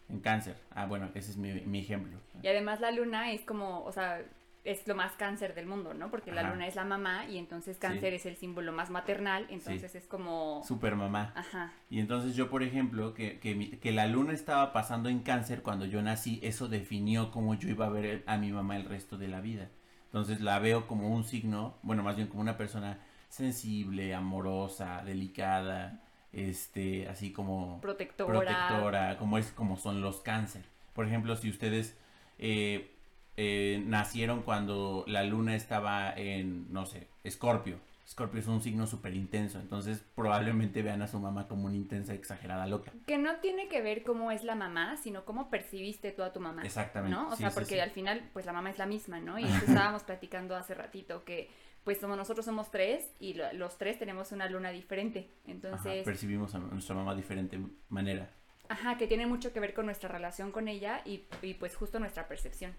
En 0.08 0.20
cáncer. 0.20 0.56
Ah, 0.70 0.86
bueno, 0.86 1.10
ese 1.14 1.30
es 1.30 1.36
mi, 1.36 1.52
mi 1.52 1.80
ejemplo. 1.80 2.18
Y 2.42 2.48
además 2.48 2.80
la 2.80 2.90
luna 2.90 3.32
es 3.32 3.42
como, 3.42 3.84
o 3.84 3.92
sea, 3.92 4.22
es 4.64 4.86
lo 4.88 4.94
más 4.94 5.12
cáncer 5.12 5.54
del 5.54 5.66
mundo, 5.66 5.92
¿no? 5.94 6.10
Porque 6.10 6.32
la 6.32 6.42
luna 6.50 6.66
es 6.66 6.74
la 6.74 6.84
mamá 6.84 7.26
y 7.26 7.36
entonces 7.38 7.76
cáncer 7.78 8.10
Sí. 8.12 8.16
es 8.16 8.26
el 8.26 8.36
símbolo 8.36 8.72
más 8.72 8.88
maternal, 8.90 9.46
entonces 9.50 9.94
es 9.94 10.06
como... 10.06 10.62
Super 10.66 10.96
mamá. 10.96 11.32
Ajá. 11.36 11.72
Y 11.90 12.00
entonces 12.00 12.34
yo, 12.34 12.48
por 12.48 12.62
ejemplo, 12.62 13.12
que, 13.12 13.38
que, 13.40 13.54
mi- 13.54 13.72
que 13.72 13.92
la 13.92 14.06
luna 14.06 14.32
estaba 14.32 14.72
pasando 14.72 15.08
en 15.10 15.20
cáncer 15.20 15.60
cuando 15.62 15.84
yo 15.84 16.00
nací, 16.00 16.40
eso 16.42 16.68
definió 16.68 17.30
cómo 17.30 17.54
yo 17.54 17.68
iba 17.68 17.86
a 17.86 17.90
ver 17.90 18.24
a 18.26 18.38
mi 18.38 18.52
mamá 18.52 18.76
el 18.76 18.86
resto 18.86 19.18
de 19.18 19.28
la 19.28 19.40
vida. 19.42 19.68
Entonces 20.06 20.40
la 20.40 20.58
veo 20.60 20.86
como 20.86 21.08
un 21.10 21.24
signo, 21.24 21.76
bueno, 21.82 22.02
más 22.02 22.16
bien 22.16 22.28
como 22.28 22.40
una 22.40 22.56
persona 22.56 22.98
sensible, 23.28 24.14
amorosa, 24.14 25.02
delicada, 25.04 26.00
este, 26.32 27.08
así 27.08 27.32
como 27.32 27.80
Protectora. 27.80 28.38
protectora, 28.38 29.18
como 29.18 29.36
es 29.38 29.50
como 29.52 29.76
son 29.76 30.00
los 30.00 30.20
cáncer. 30.20 30.64
Por 30.94 31.06
ejemplo, 31.06 31.36
si 31.36 31.50
ustedes 31.50 31.98
eh, 32.38 32.93
eh, 33.36 33.82
nacieron 33.86 34.42
cuando 34.42 35.04
la 35.06 35.22
luna 35.24 35.54
estaba 35.56 36.12
en, 36.14 36.72
no 36.72 36.86
sé, 36.86 37.08
Escorpio. 37.24 37.78
Escorpio 38.06 38.38
es 38.40 38.46
un 38.48 38.60
signo 38.60 38.86
súper 38.86 39.14
intenso, 39.14 39.58
entonces 39.58 40.04
probablemente 40.14 40.82
vean 40.82 41.00
a 41.00 41.08
su 41.08 41.18
mamá 41.18 41.48
como 41.48 41.64
una 41.66 41.74
intensa, 41.76 42.12
exagerada 42.12 42.66
loca. 42.66 42.92
Que 43.06 43.16
no 43.16 43.36
tiene 43.36 43.66
que 43.68 43.80
ver 43.80 44.02
cómo 44.02 44.30
es 44.30 44.44
la 44.44 44.54
mamá, 44.54 44.98
sino 44.98 45.24
cómo 45.24 45.48
percibiste 45.48 46.12
tú 46.12 46.22
a 46.22 46.30
tu 46.32 46.38
mamá. 46.38 46.62
Exactamente. 46.64 47.16
¿no? 47.16 47.28
O 47.28 47.30
sí, 47.32 47.38
sea, 47.38 47.50
sí, 47.50 47.54
porque 47.54 47.74
sí. 47.76 47.80
al 47.80 47.90
final, 47.92 48.28
pues 48.34 48.44
la 48.44 48.52
mamá 48.52 48.68
es 48.70 48.76
la 48.78 48.84
misma, 48.84 49.20
¿no? 49.20 49.38
Y 49.38 49.44
eso 49.46 49.64
estábamos 49.66 50.02
platicando 50.02 50.54
hace 50.54 50.74
ratito 50.74 51.24
que, 51.24 51.48
pues 51.82 51.98
como 51.98 52.14
nosotros 52.14 52.44
somos 52.44 52.70
tres 52.70 53.10
y 53.20 53.34
lo- 53.34 53.50
los 53.54 53.78
tres 53.78 53.98
tenemos 53.98 54.32
una 54.32 54.50
luna 54.50 54.70
diferente. 54.70 55.30
Ajá, 55.44 55.50
Entonces, 55.52 56.04
percibimos 56.04 56.54
a 56.54 56.58
nuestra 56.58 56.94
mamá 56.94 57.12
de 57.14 57.22
diferente 57.22 57.58
manera. 57.88 58.28
ajá, 58.68 58.98
que 58.98 59.06
tiene 59.06 59.26
mucho 59.26 59.50
que 59.54 59.60
ver 59.60 59.72
con 59.72 59.86
nuestra 59.86 60.10
relación 60.10 60.52
con 60.52 60.68
ella 60.68 61.00
y, 61.06 61.24
y 61.40 61.54
pues 61.54 61.74
justo 61.74 61.98
nuestra 61.98 62.28
percepción. 62.28 62.74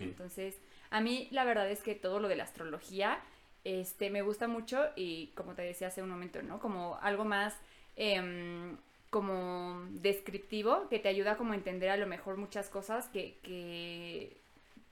Entonces, 0.00 0.56
a 0.90 1.00
mí 1.00 1.28
la 1.30 1.44
verdad 1.44 1.70
es 1.70 1.82
que 1.82 1.94
todo 1.94 2.20
lo 2.20 2.28
de 2.28 2.36
la 2.36 2.44
astrología, 2.44 3.20
este, 3.64 4.10
me 4.10 4.22
gusta 4.22 4.48
mucho 4.48 4.88
y 4.96 5.28
como 5.28 5.54
te 5.54 5.62
decía 5.62 5.88
hace 5.88 6.02
un 6.02 6.10
momento, 6.10 6.42
¿no? 6.42 6.58
Como 6.58 6.98
algo 7.00 7.24
más, 7.24 7.54
em, 7.96 8.76
como 9.10 9.86
descriptivo, 9.90 10.88
que 10.88 10.98
te 10.98 11.08
ayuda 11.08 11.36
como 11.36 11.52
a 11.52 11.56
entender 11.56 11.90
a 11.90 11.96
lo 11.96 12.06
mejor 12.06 12.36
muchas 12.36 12.68
cosas 12.68 13.08
que, 13.08 13.38
que, 13.42 14.36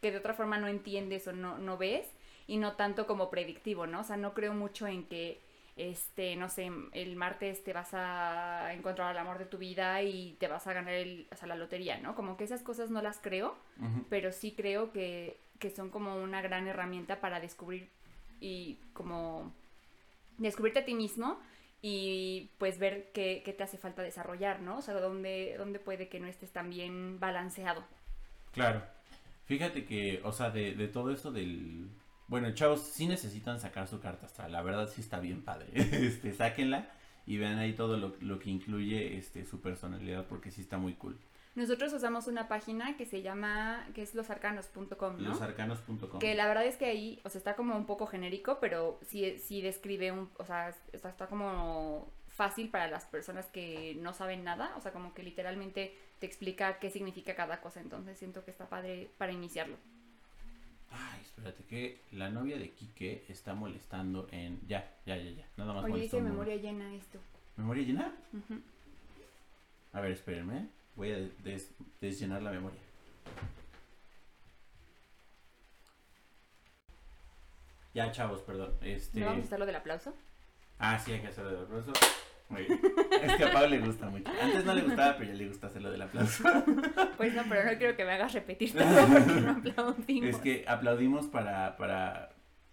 que 0.01 0.13
de 0.13 0.19
otra 0.19 0.35
forma 0.35 0.59
no 0.59 0.69
entiendes 0.69 1.27
o 1.27 1.33
no, 1.33 1.59
no 1.59 1.79
ves 1.79 2.07
y 2.47 2.59
no 2.59 2.75
tanto 2.75 3.07
como 3.07 3.31
predictivo, 3.31 3.87
¿no? 3.87 4.01
O 4.01 4.05
sea, 4.05 4.17
no 4.17 4.35
creo 4.35 4.55
mucho 4.55 4.87
en 4.87 5.05
que 5.07 5.41
este, 5.77 6.37
no 6.37 6.49
sé, 6.49 6.71
el 6.93 7.17
martes 7.17 7.65
te 7.65 7.73
vas 7.73 7.91
a 7.93 8.73
encontrar 8.75 9.09
al 9.09 9.19
amor 9.19 9.39
de 9.39 9.47
tu 9.47 9.59
vida 9.59 10.03
y 10.03 10.37
te 10.39 10.49
vas 10.49 10.67
a 10.67 10.73
ganar 10.73 10.95
el, 10.95 11.27
o 11.33 11.37
sea, 11.37 11.49
la 11.49 11.57
lotería, 11.57 11.99
¿no? 11.99 12.15
Como 12.15 12.37
que 12.37 12.45
esas 12.45 12.63
cosas 12.63 12.91
no 12.91 13.03
las 13.03 13.19
creo, 13.19 13.57
pero 14.09 14.33
sí 14.33 14.53
creo 14.57 14.93
que, 14.93 15.39
que 15.59 15.71
son 15.71 15.91
como 15.91 16.17
una 16.17 16.43
gran 16.43 16.67
herramienta 16.69 17.21
para 17.21 17.41
descubrir 17.41 17.89
y 18.41 18.79
como 18.93 19.53
descubrirte 20.39 20.81
a 20.81 20.85
ti 20.85 20.95
mismo 20.95 21.39
y 21.83 22.51
pues 22.59 22.79
ver 22.79 23.11
qué, 23.13 23.43
qué 23.45 23.53
te 23.53 23.63
hace 23.63 23.79
falta 23.79 24.03
desarrollar, 24.03 24.61
¿no? 24.61 24.79
O 24.79 24.83
sea, 24.83 24.95
dónde, 24.95 25.55
dónde 25.57 25.79
puede 25.79 26.09
que 26.09 26.21
no 26.21 26.27
estés 26.27 26.51
tan 26.51 26.69
bien 26.71 27.19
balanceado. 27.21 27.85
Claro. 28.53 28.83
Fíjate 29.47 29.85
que, 29.85 30.21
o 30.25 30.33
sea, 30.33 30.51
de, 30.51 30.75
de 30.75 30.89
todo 30.89 31.11
esto 31.13 31.33
del... 31.33 31.89
Bueno, 32.31 32.53
chavos, 32.53 32.83
sí 32.83 33.09
necesitan 33.09 33.59
sacar 33.59 33.89
su 33.89 33.99
carta 33.99 34.27
astral. 34.27 34.53
La 34.53 34.63
verdad 34.63 34.89
sí 34.89 35.01
está 35.01 35.19
bien 35.19 35.43
padre. 35.43 35.67
Este, 35.75 36.33
sáquenla 36.33 36.89
y 37.27 37.39
vean 37.39 37.59
ahí 37.59 37.73
todo 37.73 37.97
lo, 37.97 38.15
lo 38.21 38.39
que 38.39 38.51
incluye 38.51 39.19
este, 39.19 39.45
su 39.45 39.61
personalidad 39.61 40.27
porque 40.27 40.53
sí 40.53 40.61
está 40.61 40.79
muy 40.79 40.95
cool. 40.95 41.19
Nosotros 41.57 41.93
usamos 41.93 42.29
una 42.29 42.47
página 42.47 42.97
que 42.97 43.05
se 43.05 43.23
llama, 43.23 43.85
que 43.95 44.03
es 44.03 44.15
losarcanos.com, 44.15 45.17
¿no? 45.21 45.31
Losarcanos.com. 45.31 46.21
Que 46.21 46.37
la 46.37 46.47
verdad 46.47 46.65
es 46.65 46.77
que 46.77 46.87
ahí, 46.87 47.21
o 47.25 47.29
sea, 47.29 47.41
está 47.41 47.57
como 47.57 47.77
un 47.77 47.87
poco 47.87 48.07
genérico, 48.07 48.59
pero 48.61 49.01
sí, 49.03 49.37
sí 49.39 49.61
describe 49.61 50.13
un, 50.13 50.31
o 50.39 50.45
sea, 50.45 50.73
está, 50.93 51.09
está 51.09 51.27
como 51.27 52.13
fácil 52.29 52.71
para 52.71 52.87
las 52.87 53.07
personas 53.07 53.47
que 53.47 53.97
no 53.99 54.13
saben 54.13 54.45
nada, 54.45 54.73
o 54.77 54.81
sea, 54.81 54.93
como 54.93 55.13
que 55.13 55.25
literalmente 55.25 55.99
te 56.21 56.27
explica 56.27 56.79
qué 56.79 56.91
significa 56.91 57.35
cada 57.35 57.61
cosa, 57.61 57.81
entonces 57.81 58.17
siento 58.17 58.45
que 58.45 58.53
está 58.53 58.69
padre 58.69 59.11
para 59.19 59.33
iniciarlo. 59.33 59.77
Ay, 60.91 61.21
espérate 61.23 61.65
que 61.65 62.01
la 62.13 62.31
novia 62.31 62.59
de 62.59 62.71
Quique 62.71 63.25
está 63.29 63.55
molestando 63.55 64.27
en... 64.33 64.61
Ya, 64.67 64.93
ya, 65.07 65.17
ya, 65.17 65.31
ya. 65.31 65.47
Nada 65.57 65.73
más 65.75 65.85
Oye, 65.85 65.93
molestó 65.93 66.17
dice 66.17 66.27
un 66.27 66.31
memoria 66.33 66.57
llena 66.57 66.95
esto. 66.95 67.19
¿Memoria 67.57 67.85
llena? 67.85 68.15
Ujú. 68.33 68.61
A 69.93 70.01
ver, 70.01 70.13
espérenme. 70.13 70.69
Voy 70.97 71.13
a 71.13 71.17
des- 71.45 71.71
desllenar 72.01 72.43
la 72.43 72.51
memoria. 72.51 72.81
Ya, 77.95 78.11
chavos, 78.13 78.41
perdón. 78.43 78.77
Este... 78.83 79.21
¿No 79.21 79.27
vamos 79.27 79.43
a 79.45 79.47
hacer 79.47 79.59
lo 79.59 79.67
del 79.67 79.77
aplauso? 79.77 80.15
Ah, 80.79 80.99
sí, 80.99 81.13
hay 81.13 81.21
que 81.21 81.27
hacerlo 81.29 81.51
del 81.51 81.65
aplauso. 81.65 81.93
Muy 82.51 82.65
bien. 82.65 82.81
Es 83.23 83.37
que 83.37 83.45
a 83.45 83.53
Pablo 83.53 83.69
le 83.69 83.79
gusta 83.79 84.11
mucho. 84.11 84.31
Antes 84.43 84.65
no 84.65 84.75
le 84.75 84.83
gustaba, 84.83 85.17
pero 85.17 85.31
ya 85.31 85.37
le 85.37 85.49
gusta 85.49 85.69
hacerlo 85.69 85.91
del 85.91 86.03
aplauso. 86.03 86.45
Pues 87.17 87.35
no, 87.35 87.43
pero 87.49 87.71
no 87.71 87.79
quiero 87.79 87.97
que 87.97 88.05
me 88.05 88.13
hagas 88.13 88.33
repetir 88.33 88.73
todo 88.73 88.83
porque 89.13 89.41
no 89.41 89.51
aplaudimos. 89.53 90.31
Es 90.31 90.37
que 90.39 90.65
aplaudimos 90.67 91.27
para, 91.27 91.77
para, 91.77 92.31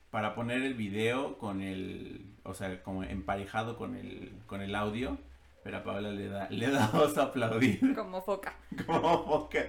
para 0.09 0.35
poner 0.35 0.63
el 0.63 0.73
video 0.73 1.37
con 1.37 1.61
el, 1.61 2.33
o 2.43 2.53
sea, 2.53 2.81
como 2.81 3.03
emparejado 3.03 3.77
con 3.77 3.95
el, 3.95 4.31
con 4.45 4.61
el 4.61 4.73
audio, 4.73 5.17
pero 5.63 5.77
a 5.77 5.83
Paula 5.83 6.11
le 6.11 6.29
da, 6.29 6.47
le 6.49 6.69
da 6.69 6.89
oso 6.93 7.21
aplaudir 7.21 7.93
Como 7.93 8.21
foca. 8.21 8.55
como 8.85 9.23
boca. 9.23 9.65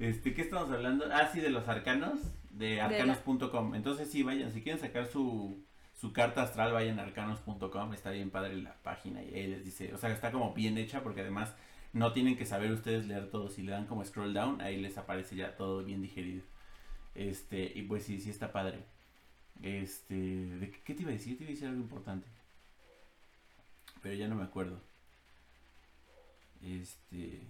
Este, 0.00 0.34
¿qué 0.34 0.42
estamos 0.42 0.70
hablando? 0.70 1.06
Ah, 1.12 1.28
sí, 1.32 1.40
de 1.40 1.50
los 1.50 1.66
arcanos, 1.68 2.20
de 2.50 2.80
arcanos.com. 2.80 3.74
Entonces 3.74 4.10
sí, 4.10 4.22
vayan, 4.22 4.52
si 4.52 4.62
quieren 4.62 4.80
sacar 4.80 5.06
su, 5.06 5.64
su 6.02 6.12
carta 6.12 6.42
astral, 6.42 6.72
vayan 6.72 6.98
a 6.98 7.04
arcanos.com, 7.04 7.94
está 7.94 8.10
bien 8.10 8.30
padre 8.30 8.56
la 8.56 8.74
página 8.82 9.22
y 9.22 9.34
ahí 9.36 9.46
les 9.46 9.64
dice, 9.64 9.94
o 9.94 9.98
sea, 9.98 10.10
está 10.10 10.32
como 10.32 10.52
bien 10.52 10.76
hecha 10.76 11.04
porque 11.04 11.20
además 11.20 11.54
no 11.92 12.12
tienen 12.12 12.36
que 12.36 12.44
saber 12.44 12.72
ustedes 12.72 13.06
leer 13.06 13.30
todo, 13.30 13.48
si 13.48 13.62
le 13.62 13.70
dan 13.70 13.86
como 13.86 14.04
scroll 14.04 14.34
down, 14.34 14.60
ahí 14.60 14.80
les 14.80 14.98
aparece 14.98 15.36
ya 15.36 15.54
todo 15.54 15.84
bien 15.84 16.02
digerido. 16.02 16.42
Este, 17.14 17.70
y 17.72 17.82
pues 17.82 18.02
sí, 18.02 18.20
sí 18.20 18.30
está 18.30 18.50
padre. 18.50 18.80
Este, 19.62 20.14
¿de 20.16 20.72
qué, 20.72 20.92
te 20.92 21.02
iba 21.02 21.10
a 21.12 21.14
decir? 21.14 21.38
Te 21.38 21.44
iba 21.44 21.50
a 21.50 21.54
decir 21.54 21.68
algo 21.68 21.80
importante. 21.80 22.26
Pero 24.02 24.16
ya 24.16 24.26
no 24.26 24.34
me 24.34 24.42
acuerdo. 24.42 24.80
Este, 26.64 27.42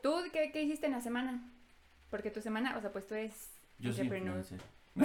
¿Tú 0.00 0.14
qué, 0.32 0.52
qué 0.52 0.62
hiciste 0.62 0.86
en 0.86 0.92
la 0.92 1.00
semana? 1.00 1.50
Porque 2.08 2.30
tu 2.30 2.40
semana, 2.40 2.76
o 2.76 2.80
sea, 2.80 2.92
pues 2.92 3.08
tú 3.08 3.16
eres 3.16 3.50
yo 3.80 3.92
soy 3.92 4.02
entrepreneur. 4.02 4.38
influencer. 4.38 4.81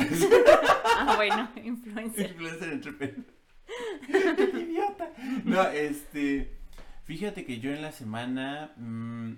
Ah, 1.00 1.14
bueno, 1.16 1.50
influencer. 1.64 2.32
Influencer 2.32 2.70
entrepreneur. 2.74 3.26
¡Qué 4.08 4.60
idiota! 4.60 5.12
No, 5.44 5.62
este. 5.64 6.58
Fíjate 7.04 7.46
que 7.46 7.60
yo 7.60 7.72
en 7.72 7.82
la 7.82 7.92
semana. 7.92 8.74
mm, 8.78 9.34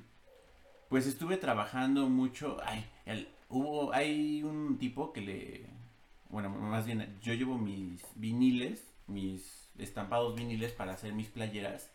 pues 0.89 1.05
estuve 1.05 1.37
trabajando 1.37 2.07
mucho. 2.09 2.57
Ay, 2.63 2.85
el- 3.05 3.27
hubo. 3.49 3.93
Hay 3.93 4.43
un 4.43 4.77
tipo 4.77 5.11
que 5.13 5.21
le. 5.21 5.65
Bueno, 6.29 6.49
más 6.49 6.85
bien, 6.85 7.17
yo 7.21 7.33
llevo 7.33 7.57
mis 7.57 8.03
viniles, 8.15 8.93
mis 9.07 9.69
estampados 9.77 10.35
viniles 10.35 10.71
para 10.71 10.93
hacer 10.93 11.13
mis 11.13 11.27
playeras. 11.27 11.91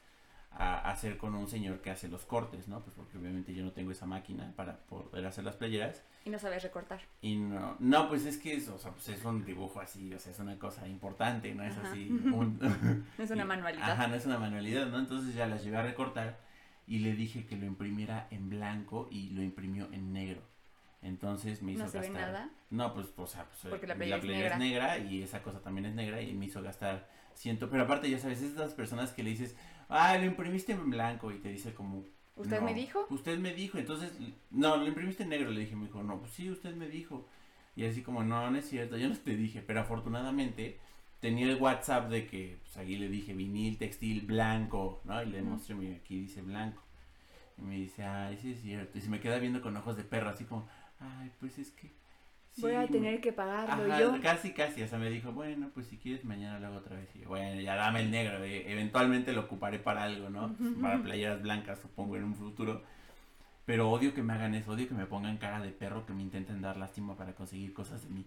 A 0.56 0.88
hacer 0.90 1.16
con 1.16 1.34
un 1.34 1.48
señor 1.48 1.80
que 1.80 1.90
hace 1.90 2.06
los 2.08 2.24
cortes, 2.24 2.68
¿no? 2.68 2.80
Pues 2.84 2.94
porque 2.94 3.18
obviamente 3.18 3.52
yo 3.54 3.64
no 3.64 3.72
tengo 3.72 3.90
esa 3.90 4.06
máquina 4.06 4.52
para 4.54 4.78
poder 4.86 5.26
hacer 5.26 5.42
las 5.42 5.56
playeras. 5.56 6.04
Y 6.24 6.30
no 6.30 6.38
sabes 6.38 6.62
recortar. 6.62 7.00
Y 7.20 7.36
no, 7.36 7.76
no, 7.80 8.08
pues 8.08 8.24
es 8.24 8.38
que 8.38 8.54
es, 8.54 8.66
o 8.68 8.78
sea, 8.78 8.92
pues 8.92 9.08
es 9.10 9.22
un 9.24 9.44
dibujo 9.44 9.80
así, 9.80 10.12
o 10.14 10.18
sea, 10.18 10.32
es 10.32 10.38
una 10.38 10.58
cosa 10.58 10.88
importante, 10.88 11.54
no 11.54 11.62
es 11.64 11.76
Ajá. 11.76 11.90
así. 11.90 12.08
un- 12.32 12.58
No 12.58 13.24
es 13.24 13.30
una 13.30 13.44
manualidad. 13.54 13.90
Ajá, 13.90 14.06
no 14.06 14.14
es 14.14 14.24
una 14.24 14.38
manualidad, 14.38 14.86
¿no? 14.86 14.98
Entonces 14.98 15.34
ya 15.34 15.46
las 15.46 15.62
llevé 15.64 15.76
a 15.76 15.82
recortar 15.82 16.38
y 16.86 17.00
le 17.00 17.14
dije 17.14 17.46
que 17.46 17.56
lo 17.56 17.66
imprimiera 17.66 18.26
en 18.30 18.48
blanco 18.48 19.08
y 19.10 19.30
lo 19.30 19.42
imprimió 19.42 19.88
en 19.92 20.12
negro. 20.12 20.40
Entonces 21.02 21.62
me 21.62 21.72
hizo 21.72 21.84
No 21.84 21.90
se 21.90 22.00
ve 22.00 22.08
gastar. 22.08 22.26
nada. 22.32 22.50
No, 22.70 22.94
pues, 22.94 23.08
o 23.16 23.26
sea, 23.26 23.44
pues 23.44 23.58
Porque 23.68 23.86
la 23.86 23.94
playera 23.94 24.16
es 24.46 24.52
es 24.52 24.58
negra 24.58 24.98
y 24.98 25.22
esa 25.22 25.42
cosa 25.42 25.60
también 25.60 25.84
es 25.86 25.94
negra 25.94 26.22
y 26.22 26.32
me 26.32 26.46
hizo 26.46 26.62
gastar 26.62 27.06
ciento. 27.34 27.68
Pero 27.68 27.82
aparte, 27.82 28.08
ya 28.08 28.18
sabes, 28.18 28.40
es 28.40 28.54
de 28.54 28.62
esas 28.62 28.74
personas 28.74 29.12
que 29.12 29.22
le 29.22 29.30
dices, 29.30 29.54
ah, 29.90 30.16
lo 30.16 30.24
imprimiste 30.24 30.72
en 30.72 30.88
blanco 30.88 31.30
y 31.30 31.38
te 31.40 31.50
dice 31.50 31.74
como, 31.74 32.04
¿Usted 32.36 32.60
no, 32.60 32.66
me 32.66 32.74
dijo? 32.74 33.06
Usted 33.10 33.38
me 33.38 33.54
dijo, 33.54 33.78
entonces, 33.78 34.12
no, 34.50 34.76
lo 34.76 34.86
imprimiste 34.86 35.22
en 35.22 35.28
negro, 35.28 35.50
le 35.50 35.60
dije, 35.60 35.76
me 35.76 35.86
dijo, 35.86 36.02
no, 36.02 36.18
pues 36.18 36.32
sí, 36.32 36.50
usted 36.50 36.74
me 36.74 36.88
dijo. 36.88 37.26
Y 37.76 37.84
así 37.84 38.02
como, 38.02 38.24
no, 38.24 38.50
no 38.50 38.58
es 38.58 38.68
cierto, 38.68 38.96
yo 38.96 39.08
no 39.08 39.16
te 39.16 39.36
dije, 39.36 39.62
pero 39.62 39.80
afortunadamente 39.80 40.78
tenía 41.20 41.46
el 41.46 41.60
WhatsApp 41.60 42.10
de 42.10 42.26
que, 42.26 42.58
pues 42.62 42.76
ahí 42.76 42.96
le 42.96 43.08
dije, 43.08 43.34
vinil, 43.34 43.78
textil, 43.78 44.22
blanco, 44.22 45.00
¿no? 45.04 45.22
Y 45.22 45.26
le 45.26 45.42
mostré, 45.42 45.74
mira, 45.74 45.96
aquí 45.96 46.20
dice 46.20 46.42
blanco. 46.42 46.82
Y 47.56 47.62
me 47.62 47.76
dice, 47.76 48.04
ay, 48.04 48.36
sí 48.36 48.52
es 48.52 48.60
cierto. 48.60 48.98
Y 48.98 49.00
se 49.00 49.08
me 49.08 49.20
queda 49.20 49.38
viendo 49.38 49.62
con 49.62 49.76
ojos 49.76 49.96
de 49.96 50.04
perro, 50.04 50.30
así 50.30 50.44
como, 50.44 50.68
ay, 50.98 51.30
pues 51.38 51.58
es 51.58 51.70
que 51.70 51.92
Voy 52.58 52.72
a 52.74 52.86
tener 52.86 53.20
que 53.20 53.32
pagarlo 53.32 53.84
Ajá, 53.92 54.00
yo. 54.00 54.20
Casi, 54.20 54.52
casi, 54.52 54.82
o 54.82 54.88
sea, 54.88 54.98
me 54.98 55.10
dijo, 55.10 55.32
bueno, 55.32 55.70
pues 55.74 55.86
si 55.86 55.96
quieres 55.96 56.24
mañana 56.24 56.58
lo 56.60 56.68
hago 56.68 56.76
otra 56.76 56.96
vez. 56.96 57.08
Y 57.14 57.20
yo, 57.20 57.28
bueno, 57.28 57.60
ya 57.60 57.74
dame 57.74 58.00
el 58.00 58.10
negro, 58.10 58.42
eh, 58.44 58.70
eventualmente 58.70 59.32
lo 59.32 59.42
ocuparé 59.42 59.78
para 59.78 60.04
algo, 60.04 60.30
¿no? 60.30 60.54
Para 60.80 61.02
playeras 61.02 61.42
blancas, 61.42 61.80
supongo, 61.80 62.16
en 62.16 62.24
un 62.24 62.34
futuro. 62.34 62.82
Pero 63.66 63.90
odio 63.90 64.12
que 64.14 64.22
me 64.22 64.34
hagan 64.34 64.54
eso, 64.54 64.72
odio 64.72 64.86
que 64.86 64.94
me 64.94 65.06
pongan 65.06 65.38
cara 65.38 65.60
de 65.60 65.70
perro, 65.70 66.04
que 66.06 66.12
me 66.12 66.22
intenten 66.22 66.60
dar 66.60 66.76
lástima 66.76 67.16
para 67.16 67.32
conseguir 67.34 67.72
cosas 67.72 68.02
de 68.02 68.10
mí. 68.10 68.26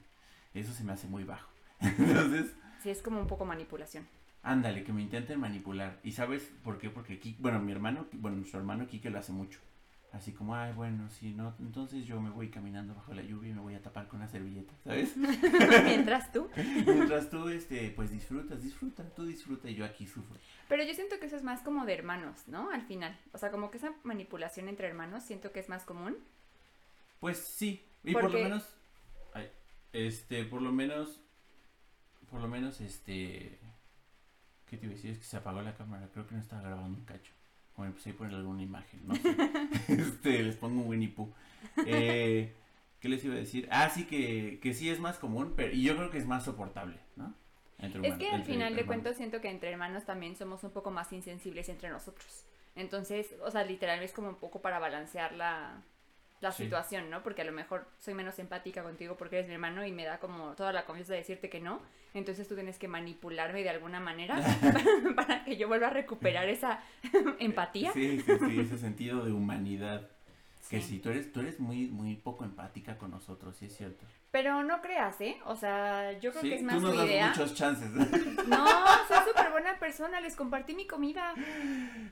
Eso 0.53 0.73
se 0.73 0.83
me 0.83 0.93
hace 0.93 1.07
muy 1.07 1.23
bajo. 1.23 1.49
Entonces, 1.79 2.55
Sí, 2.81 2.89
es 2.89 3.01
como 3.01 3.19
un 3.19 3.27
poco 3.27 3.45
manipulación. 3.45 4.07
ándale, 4.43 4.83
que 4.83 4.91
me 4.93 5.01
intenten 5.01 5.39
manipular. 5.39 5.99
¿Y 6.03 6.11
sabes 6.13 6.51
por 6.63 6.79
qué? 6.79 6.89
Porque, 6.89 7.19
Ki- 7.19 7.35
bueno, 7.39 7.59
mi 7.59 7.71
hermano, 7.71 8.07
bueno, 8.13 8.37
nuestro 8.37 8.59
hermano 8.59 8.87
Kike 8.87 9.09
lo 9.09 9.19
hace 9.19 9.31
mucho. 9.31 9.59
Así 10.13 10.31
como, 10.31 10.55
ay, 10.55 10.73
bueno, 10.73 11.09
si 11.09 11.33
no, 11.33 11.53
entonces 11.59 12.05
yo 12.05 12.21
me 12.21 12.29
voy 12.29 12.49
caminando 12.49 12.95
bajo 12.95 13.13
la 13.13 13.21
lluvia 13.21 13.51
y 13.51 13.53
me 13.53 13.59
voy 13.59 13.75
a 13.75 13.81
tapar 13.81 14.07
con 14.07 14.19
una 14.19 14.29
servilleta, 14.29 14.73
¿sabes? 14.83 15.17
Mientras 15.83 16.31
tú. 16.31 16.49
Mientras 16.85 17.29
tú, 17.29 17.49
este, 17.49 17.91
pues 17.91 18.09
disfrutas, 18.09 18.63
disfruta, 18.63 19.03
tú 19.13 19.25
disfruta 19.25 19.69
y 19.69 19.75
yo 19.75 19.85
aquí 19.85 20.07
sufro. 20.07 20.37
Pero 20.69 20.83
yo 20.83 20.93
siento 20.93 21.19
que 21.19 21.25
eso 21.25 21.35
es 21.35 21.43
más 21.43 21.61
como 21.61 21.85
de 21.85 21.93
hermanos, 21.93 22.47
¿no? 22.47 22.71
Al 22.71 22.83
final. 22.83 23.19
O 23.33 23.37
sea, 23.37 23.51
como 23.51 23.69
que 23.69 23.77
esa 23.77 23.93
manipulación 24.03 24.69
entre 24.69 24.87
hermanos 24.87 25.23
siento 25.23 25.51
que 25.51 25.59
es 25.59 25.67
más 25.67 25.83
común. 25.83 26.17
Pues 27.19 27.37
sí, 27.37 27.85
y 28.03 28.13
por 28.13 28.23
lo 28.23 28.29
menos, 28.29 28.65
ay, 29.33 29.49
este, 29.91 30.45
por 30.45 30.61
lo 30.61 30.71
menos, 30.71 31.21
por 32.29 32.39
lo 32.39 32.47
menos, 32.47 32.79
este, 32.79 33.59
¿qué 34.67 34.77
te 34.77 34.85
iba 34.85 34.93
a 34.93 34.95
decir? 34.95 35.11
Es 35.11 35.19
que 35.19 35.25
se 35.25 35.37
apagó 35.37 35.61
la 35.61 35.75
cámara, 35.75 36.09
creo 36.13 36.25
que 36.25 36.35
no 36.35 36.41
estaba 36.41 36.61
grabando 36.61 36.97
un 36.97 37.05
cacho. 37.05 37.36
O 37.77 37.81
me 37.81 37.87
empecé 37.87 38.09
a 38.09 38.13
poner 38.13 38.33
alguna 38.35 38.61
imagen, 38.63 38.99
no 39.07 39.15
sé. 39.15 39.35
este, 39.87 40.43
les 40.43 40.55
pongo 40.57 40.81
un 40.81 40.87
Winnie 40.89 41.07
Pooh. 41.09 41.31
Eh, 41.85 42.53
¿Qué 42.99 43.07
les 43.09 43.23
iba 43.23 43.35
a 43.35 43.37
decir? 43.37 43.67
Ah, 43.71 43.89
sí, 43.89 44.05
que, 44.05 44.59
que 44.61 44.73
sí 44.73 44.89
es 44.89 44.99
más 44.99 45.17
común, 45.19 45.53
pero, 45.55 45.71
y 45.73 45.83
yo 45.83 45.95
creo 45.95 46.09
que 46.09 46.17
es 46.17 46.25
más 46.25 46.43
soportable, 46.43 46.97
¿no? 47.15 47.33
Entre 47.79 47.99
Es 48.01 48.07
humanos- 48.07 48.17
que 48.17 48.35
al 48.35 48.43
final 48.43 48.75
de 48.75 48.85
cuentas 48.85 49.17
siento 49.17 49.39
que 49.39 49.49
entre 49.51 49.69
hermanos 49.71 50.03
también 50.05 50.35
somos 50.35 50.63
un 50.63 50.71
poco 50.71 50.89
más 50.89 51.13
insensibles 51.13 51.69
entre 51.69 51.89
nosotros. 51.89 52.45
Entonces, 52.75 53.27
o 53.43 53.51
sea, 53.51 53.63
literal 53.63 54.01
es 54.01 54.11
como 54.13 54.29
un 54.29 54.35
poco 54.35 54.61
para 54.61 54.79
balancear 54.79 55.33
la, 55.33 55.79
la 56.39 56.51
Sí. 56.51 56.63
situación, 56.65 57.09
¿no? 57.09 57.23
Porque 57.23 57.41
a 57.41 57.45
lo 57.45 57.51
mejor 57.51 57.87
soy 57.97 58.13
menos 58.13 58.37
empática 58.39 58.83
contigo 58.83 59.17
porque 59.17 59.37
eres 59.37 59.47
mi 59.47 59.53
hermano 59.55 59.85
y 59.85 59.91
me 59.91 60.05
da 60.05 60.19
como 60.19 60.53
toda 60.55 60.71
la 60.71 60.85
confianza 60.85 61.13
de 61.13 61.19
decirte 61.19 61.49
que 61.49 61.59
no. 61.59 61.81
Entonces 62.13 62.47
tú 62.47 62.55
tienes 62.55 62.77
que 62.77 62.87
manipularme 62.87 63.63
de 63.63 63.69
alguna 63.69 63.99
manera 63.99 64.35
para 65.15 65.43
que 65.43 65.57
yo 65.57 65.67
vuelva 65.67 65.87
a 65.87 65.91
recuperar 65.91 66.47
esa 66.49 66.81
empatía. 67.39 67.91
Sí, 67.93 68.19
sí, 68.21 68.31
sí, 68.39 68.59
ese 68.59 68.77
sentido 68.77 69.25
de 69.25 69.31
humanidad. 69.31 70.09
Que 70.69 70.81
Sí. 70.81 70.99
tú 70.99 71.09
eres, 71.09 71.31
tú 71.31 71.39
eres 71.39 71.59
muy, 71.59 71.87
muy 71.87 72.15
poco 72.15 72.43
empática 72.43 72.97
con 72.97 73.11
nosotros, 73.11 73.55
sí 73.57 73.65
es 73.65 73.77
cierto. 73.77 74.05
Pero 74.31 74.63
no 74.63 74.81
creas, 74.81 75.19
¿eh? 75.21 75.37
O 75.45 75.55
sea, 75.55 76.11
yo 76.19 76.31
creo 76.31 76.41
Sí, 76.41 76.49
que 76.49 76.55
es 76.55 76.61
tú 76.61 76.67
más 76.67 76.81
nos 76.81 76.91
tu 76.91 76.97
das 76.97 77.07
idea. 77.07 77.27
muchos 77.29 77.55
chances. 77.55 77.89
No, 78.47 78.65
soy 79.07 79.17
súper 79.27 79.51
buena 79.51 79.77
persona, 79.79 80.19
les 80.21 80.35
compartí 80.35 80.73
mi 80.73 80.85
comida. 80.87 81.33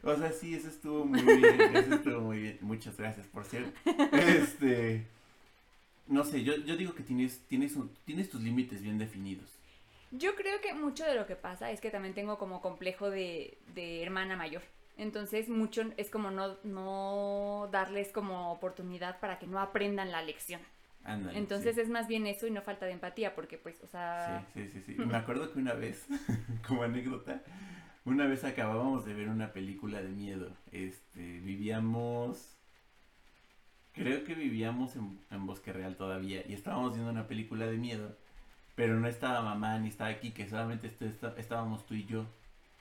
o 0.04 0.16
sea, 0.16 0.32
sí, 0.32 0.54
eso 0.56 0.70
estuvo 0.70 1.06
muy 1.06 1.22
bien, 1.22 1.76
eso 1.76 1.96
estuvo 1.96 2.22
muy 2.22 2.40
bien. 2.40 2.58
Muchas 2.62 2.98
gracias, 2.98 3.28
por 3.28 3.44
cierto. 3.46 3.72
Este, 4.14 5.06
no 6.08 6.24
sé, 6.24 6.44
yo, 6.44 6.56
yo 6.58 6.78
digo 6.78 6.94
que 6.94 7.04
tienes, 7.04 7.40
tienes, 7.48 7.76
un- 7.76 7.90
tienes 8.06 8.30
tus 8.30 8.42
límites 8.42 8.82
bien 8.82 8.98
definidos. 8.98 9.50
Yo 10.12 10.36
creo 10.36 10.62
que 10.62 10.74
mucho 10.74 11.04
de 11.04 11.16
lo 11.16 11.26
que 11.28 11.36
pasa 11.36 11.72
es 11.72 11.82
que 11.82 11.90
también 11.90 12.14
tengo 12.14 12.38
como 12.38 12.62
complejo 12.62 13.10
de, 13.10 13.58
de 13.74 14.02
hermana 14.04 14.38
mayor. 14.38 14.62
Entonces 14.98 15.50
mucho 15.50 15.84
es 15.98 16.10
como 16.10 16.32
no, 16.32 16.56
no 16.64 17.68
darles 17.72 18.12
como 18.12 18.52
oportunidad 18.52 19.20
para 19.20 19.40
que 19.40 19.48
no 19.48 19.60
aprendan 19.60 20.12
la 20.12 20.22
lección. 20.22 20.62
Ándale. 21.04 21.38
Entonces 21.38 21.76
sí. 21.76 21.82
es 21.82 21.90
más 21.90 22.08
bien 22.08 22.26
eso 22.28 22.48
y 22.48 22.52
no 22.52 22.62
falta 22.62 22.86
de 22.86 22.94
empatía 22.94 23.36
porque 23.36 23.58
pues, 23.58 23.84
o 23.84 23.88
sea... 23.88 24.46
Sí, 24.54 24.62
sí, 24.64 24.82
sí, 24.82 24.94
sí. 24.94 24.96
Me 25.06 25.16
acuerdo 25.18 25.52
que 25.52 25.60
una 25.60 25.74
vez, 25.74 26.08
como 26.68 26.84
anécdota, 26.84 27.42
una 28.06 28.26
vez 28.26 28.44
acabábamos 28.44 29.06
de 29.06 29.14
ver 29.14 29.30
una 29.30 29.52
película 29.54 30.02
de 30.02 30.10
miedo. 30.10 30.50
Este, 30.72 31.40
vivíamos, 31.42 32.56
creo 33.94 34.24
que 34.24 34.34
vivíamos 34.36 34.96
en, 34.96 35.20
en 35.32 35.46
Bosque 35.46 35.74
Real 35.74 35.96
todavía 35.96 36.44
y 36.48 36.54
estábamos 36.54 36.94
viendo 36.94 37.12
una 37.12 37.28
película 37.28 37.66
de 37.68 37.78
miedo, 37.78 38.16
pero 38.76 39.00
no 39.00 39.08
estaba 39.08 39.42
mamá 39.42 39.78
ni 39.80 39.90
estaba 39.90 40.10
aquí, 40.10 40.32
que 40.32 40.48
solamente 40.50 40.88
est- 40.88 41.02
est- 41.02 41.38
estábamos 41.38 41.86
tú 41.86 41.94
y 41.94 42.06
yo. 42.06 42.26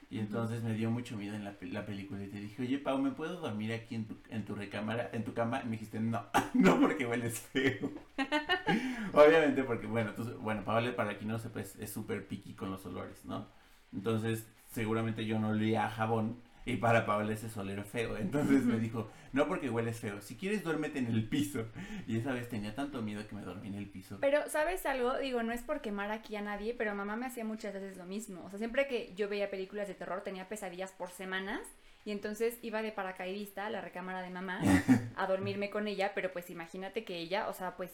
Y 0.09 0.19
entonces 0.19 0.63
me 0.63 0.73
dio 0.73 0.91
mucho 0.91 1.17
miedo 1.17 1.35
en 1.35 1.43
la, 1.43 1.55
la 1.61 1.85
película 1.85 2.23
y 2.23 2.27
te 2.27 2.39
dije, 2.39 2.61
oye 2.61 2.77
Pau, 2.77 2.99
¿me 2.99 3.11
puedo 3.11 3.39
dormir 3.39 3.73
aquí 3.73 3.95
en 3.95 4.05
tu, 4.05 4.17
en 4.29 4.45
tu 4.45 4.55
recámara, 4.55 5.09
en 5.13 5.23
tu 5.23 5.33
cama? 5.33 5.61
Y 5.63 5.65
me 5.65 5.71
dijiste, 5.71 5.99
no, 5.99 6.23
no 6.53 6.79
porque 6.79 7.05
hueles 7.05 7.39
feo. 7.39 7.91
Obviamente 9.13 9.63
porque, 9.63 9.87
bueno, 9.87 10.13
tú, 10.13 10.23
bueno, 10.41 10.63
Paola, 10.63 10.95
para 10.95 11.17
quien 11.17 11.29
no 11.29 11.39
sepa, 11.39 11.61
es 11.61 11.91
súper 11.91 12.27
picky 12.27 12.53
con 12.53 12.71
los 12.71 12.85
olores, 12.85 13.25
¿no? 13.25 13.47
Entonces, 13.93 14.47
seguramente 14.71 15.25
yo 15.25 15.39
no 15.39 15.49
olía 15.49 15.85
a 15.85 15.89
jabón 15.89 16.37
y 16.65 16.77
para 16.77 17.05
Paola 17.05 17.33
ese 17.33 17.49
solero 17.49 17.83
feo. 17.83 18.17
Entonces 18.17 18.63
me 18.63 18.79
dijo, 18.79 19.09
no 19.33 19.47
porque 19.47 19.69
hueles 19.69 19.99
feo, 19.99 20.21
si 20.21 20.35
quieres 20.35 20.63
duérmete 20.63 20.99
en 20.99 21.07
el 21.07 21.27
piso. 21.27 21.67
Y 22.07 22.17
esa 22.17 22.33
vez 22.33 22.49
tenía 22.49 22.73
tanto 22.73 23.01
miedo 23.01 23.27
que 23.27 23.35
me 23.35 23.43
dormí 23.43 23.67
en 23.67 23.75
el 23.75 23.87
piso. 23.87 24.17
Pero, 24.19 24.49
¿sabes 24.49 24.85
algo? 24.85 25.17
Digo, 25.17 25.43
no 25.43 25.53
es 25.53 25.61
por 25.61 25.81
quemar 25.81 26.11
aquí 26.11 26.35
a 26.35 26.41
nadie, 26.41 26.73
pero 26.73 26.95
mamá 26.95 27.15
me 27.15 27.27
hacía 27.27 27.45
muchas 27.45 27.73
veces 27.73 27.97
lo 27.97 28.05
mismo. 28.05 28.43
O 28.45 28.49
sea, 28.49 28.57
siempre 28.57 28.87
que 28.87 29.13
yo 29.15 29.29
veía 29.29 29.51
películas 29.51 29.87
de 29.87 29.93
terror 29.93 30.21
tenía 30.21 30.49
pesadillas 30.49 30.91
por 30.91 31.11
semanas 31.11 31.61
y 32.03 32.11
entonces 32.11 32.57
iba 32.61 32.81
de 32.81 32.91
paracaidista 32.91 33.67
a 33.67 33.69
la 33.69 33.81
recámara 33.81 34.21
de 34.21 34.29
mamá 34.29 34.61
a 35.15 35.27
dormirme 35.27 35.69
con 35.69 35.87
ella, 35.87 36.13
pero 36.15 36.31
pues 36.33 36.49
imagínate 36.49 37.03
que 37.03 37.17
ella, 37.17 37.47
o 37.47 37.53
sea, 37.53 37.75
pues 37.75 37.91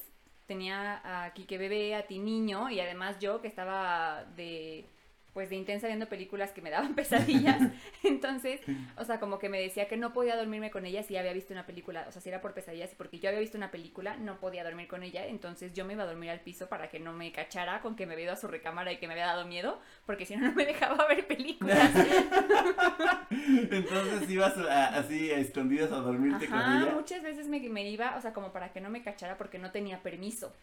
tenía 0.47 1.01
a 1.03 1.33
Kike 1.33 1.57
bebé, 1.57 1.95
a 1.95 2.07
ti 2.07 2.19
niño 2.19 2.69
y 2.69 2.79
además 2.81 3.19
yo 3.19 3.41
que 3.41 3.47
estaba 3.47 4.25
de 4.35 4.85
pues 5.33 5.49
de 5.49 5.55
intensa 5.55 5.87
viendo 5.87 6.07
películas 6.09 6.51
que 6.51 6.61
me 6.61 6.69
daban 6.69 6.95
pesadillas. 6.95 7.61
Entonces, 8.03 8.61
o 8.97 9.05
sea, 9.05 9.19
como 9.19 9.39
que 9.39 9.49
me 9.49 9.59
decía 9.61 9.87
que 9.87 9.97
no 9.97 10.13
podía 10.13 10.35
dormirme 10.35 10.71
con 10.71 10.85
ella 10.85 11.03
si 11.03 11.15
había 11.17 11.33
visto 11.33 11.53
una 11.53 11.65
película, 11.65 12.05
o 12.07 12.11
sea, 12.11 12.21
si 12.21 12.29
era 12.29 12.41
por 12.41 12.53
pesadillas 12.53 12.91
y 12.91 12.95
porque 12.95 13.19
yo 13.19 13.29
había 13.29 13.39
visto 13.41 13.57
una 13.57 13.71
película, 13.71 14.17
no 14.17 14.39
podía 14.39 14.63
dormir 14.63 14.87
con 14.87 15.03
ella, 15.03 15.25
entonces 15.27 15.73
yo 15.73 15.85
me 15.85 15.93
iba 15.93 16.03
a 16.03 16.07
dormir 16.07 16.29
al 16.29 16.41
piso 16.41 16.67
para 16.67 16.89
que 16.89 16.99
no 16.99 17.13
me 17.13 17.31
cachara 17.31 17.81
con 17.81 17.95
que 17.95 18.05
me 18.05 18.13
había 18.13 18.25
ido 18.25 18.33
a 18.33 18.37
su 18.37 18.47
recámara 18.47 18.91
y 18.91 18.97
que 18.97 19.07
me 19.07 19.13
había 19.13 19.27
dado 19.27 19.45
miedo, 19.45 19.79
porque 20.05 20.25
si 20.25 20.35
no, 20.35 20.47
no 20.47 20.53
me 20.53 20.65
dejaba 20.65 21.07
ver 21.07 21.25
películas. 21.27 21.91
Entonces 23.29 24.29
ibas 24.29 24.57
a- 24.57 24.97
así 24.99 25.31
a 25.31 25.37
escondidas 25.37 25.91
a 25.91 25.97
dormirte 25.97 26.47
con 26.47 26.59
ella 26.59 26.93
muchas 26.93 27.21
veces 27.23 27.47
me, 27.47 27.59
me 27.69 27.89
iba, 27.89 28.15
o 28.17 28.21
sea, 28.21 28.33
como 28.33 28.51
para 28.51 28.71
que 28.71 28.81
no 28.81 28.89
me 28.89 29.01
cachara 29.01 29.37
porque 29.37 29.59
no 29.59 29.71
tenía 29.71 30.01
permiso 30.03 30.53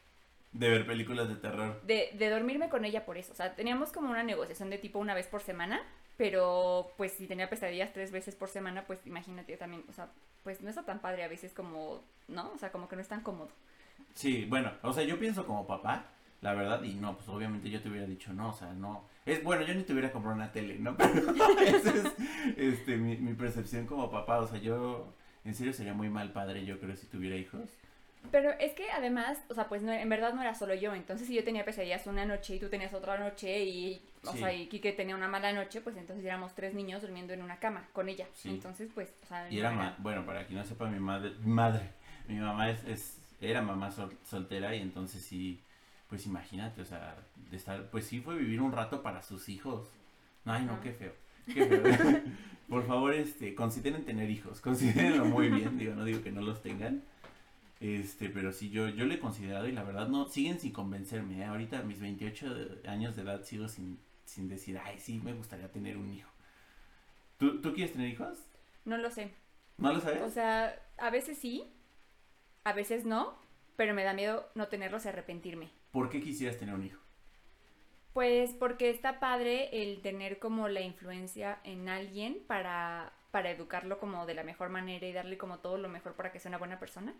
de 0.53 0.71
ver 0.71 0.87
películas 0.87 1.29
de 1.29 1.37
terror. 1.37 1.81
de, 1.83 2.11
de 2.15 2.31
dormirme 2.31 2.69
con 2.69 2.85
ella 2.85 3.05
por 3.05 3.19
eso. 3.19 3.33
O 3.33 3.37
sea, 3.37 3.55
teníamos 3.55 3.93
como 3.93 4.11
una 4.11 4.23
negociación 4.23 4.71
de 4.71 4.79
tipo 4.79 4.99
una 4.99 5.15
vez 5.15 5.27
por 5.27 5.43
semana, 5.43 5.83
pero 6.17 6.93
pues 6.97 7.13
si 7.13 7.27
tenía 7.27 7.49
pesadillas 7.49 7.93
tres 7.93 8.11
veces 8.11 8.35
por 8.35 8.49
semana, 8.49 8.85
pues 8.87 9.07
imagínate 9.07 9.57
también, 9.57 9.85
o 9.89 9.93
sea, 9.93 10.09
pues 10.43 10.61
no 10.61 10.69
está 10.69 10.85
tan 10.85 11.01
padre 11.01 11.23
a 11.23 11.29
veces 11.29 11.53
como, 11.53 12.03
¿no? 12.27 12.51
O 12.53 12.59
sea, 12.59 12.73
como 12.73 12.89
que 12.89 12.97
no 12.97 13.03
es 13.03 13.09
tan 13.09 13.21
cómodo. 13.21 13.51
Sí, 14.15 14.47
bueno, 14.47 14.73
o 14.83 14.93
sea, 14.93 15.05
yo 15.05 15.19
pienso 15.19 15.47
como 15.47 15.67
papá, 15.67 16.07
la 16.41 16.55
verdad, 16.55 16.83
y 16.83 16.95
no, 16.95 17.17
pues 17.17 17.29
obviamente 17.29 17.71
yo 17.71 17.81
te 17.81 17.89
hubiera 17.89 18.07
dicho 18.07 18.33
no, 18.33 18.51
o 18.51 18.53
sea, 18.53 18.73
no. 18.73 19.05
Es 19.27 19.45
bueno, 19.45 19.63
yo 19.63 19.75
ni 19.75 19.83
te 19.83 19.93
hubiera 19.93 20.11
comprado 20.11 20.37
una 20.37 20.51
tele, 20.51 20.79
¿no? 20.79 20.97
Pero 20.97 21.31
esa 21.61 21.95
es 21.95 22.15
este, 22.57 22.97
mi, 22.97 23.17
mi 23.17 23.35
percepción 23.35 23.87
como 23.87 24.11
papá, 24.11 24.39
o 24.39 24.47
sea, 24.49 24.59
yo 24.59 25.13
en 25.45 25.55
serio 25.55 25.73
sería 25.73 25.95
muy 25.95 26.09
mal 26.09 26.33
padre, 26.33 26.65
yo 26.65 26.81
creo, 26.81 26.97
si 26.97 27.07
tuviera 27.07 27.37
hijos. 27.37 27.71
Pero 28.31 28.51
es 28.59 28.73
que 28.73 28.91
además, 28.91 29.39
o 29.49 29.55
sea, 29.55 29.69
pues 29.69 29.83
no, 29.83 29.93
en 29.93 30.09
verdad 30.09 30.35
no 30.35 30.43
era 30.43 30.55
solo 30.55 30.75
yo. 30.75 30.95
Entonces, 30.95 31.27
si 31.27 31.35
yo 31.35 31.45
tenía 31.45 31.65
pesadillas 31.65 32.07
una 32.07 32.25
noche 32.25 32.57
y 32.57 32.59
tú 32.59 32.69
tenías 32.69 32.93
otra 32.95 33.19
noche 33.19 33.65
y, 33.65 34.03
o 34.25 34.33
Sí. 34.33 34.39
sea, 34.39 34.53
y 34.53 34.67
Kike 34.67 34.93
tenía 34.93 35.15
una 35.17 35.29
mala 35.29 35.53
noche, 35.53 35.81
pues 35.81 35.97
entonces 35.97 36.25
éramos 36.25 36.55
tres 36.55 36.75
niños 36.75 37.03
durmiendo 37.03 37.33
en 37.33 37.43
una 37.43 37.59
cama 37.59 37.87
con 37.93 38.09
ella. 38.09 38.27
Sí. 38.35 38.51
Entonces, 38.51 38.91
pues, 38.95 39.13
o 39.25 39.27
sea, 39.27 39.51
Y 39.51 39.59
era, 39.59 39.71
ma- 39.73 39.95
bueno, 39.99 40.25
para 40.27 40.47
quien 40.47 40.59
no 40.59 40.65
sepa, 40.65 40.89
mi 40.89 40.99
madre, 41.01 41.33
madre, 41.45 41.91
mi 42.29 42.37
mamá 42.37 42.71
es, 42.71 42.85
es 42.85 43.19
era 43.41 43.63
mamá 43.63 43.91
sol- 43.91 44.17
soltera 44.25 44.75
y 44.75 44.81
entonces 44.83 45.23
sí, 45.23 45.61
pues 46.09 46.27
imagínate, 46.27 46.81
o 46.83 46.85
sea, 46.85 47.17
de 47.51 47.57
estar, 47.57 47.91
pues 47.91 48.07
sí 48.07 48.21
fue 48.21 48.37
vivir 48.37 48.61
un 48.61 48.73
rato 48.73 49.03
para 49.03 49.23
sus 49.23 49.49
hijos. 49.49 49.89
Ay, 50.45 50.65
no, 50.65 50.81
qué 50.81 50.93
feo, 50.93 51.13
qué 51.47 51.65
feo. 51.67 51.83
Por 52.69 52.87
favor, 52.87 53.15
este, 53.15 53.55
consideren 53.55 54.05
tener 54.05 54.29
hijos, 54.31 54.61
considérenlo 54.61 55.25
muy 55.25 55.49
bien, 55.49 55.79
digo, 55.79 55.95
no 55.95 56.05
digo 56.05 56.23
que 56.23 56.31
no 56.31 56.43
los 56.43 56.63
tengan. 56.63 57.03
Este, 57.81 58.29
pero 58.29 58.53
sí, 58.53 58.71
yo, 58.71 58.89
yo 58.89 59.07
lo 59.07 59.15
he 59.15 59.21
considerado 59.21 59.69
y 59.69 59.73
la 59.73 59.85
verdad 59.85 60.09
no, 60.09 60.27
siguen 60.29 60.59
sin 60.59 60.73
convencerme, 60.73 61.39
¿eh? 61.41 61.45
Ahorita 61.45 61.79
a 61.79 61.83
mis 61.83 62.01
28 62.01 62.53
de- 62.55 62.89
años 62.89 63.15
de 63.17 63.23
edad 63.23 63.45
sigo 63.45 63.69
sin, 63.69 63.99
sin 64.25 64.49
decir, 64.49 64.79
ay, 64.83 64.99
sí, 64.99 65.21
me 65.23 65.33
gustaría 65.33 65.71
tener 65.71 65.97
un 65.97 66.13
hijo. 66.13 66.31
¿Tú, 67.39 67.61
¿Tú 67.61 67.73
quieres 67.73 67.93
tener 67.93 68.09
hijos? 68.09 68.39
No 68.85 68.97
lo 68.99 69.11
sé. 69.11 69.31
¿No 69.77 69.93
lo 69.93 70.01
sabes? 70.01 70.23
O 70.23 70.31
sea, 70.31 70.75
a 70.97 71.11
veces 71.11 71.39
sí, 71.39 71.73
a 72.65 72.73
veces 72.73 73.05
no, 73.05 73.39
pero 73.77 73.95
me 73.95 74.05
da 74.05 74.13
miedo 74.13 74.49
no 74.55 74.69
tenerlos 74.69 75.05
y 75.05 75.09
arrepentirme. 75.09 75.71
¿Por 75.93 76.11
qué 76.11 76.21
quisieras 76.21 76.59
tener 76.59 76.75
un 76.75 76.85
hijo? 76.85 77.01
Pues 78.13 78.51
porque 78.53 78.91
está 78.91 79.21
padre 79.21 79.83
el 79.83 80.03
tener 80.03 80.39
como 80.41 80.69
la 80.69 80.81
influencia 80.81 81.61
en 81.63 81.89
alguien 81.89 82.39
para, 82.47 83.13
para 83.31 83.51
educarlo 83.51 83.99
como 84.01 84.27
de 84.27 84.35
la 84.35 84.43
mejor 84.43 84.71
manera 84.71 85.07
y 85.07 85.13
darle 85.13 85.39
como 85.39 85.59
todo 85.61 85.79
lo 85.79 85.89
mejor 85.89 86.15
para 86.15 86.33
que 86.33 86.41
sea 86.41 86.49
una 86.49 86.59
buena 86.59 86.81
persona. 86.81 87.15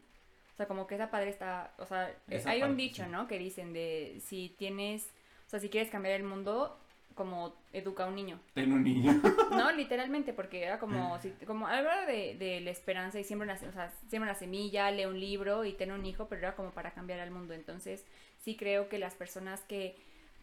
O 0.59 0.61
sea, 0.61 0.67
como 0.67 0.89
que 0.89 0.97
esa 0.97 1.09
padre 1.09 1.31
está, 1.31 1.73
o 1.79 1.87
sea, 1.87 2.13
Esa 2.29 2.51
hay 2.51 2.65
un 2.65 2.77
dicho, 2.77 3.05
sí. 3.05 3.11
¿no? 3.13 3.29
Que 3.29 3.39
dicen 3.39 3.73
de 3.73 4.21
si 4.27 4.57
tienes, 4.59 5.05
o 5.47 5.51
sea, 5.51 5.61
si 5.61 5.69
quieres 5.69 5.89
cambiar 5.89 6.17
el 6.17 6.25
mundo, 6.25 6.77
como 7.15 7.55
educa 7.73 8.03
a 8.03 8.09
un 8.09 8.17
niño. 8.17 8.41
Ten 8.55 8.73
un 8.73 8.83
niño. 8.83 9.13
No, 9.53 9.71
literalmente, 9.77 10.33
porque 10.33 10.65
era 10.65 10.81
como, 10.81 11.17
si, 11.21 11.31
como 11.47 11.69
habla 11.69 12.07
de, 12.07 12.35
de 12.35 12.61
la 12.61 12.73
esperanza 12.73 13.21
y 13.21 13.25
siembra 13.25 13.45
una, 13.45 13.69
o 13.69 13.73
sea, 13.73 13.93
siembra 14.09 14.33
una 14.33 14.39
semilla, 14.39 14.91
lee 14.91 15.07
un 15.07 15.21
libro 15.21 15.65
y 15.65 15.75
tiene 15.75 15.95
un 15.95 16.05
hijo, 16.05 16.27
pero 16.29 16.41
era 16.41 16.57
como 16.57 16.73
para 16.73 16.91
cambiar 16.91 17.21
al 17.21 17.31
mundo. 17.31 17.55
Entonces, 17.55 18.05
sí 18.41 18.57
creo 18.57 18.89
que 18.89 18.99
las 18.99 19.15
personas 19.15 19.61
que 19.61 19.95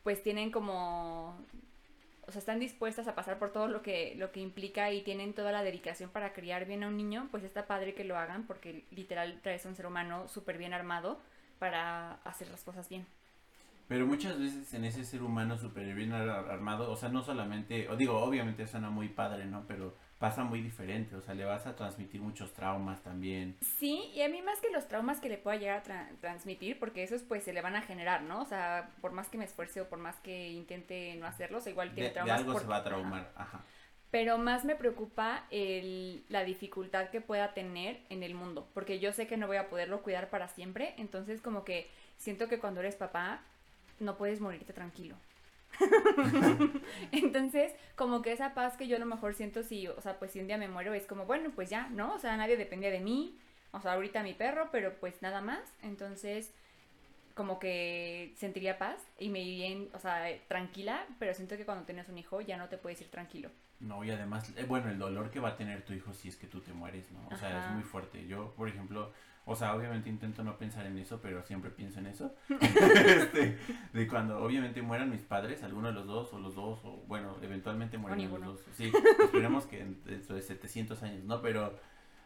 pues 0.02 0.24
tienen 0.24 0.50
como, 0.50 1.38
o 2.28 2.32
sea, 2.32 2.40
están 2.40 2.60
dispuestas 2.60 3.08
a 3.08 3.16
pasar 3.16 3.40
por 3.40 3.52
todo 3.52 3.68
lo 3.68 3.82
que, 3.82 4.16
lo 4.18 4.32
que 4.32 4.40
implica 4.40 4.92
y 4.92 5.02
tienen 5.04 5.34
toda 5.34 5.52
la 5.52 5.64
dedicación 5.64 6.10
para 6.10 6.34
criar 6.34 6.66
bien 6.66 6.84
a 6.84 6.88
un 6.88 6.98
niño, 6.98 7.28
pues 7.32 7.44
está 7.44 7.68
padre 7.68 7.94
que 7.96 8.04
lo 8.04 8.18
hagan 8.18 8.46
porque 8.48 8.86
literal 8.92 9.40
traes 9.42 9.66
a 9.66 9.70
un 9.70 9.76
ser 9.76 9.86
humano 9.88 10.28
súper 10.28 10.58
bien 10.58 10.74
armado 10.74 11.20
para 11.60 12.14
hacer 12.24 12.50
las 12.50 12.64
cosas 12.64 12.90
bien. 12.90 13.06
Pero 13.88 14.08
muchas 14.08 14.40
veces 14.40 14.74
en 14.74 14.84
ese 14.86 15.04
ser 15.06 15.22
humano 15.22 15.58
súper 15.58 15.94
bien 15.94 16.12
ar- 16.12 16.30
armado, 16.50 16.92
o 16.92 16.96
sea, 16.96 17.10
no 17.10 17.22
solamente, 17.24 17.88
o 17.90 17.96
digo, 17.96 18.18
obviamente 18.18 18.66
suena 18.68 18.90
muy 18.90 19.10
padre, 19.10 19.46
¿no? 19.46 19.66
Pero 19.68 19.96
pasa 20.18 20.44
muy 20.44 20.62
diferente, 20.62 21.16
o 21.16 21.22
sea, 21.22 21.34
le 21.36 21.46
vas 21.46 21.66
a 21.68 21.76
transmitir 21.76 22.22
muchos 22.22 22.54
traumas 22.54 23.02
también. 23.04 23.58
Sí, 23.62 24.12
y 24.14 24.22
a 24.22 24.30
mí 24.30 24.42
más 24.42 24.62
que 24.62 24.70
los 24.70 24.88
traumas 24.88 25.20
que 25.20 25.30
le 25.30 25.38
pueda 25.38 25.58
llegar 25.58 25.80
a 25.80 25.84
tra- 25.84 26.20
transmitir, 26.20 26.78
porque 26.80 27.04
esos 27.04 27.24
pues 27.24 27.44
se 27.44 27.54
le 27.54 27.62
van 27.62 27.76
a 27.76 27.82
generar, 27.82 28.22
¿no? 28.24 28.42
O 28.42 28.46
sea, 28.46 28.92
por 29.02 29.12
más 29.12 29.30
que 29.30 29.38
me 29.38 29.46
esfuerce 29.46 29.82
o 29.82 29.90
por 29.90 30.00
más 30.00 30.18
que 30.20 30.50
intente 30.52 31.16
no 31.16 31.26
hacerlos, 31.26 31.66
igual 31.68 31.94
De, 31.96 31.96
tiene 31.96 32.10
de 32.10 32.14
traumas. 32.14 32.40
algo 32.40 32.54
por- 32.54 32.62
se 32.62 32.68
va 32.68 32.78
a 32.78 32.84
ajá. 32.84 32.84
traumar, 32.84 33.32
ajá. 33.36 33.66
Pero 34.12 34.38
más 34.38 34.64
me 34.66 34.76
preocupa 34.76 35.46
el, 35.52 36.26
la 36.30 36.44
dificultad 36.46 37.10
que 37.10 37.22
pueda 37.22 37.54
tener 37.54 38.02
en 38.10 38.24
el 38.24 38.34
mundo, 38.36 38.70
porque 38.74 39.00
yo 39.00 39.12
sé 39.12 39.28
que 39.28 39.38
no 39.38 39.48
voy 39.48 39.58
a 39.58 39.70
poderlo 39.70 40.04
cuidar 40.04 40.30
para 40.30 40.48
siempre, 40.48 40.94
entonces 40.98 41.42
como 41.42 41.66
que 41.66 41.90
siento 42.18 42.48
que 42.48 42.60
cuando 42.60 42.80
eres 42.82 42.96
papá 42.96 43.42
no 44.00 44.18
puedes 44.18 44.40
morirte 44.42 44.74
tranquilo. 44.74 45.18
entonces, 47.12 47.74
como 47.96 48.22
que 48.22 48.32
esa 48.32 48.54
paz 48.54 48.78
que 48.78 48.88
yo 48.88 48.96
a 48.96 49.00
lo 49.00 49.06
mejor 49.06 49.34
siento 49.34 49.64
si, 49.64 49.88
o 49.88 50.02
sea, 50.02 50.20
pues 50.20 50.32
si 50.32 50.40
un 50.40 50.48
día 50.48 50.58
me 50.58 50.68
muero 50.68 50.94
es 50.94 51.06
como, 51.06 51.26
bueno, 51.26 51.52
pues 51.56 51.70
ya, 51.70 51.90
¿no? 51.90 52.14
O 52.14 52.20
sea, 52.20 52.38
nadie 52.38 52.58
depende 52.58 52.92
de 52.92 53.00
mí, 53.00 53.38
o 53.72 53.82
sea, 53.82 53.94
ahorita 53.94 54.24
mi 54.24 54.34
perro, 54.34 54.70
pero 54.72 54.94
pues 55.00 55.22
nada 55.22 55.42
más, 55.42 55.62
entonces 55.82 56.54
como 57.34 57.60
que 57.60 58.34
sentiría 58.38 58.78
paz 58.78 58.98
y 59.20 59.30
me 59.30 59.42
iría, 59.42 59.88
o 59.94 60.00
sea, 60.00 60.24
tranquila, 60.48 61.06
pero 61.20 61.34
siento 61.34 61.58
que 61.58 61.66
cuando 61.66 61.86
tienes 61.86 62.08
un 62.08 62.18
hijo 62.18 62.40
ya 62.42 62.58
no 62.58 62.70
te 62.70 62.78
puedes 62.78 63.02
ir 63.02 63.10
tranquilo. 63.10 63.50
No, 63.82 64.04
y 64.06 64.12
además, 64.12 64.54
eh, 64.56 64.64
bueno, 64.66 64.90
el 64.90 64.98
dolor 64.98 65.30
que 65.30 65.42
va 65.42 65.50
a 65.50 65.58
tener 65.58 65.84
tu 65.84 65.94
hijo 65.94 66.14
si 66.14 66.30
es 66.30 66.38
que 66.38 66.48
tú 66.48 66.62
te 66.62 66.72
mueres, 66.72 67.12
¿no? 67.12 67.28
O 67.30 67.38
sea, 67.38 67.66
es 67.66 67.72
muy 67.72 67.84
fuerte. 67.84 68.26
Yo, 68.26 68.54
por 68.56 68.70
ejemplo, 68.70 69.12
o 69.46 69.56
sea, 69.56 69.76
obviamente 69.76 70.10
intento 70.10 70.44
no 70.44 70.58
pensar 70.58 70.86
en 70.86 70.98
eso, 70.98 71.20
pero 71.22 71.44
siempre 71.44 71.70
pienso 71.72 72.00
en 72.00 72.08
eso. 72.08 72.34
este, 72.50 73.58
de 73.94 74.08
cuando 74.08 74.44
obviamente 74.44 74.82
mueran 74.82 75.10
mis 75.12 75.22
padres, 75.22 75.64
alguno 75.64 75.90
de 75.90 75.94
los 75.94 76.08
dos, 76.08 76.34
o 76.34 76.40
los 76.40 76.56
dos, 76.56 76.80
o 76.84 77.04
bueno, 77.08 77.36
eventualmente 77.42 77.98
mueren 77.98 78.18
los 78.30 78.42
dos. 78.42 78.62
Sí, 78.76 78.92
esperemos 79.24 79.66
que 79.66 79.82
en- 79.82 80.04
dentro 80.04 80.36
de 80.36 80.42
700 80.42 81.02
años, 81.04 81.24
¿no? 81.24 81.42
Pero 81.42 81.74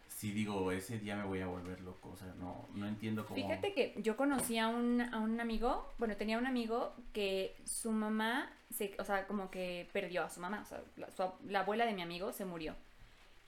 si 0.07 0.31
digo, 0.31 0.71
ese 0.71 0.97
día 0.99 1.15
me 1.15 1.23
voy 1.23 1.39
a 1.41 1.47
volver 1.47 1.79
loco, 1.81 2.09
o 2.09 2.17
sea, 2.17 2.33
no, 2.39 2.67
no 2.73 2.87
entiendo 2.87 3.25
cómo... 3.25 3.35
Fíjate 3.35 3.73
que 3.73 3.93
yo 4.01 4.17
conocí 4.17 4.57
a 4.57 4.67
un, 4.67 4.99
a 5.01 5.19
un 5.19 5.39
amigo, 5.39 5.87
bueno, 5.97 6.15
tenía 6.17 6.37
un 6.37 6.45
amigo 6.47 6.93
que 7.13 7.55
su 7.63 7.91
mamá, 7.91 8.49
se, 8.69 8.95
o 8.99 9.03
sea, 9.05 9.27
como 9.27 9.49
que 9.51 9.87
perdió 9.93 10.23
a 10.23 10.29
su 10.29 10.41
mamá, 10.41 10.61
o 10.61 10.65
sea, 10.65 10.81
la, 10.97 11.09
su- 11.11 11.31
la 11.47 11.61
abuela 11.61 11.85
de 11.85 11.93
mi 11.93 12.01
amigo 12.01 12.33
se 12.33 12.43
murió. 12.43 12.75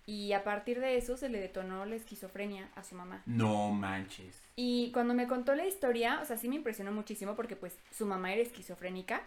Y 0.07 0.33
a 0.33 0.43
partir 0.43 0.79
de 0.79 0.97
eso 0.97 1.15
se 1.15 1.29
le 1.29 1.39
detonó 1.39 1.85
la 1.85 1.95
esquizofrenia 1.95 2.69
a 2.75 2.83
su 2.83 2.95
mamá. 2.95 3.21
No 3.25 3.69
manches. 3.71 4.41
Y 4.55 4.91
cuando 4.91 5.13
me 5.13 5.27
contó 5.27 5.55
la 5.55 5.65
historia, 5.67 6.19
o 6.21 6.25
sea, 6.25 6.37
sí 6.37 6.49
me 6.49 6.55
impresionó 6.55 6.91
muchísimo 6.91 7.35
porque 7.35 7.55
pues 7.55 7.77
su 7.95 8.05
mamá 8.05 8.33
era 8.33 8.41
esquizofrénica, 8.41 9.21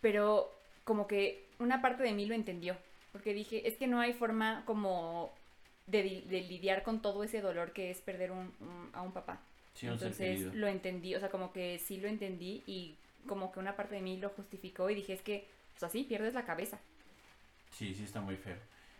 pero 0.00 0.50
como 0.84 1.06
que 1.06 1.46
una 1.58 1.80
parte 1.82 2.02
de 2.02 2.12
mí 2.12 2.26
lo 2.26 2.34
entendió, 2.34 2.76
porque 3.12 3.32
dije, 3.34 3.68
es 3.68 3.76
que 3.76 3.86
no 3.86 4.00
hay 4.00 4.12
forma 4.12 4.64
como 4.66 5.32
de, 5.86 6.22
de 6.28 6.40
lidiar 6.42 6.82
con 6.82 7.00
todo 7.02 7.22
ese 7.24 7.40
dolor 7.40 7.72
que 7.72 7.90
es 7.90 8.00
perder 8.00 8.32
un- 8.32 8.52
un- 8.60 8.90
a 8.92 9.02
un 9.02 9.12
papá. 9.12 9.40
Sí, 9.74 9.86
Entonces 9.86 10.54
lo 10.54 10.68
entendí, 10.68 11.14
o 11.14 11.20
sea, 11.20 11.28
como 11.30 11.52
que 11.52 11.78
sí 11.78 11.98
lo 11.98 12.08
entendí 12.08 12.62
y 12.66 12.94
como 13.26 13.52
que 13.52 13.58
una 13.60 13.76
parte 13.76 13.94
de 13.96 14.00
mí 14.02 14.16
lo 14.18 14.28
justificó 14.30 14.88
y 14.90 14.94
dije, 14.94 15.12
es 15.14 15.22
que, 15.22 15.46
o 15.76 15.78
sea, 15.80 15.88
sí, 15.88 16.04
pierdes 16.04 16.32
la 16.34 16.44
cabeza. 16.44 16.78
Sí, 17.72 17.94
sí 17.94 18.04
está 18.04 18.20
muy 18.20 18.36
feo. 18.36 18.56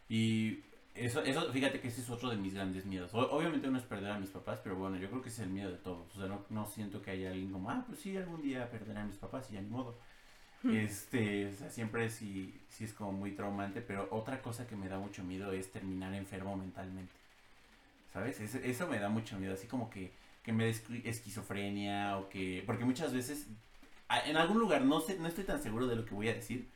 Y 0.09 0.61
eso, 0.95 1.23
eso, 1.25 1.53
fíjate 1.53 1.81
que 1.81 1.89
ese 1.89 2.01
es 2.01 2.11
otro 2.11 2.31
de 2.31 2.37
mis 2.37 2.55
grandes 2.55 2.87
miedos. 2.87 3.11
Obviamente 3.15 3.69
uno 3.69 3.79
es 3.79 3.85
perder 3.85 4.13
a 4.13 4.19
mis 4.19 4.31
papás, 4.31 4.61
pero 4.63 4.77
bueno, 4.77 4.97
yo 4.97 5.09
creo 5.11 5.23
que 5.23 5.29
es 5.29 5.39
el 5.41 5.51
miedo 5.51 5.71
de 5.71 5.79
todos. 5.79 6.15
O 6.17 6.19
sea, 6.19 6.29
no, 6.29 6.45
no 6.51 6.67
siento 6.67 7.03
que 7.03 7.11
haya 7.11 7.31
alguien 7.31 7.51
como, 7.53 7.71
ah, 7.71 7.85
pues 7.87 8.01
sí, 8.01 8.17
algún 8.17 8.43
día 8.43 8.71
perderé 8.71 9.01
a 9.01 9.05
mis 9.05 9.17
papás 9.17 9.51
y 9.51 9.55
ya 9.55 9.61
ni 9.63 9.69
modo. 9.69 9.97
Este, 10.65 11.47
o 11.49 11.53
sea, 11.53 11.69
siempre 11.69 12.09
sí, 12.09 12.59
sí 12.71 12.85
es 12.85 12.95
como 12.95 13.13
muy 13.13 13.33
traumante, 13.33 13.83
pero 13.83 14.09
otra 14.11 14.41
cosa 14.41 14.67
que 14.67 14.77
me 14.77 14.89
da 14.89 14.99
mucho 14.99 15.23
miedo 15.23 15.53
es 15.53 15.71
terminar 15.71 16.15
enfermo 16.15 16.57
mentalmente. 16.57 17.13
¿Sabes? 18.13 18.41
Eso, 18.41 18.59
eso 18.59 18.87
me 18.87 18.99
da 18.99 19.09
mucho 19.09 19.39
miedo, 19.39 19.55
así 19.55 19.67
como 19.67 19.91
que, 19.91 20.13
que 20.43 20.53
me 20.53 20.71
esqui- 20.71 21.03
esquizofrenia 21.05 22.17
o 22.19 22.29
que... 22.29 22.63
Porque 22.65 22.85
muchas 22.85 23.13
veces, 23.13 23.49
en 24.27 24.37
algún 24.37 24.59
lugar, 24.59 24.83
no, 24.83 25.01
sé, 25.01 25.19
no 25.19 25.27
estoy 25.29 25.45
tan 25.45 25.61
seguro 25.61 25.87
de 25.87 25.97
lo 25.97 26.05
que 26.05 26.15
voy 26.15 26.29
a 26.29 26.35
decir, 26.35 26.69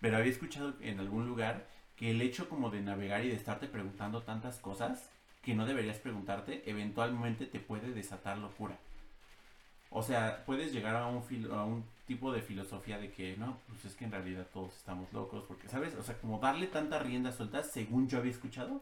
pero 0.00 0.16
había 0.16 0.30
escuchado 0.30 0.74
en 0.80 1.00
algún 1.00 1.26
lugar 1.26 1.66
que 1.96 2.10
el 2.10 2.20
hecho 2.22 2.48
como 2.48 2.70
de 2.70 2.80
navegar 2.80 3.24
y 3.24 3.28
de 3.28 3.36
estarte 3.36 3.66
preguntando 3.68 4.22
tantas 4.22 4.58
cosas 4.58 5.10
que 5.42 5.54
no 5.54 5.66
deberías 5.66 5.98
preguntarte, 5.98 6.62
eventualmente 6.66 7.46
te 7.46 7.60
puede 7.60 7.92
desatar 7.92 8.38
locura. 8.38 8.76
O 9.90 10.02
sea, 10.02 10.42
puedes 10.44 10.72
llegar 10.72 10.96
a 10.96 11.06
un, 11.06 11.22
fil- 11.22 11.52
a 11.52 11.64
un 11.64 11.84
tipo 12.06 12.32
de 12.32 12.42
filosofía 12.42 12.98
de 12.98 13.10
que, 13.10 13.36
no, 13.36 13.58
pues 13.68 13.84
es 13.84 13.94
que 13.94 14.04
en 14.06 14.10
realidad 14.12 14.46
todos 14.52 14.74
estamos 14.76 15.12
locos, 15.12 15.44
porque, 15.46 15.68
¿sabes? 15.68 15.94
O 15.94 16.02
sea, 16.02 16.16
como 16.18 16.38
darle 16.40 16.66
tanta 16.66 16.98
rienda 16.98 17.30
suelta, 17.30 17.62
según 17.62 18.08
yo 18.08 18.18
había 18.18 18.32
escuchado, 18.32 18.80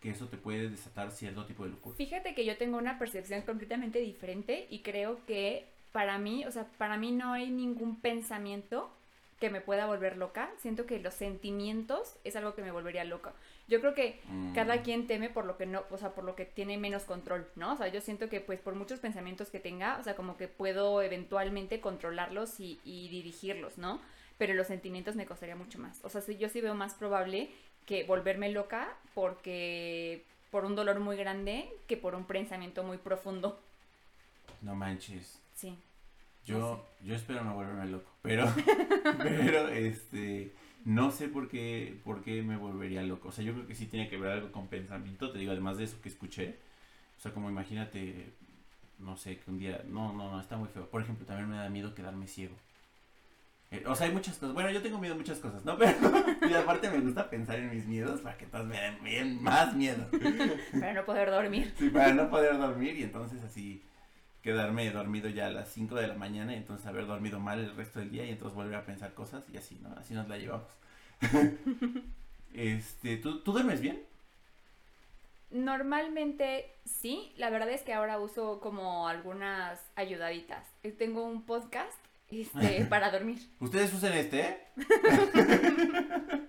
que 0.00 0.10
eso 0.10 0.28
te 0.28 0.36
puede 0.38 0.70
desatar 0.70 1.10
cierto 1.10 1.44
tipo 1.44 1.64
de 1.64 1.70
locura. 1.70 1.96
Fíjate 1.96 2.34
que 2.34 2.44
yo 2.46 2.56
tengo 2.56 2.78
una 2.78 2.98
percepción 2.98 3.42
completamente 3.42 3.98
diferente 3.98 4.66
y 4.70 4.80
creo 4.80 5.18
que 5.26 5.66
para 5.92 6.18
mí, 6.18 6.44
o 6.46 6.50
sea, 6.52 6.64
para 6.78 6.96
mí 6.96 7.12
no 7.12 7.32
hay 7.32 7.50
ningún 7.50 7.96
pensamiento 8.00 8.90
que 9.40 9.50
me 9.50 9.60
pueda 9.60 9.86
volver 9.86 10.16
loca. 10.16 10.50
Siento 10.58 10.86
que 10.86 10.98
los 10.98 11.12
sentimientos 11.14 12.16
es 12.24 12.36
algo 12.36 12.54
que 12.54 12.62
me 12.62 12.70
volvería 12.70 13.04
loca. 13.04 13.32
Yo 13.68 13.80
creo 13.80 13.94
que 13.94 14.20
Mm. 14.28 14.54
cada 14.54 14.82
quien 14.82 15.06
teme 15.06 15.28
por 15.28 15.44
lo 15.44 15.56
que 15.58 15.66
no, 15.66 15.84
o 15.90 15.98
sea, 15.98 16.10
por 16.14 16.24
lo 16.24 16.34
que 16.36 16.46
tiene 16.46 16.78
menos 16.78 17.04
control, 17.04 17.46
¿no? 17.54 17.74
O 17.74 17.76
sea, 17.76 17.88
yo 17.88 18.00
siento 18.00 18.28
que 18.28 18.40
pues 18.40 18.60
por 18.60 18.74
muchos 18.74 18.98
pensamientos 19.00 19.50
que 19.50 19.60
tenga, 19.60 19.98
o 19.98 20.02
sea, 20.02 20.16
como 20.16 20.36
que 20.36 20.48
puedo 20.48 21.02
eventualmente 21.02 21.80
controlarlos 21.80 22.60
y, 22.60 22.80
y 22.84 23.08
dirigirlos, 23.08 23.76
¿no? 23.76 24.00
Pero 24.38 24.54
los 24.54 24.66
sentimientos 24.68 25.16
me 25.16 25.26
costaría 25.26 25.56
mucho 25.56 25.78
más. 25.78 26.00
O 26.04 26.08
sea, 26.08 26.20
sí, 26.22 26.36
yo 26.38 26.48
sí 26.48 26.60
veo 26.60 26.74
más 26.74 26.94
probable 26.94 27.50
que 27.84 28.04
volverme 28.04 28.50
loca 28.50 28.88
porque 29.14 30.24
por 30.50 30.64
un 30.64 30.74
dolor 30.76 31.00
muy 31.00 31.16
grande 31.16 31.68
que 31.86 31.96
por 31.96 32.14
un 32.14 32.24
pensamiento 32.24 32.82
muy 32.84 32.96
profundo. 32.98 33.58
No 34.62 34.74
manches. 34.74 35.40
Sí. 35.54 35.76
Yo, 36.46 36.88
yo 37.02 37.14
espero 37.16 37.42
no 37.42 37.54
volverme 37.54 37.86
loco, 37.86 38.10
pero, 38.22 38.46
pero, 39.18 39.68
este, 39.68 40.54
no 40.84 41.10
sé 41.10 41.26
por 41.28 41.48
qué, 41.48 42.00
por 42.04 42.22
qué 42.22 42.42
me 42.42 42.56
volvería 42.56 43.02
loco. 43.02 43.28
O 43.28 43.32
sea, 43.32 43.44
yo 43.44 43.52
creo 43.52 43.66
que 43.66 43.74
sí 43.74 43.86
tiene 43.86 44.08
que 44.08 44.16
ver 44.16 44.30
algo 44.30 44.52
con 44.52 44.68
pensamiento, 44.68 45.32
te 45.32 45.38
digo, 45.38 45.50
además 45.50 45.76
de 45.76 45.84
eso 45.84 46.00
que 46.00 46.08
escuché. 46.08 46.56
O 47.18 47.20
sea, 47.20 47.32
como 47.32 47.50
imagínate, 47.50 48.32
no 49.00 49.16
sé, 49.16 49.38
que 49.38 49.50
un 49.50 49.58
día, 49.58 49.82
no, 49.88 50.12
no, 50.12 50.30
no, 50.30 50.40
está 50.40 50.56
muy 50.56 50.68
feo. 50.68 50.88
Por 50.88 51.02
ejemplo, 51.02 51.26
también 51.26 51.50
me 51.50 51.56
da 51.56 51.68
miedo 51.68 51.94
quedarme 51.94 52.28
ciego. 52.28 52.54
Eh, 53.72 53.82
o 53.84 53.96
sea, 53.96 54.06
hay 54.06 54.12
muchas 54.12 54.38
cosas. 54.38 54.54
Bueno, 54.54 54.70
yo 54.70 54.80
tengo 54.80 54.98
miedo 54.98 55.14
a 55.14 55.18
muchas 55.18 55.40
cosas, 55.40 55.64
¿no? 55.64 55.76
Pero, 55.78 55.98
y 56.48 56.54
aparte 56.54 56.88
me 56.88 57.00
gusta 57.00 57.28
pensar 57.28 57.58
en 57.58 57.74
mis 57.74 57.86
miedos 57.86 58.20
para 58.20 58.38
que 58.38 58.44
entonces 58.44 58.68
me 58.68 58.80
den 58.80 59.02
bien 59.02 59.42
más 59.42 59.74
miedo. 59.74 60.06
Para 60.78 60.92
no 60.92 61.04
poder 61.04 61.28
dormir. 61.28 61.74
Sí, 61.76 61.90
para 61.90 62.14
no 62.14 62.30
poder 62.30 62.56
dormir 62.56 62.96
y 62.96 63.02
entonces 63.02 63.42
así 63.42 63.82
quedarme 64.46 64.88
dormido 64.92 65.28
ya 65.28 65.48
a 65.48 65.50
las 65.50 65.72
5 65.72 65.96
de 65.96 66.06
la 66.06 66.14
mañana 66.14 66.54
y 66.54 66.58
entonces 66.58 66.86
haber 66.86 67.08
dormido 67.08 67.40
mal 67.40 67.58
el 67.58 67.74
resto 67.74 67.98
del 67.98 68.12
día 68.12 68.24
y 68.24 68.30
entonces 68.30 68.54
volver 68.54 68.76
a 68.76 68.86
pensar 68.86 69.12
cosas 69.12 69.42
y 69.52 69.56
así, 69.56 69.76
¿no? 69.82 69.92
Así 69.98 70.14
nos 70.14 70.28
la 70.28 70.38
llevamos. 70.38 70.68
este, 72.54 73.16
¿tú, 73.16 73.40
¿tú 73.40 73.50
duermes 73.50 73.80
bien? 73.80 74.00
Normalmente 75.50 76.70
sí, 76.84 77.32
la 77.36 77.50
verdad 77.50 77.70
es 77.70 77.82
que 77.82 77.92
ahora 77.92 78.20
uso 78.20 78.60
como 78.60 79.08
algunas 79.08 79.80
ayudaditas. 79.96 80.64
Eh, 80.84 80.92
Tengo 80.92 81.24
un 81.24 81.42
podcast 81.42 81.98
este, 82.30 82.84
para 82.88 83.10
dormir. 83.10 83.40
¿Ustedes 83.58 83.92
usan 83.92 84.12
este? 84.12 84.60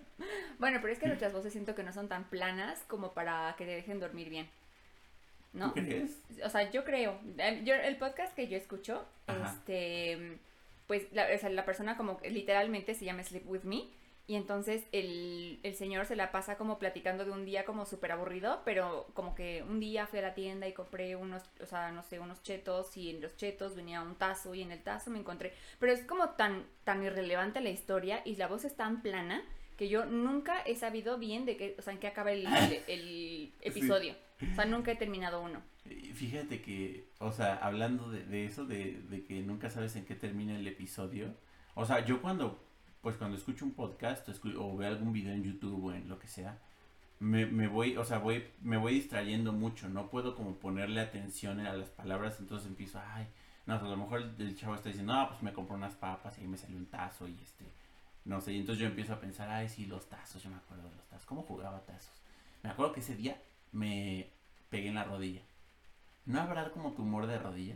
Bueno, 0.59 0.79
pero 0.81 0.91
es 0.91 0.97
que 0.97 1.05
nuestras 1.05 1.33
voces 1.33 1.53
siento 1.53 1.75
que 1.75 1.83
no 1.83 1.93
son 1.93 2.07
tan 2.07 2.23
planas 2.23 2.79
como 2.87 3.13
para 3.13 3.53
que 3.59 3.65
te 3.65 3.75
dejen 3.75 3.99
dormir 3.99 4.27
bien. 4.29 4.49
¿No? 5.53 5.73
¿Tú 5.73 5.81
crees? 5.81 6.19
O 6.43 6.49
sea, 6.49 6.69
yo 6.71 6.83
creo. 6.83 7.19
eh, 7.37 7.61
Yo, 7.63 7.73
el 7.73 7.97
podcast 7.97 8.35
que 8.35 8.47
yo 8.47 8.57
escucho, 8.57 9.05
Ajá. 9.27 9.53
este, 9.53 10.39
pues 10.87 11.11
la, 11.11 11.27
o 11.33 11.37
sea, 11.37 11.49
la 11.49 11.65
persona 11.65 11.97
como 11.97 12.19
literalmente 12.29 12.93
se 12.93 13.05
llama 13.05 13.23
Sleep 13.23 13.47
With 13.47 13.63
Me 13.63 13.87
y 14.29 14.35
entonces 14.35 14.83
el, 14.91 15.59
el, 15.63 15.75
señor 15.75 16.05
se 16.05 16.17
la 16.17 16.33
pasa 16.33 16.57
como 16.57 16.79
platicando 16.79 17.23
de 17.23 17.31
un 17.31 17.45
día 17.45 17.63
como 17.63 17.85
súper 17.85 18.11
aburrido, 18.11 18.61
pero 18.65 19.07
como 19.13 19.33
que 19.33 19.63
un 19.63 19.79
día 19.79 20.05
fui 20.05 20.19
a 20.19 20.21
la 20.21 20.33
tienda 20.33 20.67
y 20.67 20.73
compré 20.73 21.15
unos, 21.15 21.43
o 21.61 21.65
sea, 21.65 21.91
no 21.91 22.03
sé, 22.03 22.19
unos 22.19 22.43
chetos 22.43 22.97
y 22.97 23.09
en 23.09 23.21
los 23.21 23.37
chetos 23.37 23.73
venía 23.77 24.01
un 24.01 24.15
tazo 24.15 24.53
y 24.53 24.63
en 24.63 24.73
el 24.73 24.83
tazo 24.83 25.11
me 25.11 25.19
encontré, 25.19 25.53
pero 25.79 25.93
es 25.93 26.03
como 26.03 26.31
tan, 26.31 26.65
tan 26.83 27.03
irrelevante 27.03 27.61
la 27.61 27.69
historia 27.69 28.21
y 28.25 28.35
la 28.35 28.47
voz 28.47 28.65
es 28.65 28.75
tan 28.75 29.01
plana 29.01 29.41
que 29.77 29.87
yo 29.87 30.05
nunca 30.05 30.61
he 30.65 30.75
sabido 30.75 31.17
bien 31.17 31.45
de 31.45 31.55
qué, 31.55 31.75
o 31.79 31.81
sea, 31.81 31.93
en 31.93 31.99
qué 31.99 32.07
acaba 32.07 32.33
el, 32.33 32.45
el, 32.87 33.53
episodio. 33.61 34.13
O 34.41 34.55
sea, 34.55 34.65
nunca 34.65 34.91
he 34.91 34.95
terminado 34.95 35.41
uno. 35.41 35.61
Fíjate 36.13 36.61
que, 36.61 37.09
o 37.19 37.31
sea, 37.31 37.55
hablando 37.55 38.09
de, 38.11 38.45
eso, 38.45 38.65
de, 38.65 39.01
de 39.09 39.23
que 39.23 39.41
nunca 39.41 39.69
sabes 39.69 39.95
en 39.95 40.05
qué 40.05 40.15
termina 40.15 40.55
el 40.55 40.67
episodio, 40.67 41.33
o 41.75 41.85
sea, 41.85 42.05
yo 42.05 42.21
cuando 42.21 42.67
pues 43.01 43.15
cuando 43.15 43.37
escucho 43.37 43.63
un 43.63 43.71
podcast 43.71 44.27
o 44.57 44.75
veo 44.75 44.89
algún 44.89 45.13
video 45.13 45.33
en 45.33 45.43
YouTube 45.43 45.85
o 45.85 45.93
en 45.93 46.09
lo 46.09 46.19
que 46.19 46.27
sea, 46.27 46.59
me, 47.19 47.45
me, 47.45 47.67
voy, 47.67 47.97
o 47.97 48.03
sea, 48.03 48.19
voy, 48.19 48.45
me 48.61 48.77
voy 48.77 48.95
distrayendo 48.95 49.53
mucho, 49.53 49.87
no 49.87 50.09
puedo 50.09 50.35
como 50.35 50.55
ponerle 50.55 50.99
atención 50.99 51.59
a 51.61 51.73
las 51.73 51.89
palabras, 51.89 52.37
entonces 52.39 52.67
empiezo, 52.67 52.99
ay, 53.13 53.27
no, 53.65 53.75
a 53.75 53.81
lo 53.81 53.97
mejor 53.97 54.29
el, 54.37 54.55
chavo 54.57 54.75
está 54.75 54.89
diciendo, 54.89 55.13
no, 55.13 55.29
pues 55.29 55.41
me 55.41 55.53
compró 55.53 55.75
unas 55.75 55.95
papas 55.95 56.37
y 56.37 56.41
ahí 56.41 56.47
me 56.47 56.57
salió 56.57 56.77
un 56.77 56.87
tazo 56.87 57.27
y 57.27 57.39
este, 57.41 57.65
no 58.25 58.41
sé, 58.41 58.53
y 58.53 58.59
entonces 58.59 58.81
yo 58.81 58.87
empiezo 58.87 59.13
a 59.13 59.19
pensar, 59.19 59.49
ay, 59.49 59.69
sí, 59.69 59.85
los 59.85 60.07
tazos, 60.09 60.43
yo 60.43 60.49
me 60.49 60.57
acuerdo 60.57 60.89
de 60.89 60.95
los 60.95 61.07
tazos, 61.07 61.25
¿cómo 61.25 61.43
jugaba 61.43 61.79
tazos? 61.85 62.21
Me 62.61 62.69
acuerdo 62.69 62.93
que 62.93 62.99
ese 62.99 63.15
día 63.15 63.41
me 63.77 64.29
pegué 64.69 64.89
en 64.89 64.95
la 64.95 65.03
rodilla. 65.03 65.41
¿No 66.25 66.41
habrá 66.41 66.71
como 66.71 66.93
tumor 66.93 67.27
de 67.27 67.37
rodilla? 67.37 67.75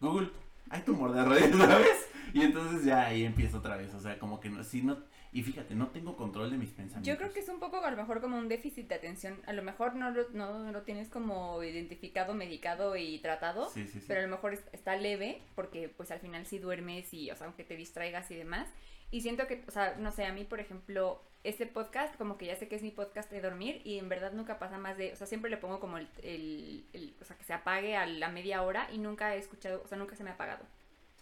Google, 0.00 0.30
hay 0.70 0.82
tumor 0.82 1.12
de 1.12 1.24
rodilla, 1.24 1.56
¿sabes? 1.66 2.08
Y 2.32 2.42
entonces 2.42 2.84
ya 2.84 3.06
ahí 3.06 3.24
empiezo 3.24 3.58
otra 3.58 3.76
vez, 3.76 3.92
o 3.94 4.00
sea, 4.00 4.18
como 4.18 4.40
que 4.40 4.48
no, 4.48 4.64
si 4.64 4.82
no, 4.82 4.98
y 5.32 5.42
fíjate, 5.42 5.74
no 5.74 5.88
tengo 5.88 6.16
control 6.16 6.50
de 6.50 6.56
mis 6.56 6.70
pensamientos. 6.70 7.06
Yo 7.06 7.18
creo 7.18 7.32
que 7.32 7.40
es 7.40 7.48
un 7.48 7.60
poco 7.60 7.84
a 7.84 7.90
lo 7.90 7.96
mejor 7.96 8.20
como 8.20 8.38
un 8.38 8.48
déficit 8.48 8.88
de 8.88 8.94
atención, 8.94 9.40
a 9.46 9.52
lo 9.52 9.62
mejor 9.62 9.94
no 9.94 10.10
lo, 10.10 10.28
no 10.30 10.72
lo 10.72 10.82
tienes 10.82 11.08
como 11.08 11.62
identificado, 11.62 12.34
medicado 12.34 12.96
y 12.96 13.18
tratado, 13.18 13.68
sí, 13.68 13.86
sí, 13.86 14.00
sí. 14.00 14.04
pero 14.08 14.20
a 14.20 14.24
lo 14.24 14.30
mejor 14.30 14.58
está 14.72 14.96
leve, 14.96 15.42
porque 15.54 15.88
pues 15.88 16.10
al 16.10 16.20
final 16.20 16.46
sí 16.46 16.58
duermes 16.58 17.12
y, 17.12 17.30
o 17.30 17.36
sea, 17.36 17.46
aunque 17.46 17.64
te 17.64 17.76
distraigas 17.76 18.30
y 18.30 18.36
demás, 18.36 18.68
y 19.10 19.20
siento 19.20 19.46
que, 19.46 19.62
o 19.68 19.70
sea, 19.70 19.96
no 19.98 20.10
sé, 20.10 20.24
a 20.24 20.32
mí, 20.32 20.44
por 20.44 20.58
ejemplo, 20.58 21.22
este 21.44 21.66
podcast, 21.66 22.16
como 22.16 22.38
que 22.38 22.46
ya 22.46 22.56
sé 22.56 22.68
que 22.68 22.76
es 22.76 22.82
mi 22.82 22.90
podcast 22.90 23.30
de 23.30 23.40
dormir 23.40 23.82
y 23.84 23.98
en 23.98 24.08
verdad 24.08 24.32
nunca 24.32 24.58
pasa 24.58 24.78
más 24.78 24.96
de, 24.96 25.12
o 25.12 25.16
sea, 25.16 25.26
siempre 25.26 25.50
le 25.50 25.56
pongo 25.56 25.80
como 25.80 25.98
el, 25.98 26.08
el, 26.22 26.86
el 26.92 27.14
o 27.20 27.24
sea, 27.24 27.36
que 27.36 27.44
se 27.44 27.52
apague 27.52 27.96
a 27.96 28.06
la 28.06 28.28
media 28.28 28.62
hora 28.62 28.88
y 28.92 28.98
nunca 28.98 29.34
he 29.34 29.38
escuchado, 29.38 29.82
o 29.84 29.88
sea, 29.88 29.98
nunca 29.98 30.14
se 30.14 30.24
me 30.24 30.30
ha 30.30 30.34
apagado 30.34 30.64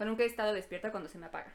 nunca 0.05 0.23
he 0.23 0.27
estado 0.27 0.53
despierta 0.53 0.91
cuando 0.91 1.09
se 1.09 1.17
me 1.17 1.27
apaga. 1.27 1.53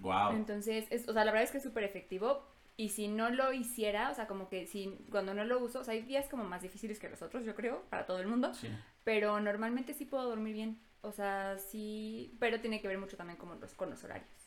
Wow. 0.00 0.32
Entonces, 0.32 0.86
es, 0.90 1.08
o 1.08 1.12
sea, 1.12 1.24
la 1.24 1.32
verdad 1.32 1.44
es 1.44 1.50
que 1.50 1.58
es 1.58 1.64
súper 1.64 1.84
efectivo. 1.84 2.46
Y 2.76 2.88
si 2.88 3.06
no 3.06 3.30
lo 3.30 3.52
hiciera, 3.52 4.10
o 4.10 4.14
sea, 4.14 4.26
como 4.26 4.48
que 4.48 4.66
si 4.66 4.98
cuando 5.10 5.32
no 5.32 5.44
lo 5.44 5.60
uso, 5.60 5.80
o 5.80 5.84
sea, 5.84 5.94
hay 5.94 6.02
días 6.02 6.28
como 6.28 6.42
más 6.44 6.62
difíciles 6.62 6.98
que 6.98 7.08
los 7.08 7.22
otros, 7.22 7.44
yo 7.44 7.54
creo, 7.54 7.82
para 7.88 8.04
todo 8.04 8.18
el 8.18 8.26
mundo. 8.26 8.52
Sí. 8.54 8.68
Pero 9.04 9.38
normalmente 9.40 9.94
sí 9.94 10.04
puedo 10.04 10.28
dormir 10.28 10.54
bien. 10.54 10.80
O 11.02 11.12
sea, 11.12 11.58
sí, 11.58 12.36
pero 12.40 12.60
tiene 12.60 12.80
que 12.80 12.88
ver 12.88 12.98
mucho 12.98 13.16
también 13.16 13.38
con 13.38 13.60
los, 13.60 13.74
con 13.74 13.90
los 13.90 14.02
horarios. 14.02 14.43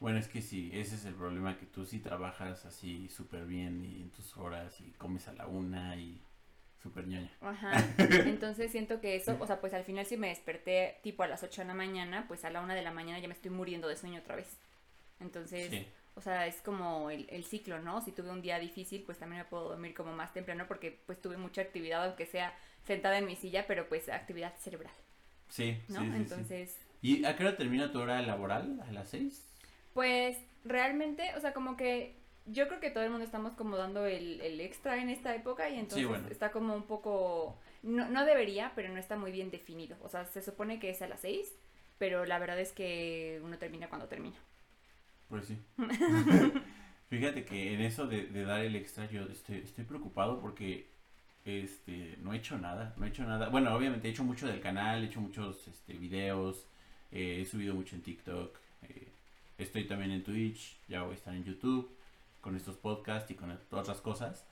Bueno, 0.00 0.18
es 0.18 0.28
que 0.28 0.42
sí, 0.42 0.70
ese 0.72 0.94
es 0.94 1.04
el 1.04 1.14
problema, 1.14 1.58
que 1.58 1.66
tú 1.66 1.84
sí 1.84 1.98
trabajas 1.98 2.64
así 2.64 3.08
súper 3.08 3.46
bien 3.46 3.84
y 3.84 4.02
en 4.02 4.10
tus 4.10 4.36
horas 4.36 4.80
y 4.80 4.92
comes 4.92 5.26
a 5.28 5.32
la 5.32 5.46
una 5.46 5.96
y 5.96 6.20
Súper 6.82 7.08
ñoña. 7.08 7.30
Ajá. 7.40 7.72
Entonces 7.98 8.70
siento 8.70 9.00
que 9.00 9.16
eso, 9.16 9.36
o 9.40 9.46
sea, 9.46 9.60
pues 9.60 9.74
al 9.74 9.84
final 9.84 10.06
si 10.06 10.16
me 10.16 10.28
desperté 10.28 10.98
tipo 11.02 11.24
a 11.24 11.26
las 11.26 11.42
8 11.42 11.62
de 11.62 11.68
la 11.68 11.74
mañana, 11.74 12.26
pues 12.28 12.44
a 12.44 12.50
la 12.50 12.60
1 12.60 12.74
de 12.74 12.82
la 12.82 12.92
mañana 12.92 13.18
ya 13.18 13.26
me 13.26 13.34
estoy 13.34 13.50
muriendo 13.50 13.88
de 13.88 13.96
sueño 13.96 14.20
otra 14.20 14.36
vez. 14.36 14.56
Entonces, 15.18 15.86
o 16.14 16.20
sea, 16.20 16.46
es 16.46 16.62
como 16.62 17.10
el, 17.10 17.26
el, 17.30 17.44
ciclo, 17.44 17.80
¿no? 17.80 18.00
Si 18.00 18.12
tuve 18.12 18.30
un 18.30 18.42
día 18.42 18.60
difícil, 18.60 19.02
pues 19.02 19.18
también 19.18 19.42
me 19.42 19.48
puedo 19.48 19.70
dormir 19.70 19.92
como 19.92 20.12
más 20.12 20.32
temprano 20.32 20.66
porque 20.68 20.96
pues 21.06 21.20
tuve 21.20 21.36
mucha 21.36 21.62
actividad, 21.62 22.04
aunque 22.04 22.26
sea 22.26 22.56
sentada 22.86 23.18
en 23.18 23.26
mi 23.26 23.34
silla, 23.34 23.66
pero 23.66 23.88
pues 23.88 24.08
actividad 24.08 24.54
cerebral. 24.58 24.92
Sí. 25.48 25.76
¿No? 25.88 26.02
Entonces... 26.02 26.76
¿Y 27.02 27.24
a 27.24 27.36
qué 27.36 27.44
hora 27.44 27.56
termina 27.56 27.90
tu 27.90 27.98
hora 27.98 28.22
laboral? 28.22 28.80
¿A 28.86 28.92
las 28.92 29.08
6? 29.08 29.44
Pues 29.98 30.36
realmente, 30.64 31.34
o 31.36 31.40
sea, 31.40 31.52
como 31.52 31.76
que 31.76 32.14
yo 32.46 32.68
creo 32.68 32.78
que 32.78 32.90
todo 32.90 33.02
el 33.02 33.10
mundo 33.10 33.24
estamos 33.24 33.54
como 33.54 33.76
dando 33.76 34.06
el, 34.06 34.40
el 34.40 34.60
extra 34.60 35.02
en 35.02 35.08
esta 35.08 35.34
época 35.34 35.68
y 35.70 35.76
entonces 35.76 36.08
está 36.30 36.52
como 36.52 36.76
un 36.76 36.84
poco, 36.84 37.58
no, 37.82 38.08
no 38.08 38.24
debería, 38.24 38.70
pero 38.76 38.90
no 38.90 38.98
está 39.00 39.16
muy 39.16 39.32
bien 39.32 39.50
definido. 39.50 39.96
O 40.04 40.08
sea, 40.08 40.24
se 40.24 40.40
supone 40.40 40.78
que 40.78 40.90
es 40.90 41.02
a 41.02 41.08
las 41.08 41.18
seis, 41.22 41.52
pero 41.98 42.26
la 42.26 42.38
verdad 42.38 42.60
es 42.60 42.70
que 42.70 43.40
uno 43.42 43.58
termina 43.58 43.88
cuando 43.88 44.06
termina. 44.06 44.36
Pues 45.28 45.46
sí. 45.46 45.58
Fíjate 47.10 47.44
que 47.44 47.74
en 47.74 47.80
eso 47.80 48.06
de, 48.06 48.28
de, 48.28 48.44
dar 48.44 48.60
el 48.60 48.76
extra 48.76 49.10
yo 49.10 49.24
estoy, 49.24 49.56
estoy 49.56 49.82
preocupado 49.82 50.38
porque 50.40 50.86
este 51.44 52.16
no 52.22 52.34
he 52.34 52.36
hecho 52.36 52.56
nada, 52.56 52.94
no 52.98 53.04
he 53.04 53.08
hecho 53.08 53.24
nada. 53.24 53.48
Bueno, 53.48 53.74
obviamente 53.74 54.06
he 54.06 54.12
hecho 54.12 54.22
mucho 54.22 54.46
del 54.46 54.60
canal, 54.60 55.02
he 55.02 55.06
hecho 55.08 55.20
muchos 55.20 55.66
este, 55.66 55.94
videos, 55.94 56.68
eh, 57.10 57.40
he 57.40 57.44
subido 57.44 57.74
mucho 57.74 57.96
en 57.96 58.02
TikTok, 58.02 58.56
estoy 59.58 59.84
también 59.84 60.12
en 60.12 60.22
Twitch, 60.22 60.78
ya 60.88 61.02
voy 61.02 61.12
a 61.12 61.14
estar 61.14 61.34
en 61.34 61.44
YouTube 61.44 61.90
con 62.40 62.56
estos 62.56 62.76
podcasts 62.76 63.30
y 63.30 63.34
con 63.34 63.50
otras 63.70 64.00
cosas, 64.00 64.46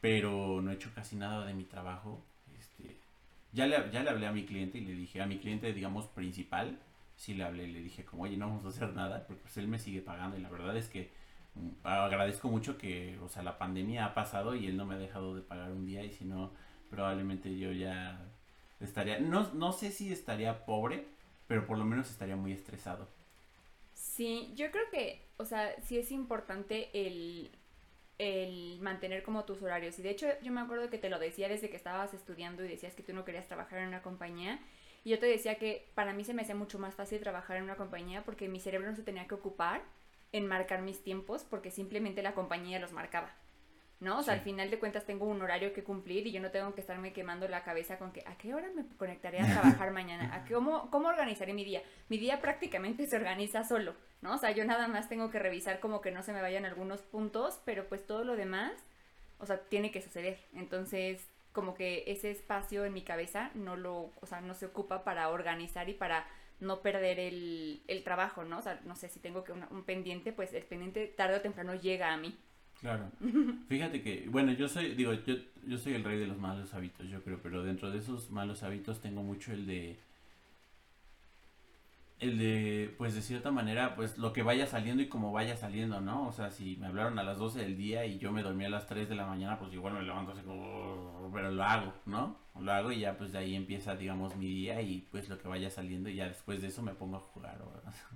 pero 0.00 0.60
no 0.62 0.70
he 0.70 0.74
hecho 0.74 0.90
casi 0.94 1.16
nada 1.16 1.46
de 1.46 1.54
mi 1.54 1.64
trabajo. 1.64 2.24
Este, 2.58 2.96
ya, 3.52 3.66
le, 3.66 3.90
ya 3.92 4.02
le 4.02 4.10
hablé 4.10 4.26
a 4.26 4.32
mi 4.32 4.44
cliente 4.44 4.78
y 4.78 4.84
le 4.84 4.92
dije, 4.92 5.20
a 5.20 5.26
mi 5.26 5.38
cliente, 5.38 5.72
digamos, 5.72 6.06
principal, 6.06 6.78
sí 7.16 7.34
le 7.34 7.44
hablé, 7.44 7.68
le 7.68 7.80
dije 7.80 8.04
como, 8.04 8.24
oye, 8.24 8.36
no 8.36 8.48
vamos 8.48 8.64
a 8.64 8.68
hacer 8.68 8.94
nada, 8.94 9.26
porque 9.26 9.42
pues 9.42 9.56
él 9.58 9.68
me 9.68 9.78
sigue 9.78 10.00
pagando 10.00 10.38
y 10.38 10.40
la 10.40 10.48
verdad 10.48 10.76
es 10.76 10.88
que 10.88 11.10
mm, 11.54 11.86
agradezco 11.86 12.48
mucho 12.48 12.78
que, 12.78 13.18
o 13.22 13.28
sea, 13.28 13.42
la 13.42 13.58
pandemia 13.58 14.06
ha 14.06 14.14
pasado 14.14 14.54
y 14.54 14.66
él 14.66 14.76
no 14.76 14.86
me 14.86 14.94
ha 14.94 14.98
dejado 14.98 15.34
de 15.34 15.42
pagar 15.42 15.70
un 15.72 15.84
día 15.84 16.04
y 16.04 16.12
si 16.12 16.24
no, 16.24 16.52
probablemente 16.90 17.56
yo 17.58 17.72
ya 17.72 18.18
estaría, 18.80 19.18
no, 19.18 19.52
no 19.54 19.72
sé 19.72 19.90
si 19.90 20.12
estaría 20.12 20.64
pobre, 20.64 21.06
pero 21.46 21.66
por 21.66 21.78
lo 21.78 21.84
menos 21.84 22.10
estaría 22.10 22.36
muy 22.36 22.52
estresado. 22.52 23.08
Sí, 24.18 24.50
yo 24.56 24.72
creo 24.72 24.82
que, 24.90 25.30
o 25.36 25.44
sea, 25.44 25.80
sí 25.82 25.96
es 25.96 26.10
importante 26.10 26.90
el, 26.92 27.52
el 28.18 28.80
mantener 28.80 29.22
como 29.22 29.44
tus 29.44 29.62
horarios. 29.62 29.96
Y 30.00 30.02
de 30.02 30.10
hecho, 30.10 30.26
yo 30.42 30.50
me 30.50 30.60
acuerdo 30.60 30.90
que 30.90 30.98
te 30.98 31.08
lo 31.08 31.20
decía 31.20 31.48
desde 31.48 31.70
que 31.70 31.76
estabas 31.76 32.12
estudiando 32.14 32.64
y 32.64 32.68
decías 32.68 32.96
que 32.96 33.04
tú 33.04 33.12
no 33.12 33.24
querías 33.24 33.46
trabajar 33.46 33.78
en 33.78 33.86
una 33.86 34.02
compañía. 34.02 34.58
Y 35.04 35.10
yo 35.10 35.20
te 35.20 35.26
decía 35.26 35.54
que 35.54 35.92
para 35.94 36.14
mí 36.14 36.24
se 36.24 36.34
me 36.34 36.42
hacía 36.42 36.56
mucho 36.56 36.80
más 36.80 36.96
fácil 36.96 37.20
trabajar 37.20 37.58
en 37.58 37.62
una 37.62 37.76
compañía 37.76 38.24
porque 38.24 38.48
mi 38.48 38.58
cerebro 38.58 38.90
no 38.90 38.96
se 38.96 39.04
tenía 39.04 39.28
que 39.28 39.36
ocupar 39.36 39.82
en 40.32 40.48
marcar 40.48 40.82
mis 40.82 41.00
tiempos 41.04 41.44
porque 41.44 41.70
simplemente 41.70 42.20
la 42.24 42.34
compañía 42.34 42.80
los 42.80 42.90
marcaba. 42.92 43.32
¿No? 44.00 44.18
O 44.18 44.22
sea, 44.22 44.34
al 44.34 44.40
final 44.40 44.70
de 44.70 44.78
cuentas 44.78 45.04
tengo 45.04 45.26
un 45.26 45.42
horario 45.42 45.72
que 45.72 45.82
cumplir 45.82 46.26
y 46.26 46.32
yo 46.32 46.40
no 46.40 46.50
tengo 46.50 46.72
que 46.74 46.80
estarme 46.80 47.12
quemando 47.12 47.48
la 47.48 47.64
cabeza 47.64 47.98
con 47.98 48.12
que 48.12 48.22
a 48.26 48.36
qué 48.38 48.54
hora 48.54 48.68
me 48.74 48.84
conectaré 48.96 49.40
a 49.40 49.46
trabajar 49.60 49.90
mañana, 49.90 50.34
a 50.34 50.44
cómo, 50.44 50.90
cómo 50.90 51.08
organizaré 51.08 51.52
mi 51.52 51.64
día. 51.64 51.82
Mi 52.08 52.18
día 52.18 52.40
prácticamente 52.40 53.06
se 53.08 53.16
organiza 53.16 53.64
solo, 53.64 53.94
¿no? 54.20 54.34
O 54.34 54.38
sea, 54.38 54.52
yo 54.52 54.64
nada 54.64 54.86
más 54.88 55.08
tengo 55.08 55.30
que 55.30 55.38
revisar 55.38 55.80
como 55.80 56.00
que 56.00 56.12
no 56.12 56.22
se 56.22 56.32
me 56.32 56.42
vayan 56.42 56.64
algunos 56.64 57.02
puntos, 57.02 57.60
pero 57.64 57.88
pues 57.88 58.06
todo 58.06 58.24
lo 58.24 58.36
demás, 58.36 58.72
o 59.38 59.46
sea, 59.46 59.58
tiene 59.68 59.90
que 59.90 60.00
suceder. 60.00 60.38
Entonces, 60.54 61.26
como 61.52 61.74
que 61.74 62.04
ese 62.06 62.30
espacio 62.30 62.84
en 62.84 62.92
mi 62.92 63.02
cabeza 63.02 63.50
no 63.54 63.76
lo, 63.76 64.12
o 64.20 64.26
sea, 64.26 64.40
no 64.40 64.54
se 64.54 64.66
ocupa 64.66 65.02
para 65.02 65.28
organizar 65.30 65.88
y 65.88 65.94
para 65.94 66.24
no 66.60 66.82
perder 66.82 67.18
el, 67.18 67.82
el 67.88 68.04
trabajo, 68.04 68.44
¿no? 68.44 68.58
O 68.58 68.62
sea, 68.62 68.80
no 68.84 68.94
sé 68.94 69.08
si 69.08 69.18
tengo 69.20 69.44
que 69.44 69.52
un 69.52 69.84
pendiente, 69.84 70.32
pues 70.32 70.52
el 70.52 70.64
pendiente 70.64 71.06
tarde 71.06 71.36
o 71.36 71.40
temprano 71.40 71.74
llega 71.74 72.12
a 72.12 72.16
mí. 72.16 72.38
Claro. 72.80 73.10
Fíjate 73.68 74.02
que, 74.02 74.26
bueno, 74.30 74.52
yo 74.52 74.68
soy, 74.68 74.94
digo, 74.94 75.12
yo, 75.12 75.34
yo 75.66 75.78
soy 75.78 75.94
el 75.94 76.04
rey 76.04 76.18
de 76.18 76.26
los 76.28 76.38
malos 76.38 76.74
hábitos, 76.74 77.08
yo 77.08 77.22
creo, 77.24 77.40
pero 77.42 77.62
dentro 77.64 77.90
de 77.90 77.98
esos 77.98 78.30
malos 78.30 78.62
hábitos 78.62 79.00
tengo 79.00 79.22
mucho 79.22 79.52
el 79.52 79.66
de, 79.66 79.98
el 82.20 82.36
de, 82.38 82.94
pues 82.98 83.14
de 83.14 83.22
cierta 83.22 83.52
manera, 83.52 83.94
pues 83.94 84.18
lo 84.18 84.32
que 84.32 84.42
vaya 84.42 84.66
saliendo 84.66 85.02
y 85.02 85.08
como 85.08 85.30
vaya 85.32 85.56
saliendo, 85.56 86.00
¿no? 86.00 86.26
O 86.26 86.32
sea, 86.32 86.50
si 86.50 86.76
me 86.76 86.88
hablaron 86.88 87.16
a 87.18 87.22
las 87.22 87.38
12 87.38 87.60
del 87.60 87.76
día 87.76 88.06
y 88.06 88.18
yo 88.18 88.32
me 88.32 88.42
dormí 88.42 88.64
a 88.64 88.68
las 88.70 88.86
3 88.88 89.08
de 89.08 89.14
la 89.14 89.26
mañana, 89.26 89.58
pues 89.58 89.72
igual 89.72 89.94
me 89.94 90.02
levanto 90.02 90.32
así 90.32 90.42
como, 90.42 91.30
pero 91.32 91.52
lo 91.52 91.62
hago, 91.62 91.92
¿no? 92.06 92.36
Lo 92.60 92.72
hago 92.72 92.90
y 92.90 93.00
ya 93.00 93.16
pues 93.16 93.30
de 93.32 93.38
ahí 93.38 93.54
empieza, 93.54 93.94
digamos, 93.94 94.34
mi 94.36 94.46
día 94.48 94.82
y 94.82 95.06
pues 95.12 95.28
lo 95.28 95.38
que 95.38 95.46
vaya 95.46 95.70
saliendo 95.70 96.08
y 96.08 96.16
ya 96.16 96.26
después 96.26 96.60
de 96.60 96.68
eso 96.68 96.82
me 96.82 96.92
pongo 96.94 97.18
a 97.18 97.20
jugar 97.20 97.62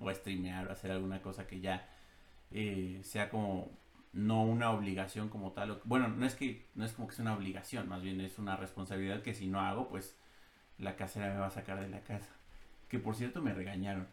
o, 0.00 0.08
a 0.08 0.14
streamear 0.14 0.66
o 0.66 0.70
a 0.70 0.72
hacer 0.72 0.90
alguna 0.90 1.22
cosa 1.22 1.46
que 1.46 1.60
ya 1.60 1.88
eh, 2.50 3.00
sea 3.04 3.30
como 3.30 3.70
no 4.12 4.44
una 4.44 4.70
obligación 4.70 5.28
como 5.28 5.52
tal. 5.52 5.80
Bueno, 5.84 6.08
no 6.08 6.26
es 6.26 6.34
que 6.34 6.68
no 6.74 6.84
es 6.84 6.92
como 6.92 7.08
que 7.08 7.14
sea 7.14 7.24
una 7.24 7.34
obligación, 7.34 7.88
más 7.88 8.02
bien 8.02 8.20
es 8.20 8.38
una 8.38 8.56
responsabilidad 8.56 9.22
que 9.22 9.34
si 9.34 9.46
no 9.46 9.60
hago, 9.60 9.88
pues 9.88 10.16
la 10.78 10.96
casera 10.96 11.32
me 11.32 11.40
va 11.40 11.46
a 11.46 11.50
sacar 11.50 11.80
de 11.80 11.88
la 11.88 12.02
casa. 12.02 12.30
Que 12.88 12.98
por 12.98 13.14
cierto 13.14 13.40
me 13.40 13.54
regañaron. 13.54 14.08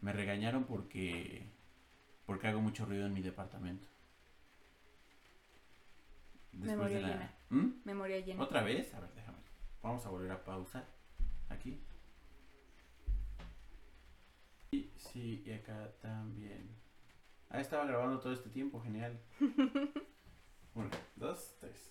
Me 0.00 0.12
regañaron 0.12 0.64
porque 0.64 1.46
porque 2.26 2.48
hago 2.48 2.60
mucho 2.60 2.84
ruido 2.84 3.06
en 3.06 3.12
mi 3.12 3.22
departamento. 3.22 3.86
Memoria 6.52 7.00
llena. 7.00 7.34
¿Mm? 7.50 7.68
Memoria 7.84 8.20
llena. 8.20 8.42
¿Otra 8.42 8.62
vez? 8.62 8.94
A 8.94 9.00
ver, 9.00 9.10
déjame. 9.14 9.38
Vamos 9.82 10.04
a 10.06 10.10
volver 10.10 10.32
a 10.32 10.44
pausar. 10.44 10.86
Aquí. 11.48 11.80
Y 14.70 14.90
sí, 14.96 15.42
y 15.46 15.52
acá 15.52 15.92
también. 16.00 16.83
Ah, 17.50 17.60
estaba 17.60 17.84
grabando 17.84 18.18
todo 18.20 18.32
este 18.32 18.50
tiempo, 18.50 18.80
genial. 18.80 19.20
Uno, 20.74 20.90
dos, 21.16 21.56
tres. 21.60 21.90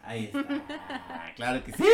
Ahí 0.00 0.24
está. 0.26 1.32
claro 1.36 1.64
que 1.64 1.72
sí. 1.72 1.84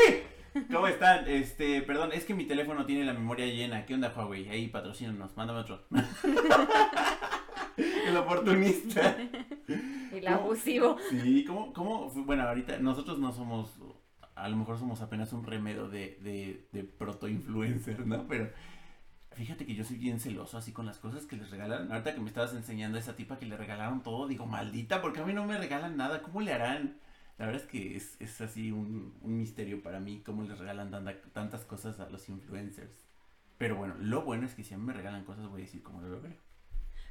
¿Cómo 0.73 0.87
están? 0.87 1.29
Este, 1.29 1.83
perdón, 1.83 2.13
es 2.13 2.25
que 2.25 2.35
mi 2.35 2.45
teléfono 2.45 2.87
tiene 2.87 3.05
la 3.05 3.13
memoria 3.13 3.47
llena. 3.47 3.85
¿Qué 3.85 3.95
onda, 3.95 4.13
Huawei? 4.15 4.49
Ahí 4.49 4.69
patrocínanos, 4.69 5.37
mándame 5.37 5.61
otro. 5.61 5.85
El 7.77 8.17
oportunista. 8.17 9.17
El 10.13 10.27
abusivo. 10.27 10.97
Sí, 11.11 11.45
¿cómo, 11.45 11.73
cómo? 11.73 12.11
Bueno, 12.11 12.45
ahorita 12.45 12.79
nosotros 12.79 13.19
no 13.19 13.33
somos, 13.33 13.79
a 14.35 14.49
lo 14.49 14.57
mejor 14.57 14.79
somos 14.79 15.03
apenas 15.03 15.33
un 15.33 15.45
remedio 15.45 15.89
de, 15.89 16.19
de, 16.23 16.69
de 16.73 16.85
proto-influencer, 16.85 18.07
¿no? 18.07 18.27
Pero 18.27 18.51
fíjate 19.37 19.67
que 19.67 19.75
yo 19.75 19.85
soy 19.85 19.97
bien 19.97 20.19
celoso 20.19 20.57
así 20.59 20.73
con 20.73 20.87
las 20.87 20.99
cosas 20.99 21.27
que 21.27 21.37
les 21.37 21.51
regalan. 21.51 21.93
Ahorita 21.93 22.15
que 22.15 22.21
me 22.21 22.29
estabas 22.29 22.55
enseñando 22.55 22.97
a 22.97 23.01
esa 23.01 23.17
tipa 23.17 23.39
que 23.39 23.47
le 23.47 23.57
regalaron 23.57 24.03
todo, 24.03 24.27
digo, 24.27 24.47
maldita, 24.47 25.03
porque 25.03 25.21
a 25.21 25.25
mí 25.25 25.33
no 25.33 25.45
me 25.45 25.59
regalan 25.59 25.97
nada, 25.97 26.23
¿cómo 26.23 26.41
le 26.41 26.53
harán? 26.53 26.97
La 27.39 27.47
verdad 27.47 27.63
es 27.63 27.69
que 27.69 27.97
es, 27.97 28.17
es 28.21 28.41
así 28.41 28.73
un, 28.73 29.15
un 29.21 29.37
misterio 29.37 29.83
para 29.83 30.01
mí 30.01 30.23
cómo 30.25 30.43
les 30.43 30.59
regalan 30.59 30.91
tanta, 30.91 31.21
tantas 31.33 31.65
cosas 31.65 32.01
a 32.01 32.09
los 32.09 32.29
influencers. 32.31 33.07
Pero 33.59 33.77
bueno, 33.77 33.95
lo 34.01 34.23
bueno 34.23 34.47
es 34.47 34.55
que 34.55 34.65
si 34.65 34.75
a 34.75 34.79
mí 34.79 34.85
me 34.85 34.95
regalan 34.95 35.25
cosas 35.25 35.49
voy 35.49 35.63
a 35.63 35.65
decir 35.65 35.83
cómo 35.83 36.01
lo 36.01 36.09
logré. 36.09 36.37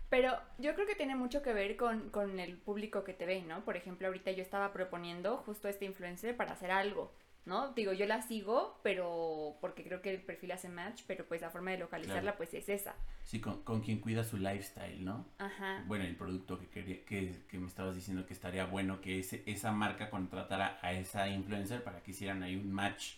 Pero 0.10 0.32
yo 0.58 0.74
creo 0.76 0.88
que 0.88 0.96
tiene 0.96 1.16
mucho 1.16 1.42
que 1.42 1.54
ver 1.54 1.78
con, 1.78 2.10
con 2.10 2.40
el 2.40 2.58
público 2.58 3.04
que 3.04 3.14
te 3.14 3.26
ve, 3.26 3.42
¿no? 3.42 3.64
Por 3.66 3.76
ejemplo, 3.76 4.08
ahorita 4.08 4.32
yo 4.32 4.42
estaba 4.42 4.72
proponiendo 4.72 5.38
justo 5.38 5.68
a 5.68 5.72
este 5.72 5.86
influencer 5.86 6.36
para 6.38 6.54
hacer 6.54 6.72
algo, 6.72 7.12
¿no? 7.46 7.74
Digo, 7.74 7.94
yo 7.94 8.06
la 8.08 8.22
sigo, 8.22 8.80
pero 8.84 9.58
porque 9.62 9.84
creo 9.84 10.02
que 10.02 10.12
el 10.12 10.22
perfil 10.22 10.52
hace 10.52 10.68
match, 10.70 11.04
pero 11.08 11.26
pues 11.28 11.42
la 11.42 11.50
forma 11.52 11.72
de 11.72 11.78
localizarla 11.78 12.22
Claro. 12.22 12.38
pues 12.38 12.54
es 12.54 12.70
esa. 12.70 12.96
Sí, 13.24 13.40
con, 13.40 13.64
con 13.64 13.82
quien 13.82 14.00
cuida 14.00 14.24
su 14.24 14.38
lifestyle, 14.38 15.04
¿no? 15.04 15.28
Ajá. 15.38 15.84
Bueno, 15.88 16.06
el 16.06 16.16
producto 16.16 16.60
que, 16.60 16.68
quería, 16.70 17.06
que, 17.06 17.44
que 17.48 17.60
me 17.60 17.68
estabas 17.68 17.96
diciendo 17.96 18.26
que 18.26 18.34
estaría 18.34 18.66
bueno 18.66 19.02
que 19.02 19.20
ese, 19.20 19.44
esa 19.46 19.72
marca 19.72 20.10
contratara 20.10 20.80
a 20.82 20.94
esa 20.94 21.28
influencer 21.28 21.84
para 21.84 22.02
que 22.04 22.12
hicieran 22.12 22.44
ahí 22.44 22.56
un 22.56 22.72
match. 22.72 23.16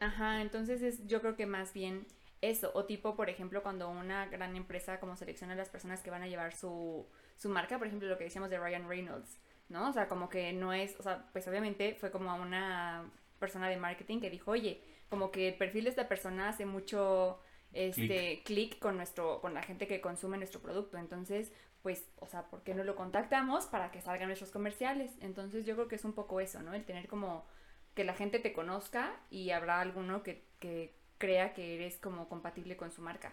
Ajá, 0.00 0.42
entonces 0.42 0.82
es 0.82 1.06
yo 1.06 1.20
creo 1.20 1.36
que 1.36 1.46
más 1.46 1.72
bien 1.72 2.06
eso, 2.40 2.72
o 2.74 2.84
tipo, 2.86 3.14
por 3.14 3.30
ejemplo, 3.30 3.62
cuando 3.62 3.88
una 3.88 4.26
gran 4.26 4.56
empresa 4.56 4.98
como 4.98 5.16
selecciona 5.16 5.52
a 5.52 5.56
las 5.56 5.68
personas 5.68 6.02
que 6.02 6.10
van 6.10 6.22
a 6.22 6.26
llevar 6.26 6.54
su, 6.54 7.06
su 7.36 7.48
marca, 7.48 7.78
por 7.78 7.86
ejemplo, 7.86 8.08
lo 8.08 8.18
que 8.18 8.24
decíamos 8.24 8.50
de 8.50 8.58
Ryan 8.58 8.88
Reynolds, 8.88 9.38
¿no? 9.68 9.88
O 9.88 9.92
sea, 9.92 10.08
como 10.08 10.28
que 10.28 10.52
no 10.52 10.72
es, 10.72 10.98
o 10.98 11.04
sea, 11.04 11.28
pues 11.32 11.46
obviamente 11.46 11.94
fue 11.94 12.10
como 12.10 12.30
a 12.32 12.34
una 12.34 13.04
persona 13.42 13.68
de 13.68 13.76
marketing 13.76 14.20
que 14.20 14.30
dijo, 14.30 14.52
oye, 14.52 14.80
como 15.10 15.30
que 15.30 15.48
el 15.48 15.54
perfil 15.56 15.84
de 15.84 15.90
esta 15.90 16.08
persona 16.08 16.48
hace 16.48 16.64
mucho 16.64 17.40
este 17.74 18.42
clic. 18.44 18.78
con 18.78 18.96
nuestro 18.96 19.40
con 19.42 19.52
la 19.54 19.62
gente 19.62 19.86
que 19.86 20.00
consume 20.00 20.38
nuestro 20.38 20.60
producto 20.60 20.98
entonces 20.98 21.52
pues 21.82 22.06
o 22.18 22.26
sea 22.26 22.48
por 22.50 22.62
qué 22.62 22.74
no 22.74 22.84
lo 22.84 22.96
contactamos 22.96 23.66
para 23.66 23.90
que 23.90 24.02
salgan 24.02 24.28
nuestros 24.28 24.50
comerciales 24.50 25.10
entonces 25.20 25.64
yo 25.64 25.74
creo 25.74 25.88
que 25.88 25.96
es 25.96 26.04
un 26.04 26.12
poco 26.12 26.40
eso 26.40 26.62
no 26.62 26.74
el 26.74 26.84
tener 26.84 27.08
como 27.08 27.46
que 27.94 28.04
la 28.04 28.14
gente 28.14 28.38
te 28.38 28.52
conozca 28.52 29.14
y 29.30 29.50
habrá 29.50 29.80
alguno 29.80 30.22
que, 30.22 30.44
que 30.58 30.94
crea 31.18 31.52
que 31.54 31.76
eres 31.76 31.98
como 31.98 32.28
compatible 32.28 32.76
con 32.76 32.90
su 32.90 33.02
marca. 33.02 33.32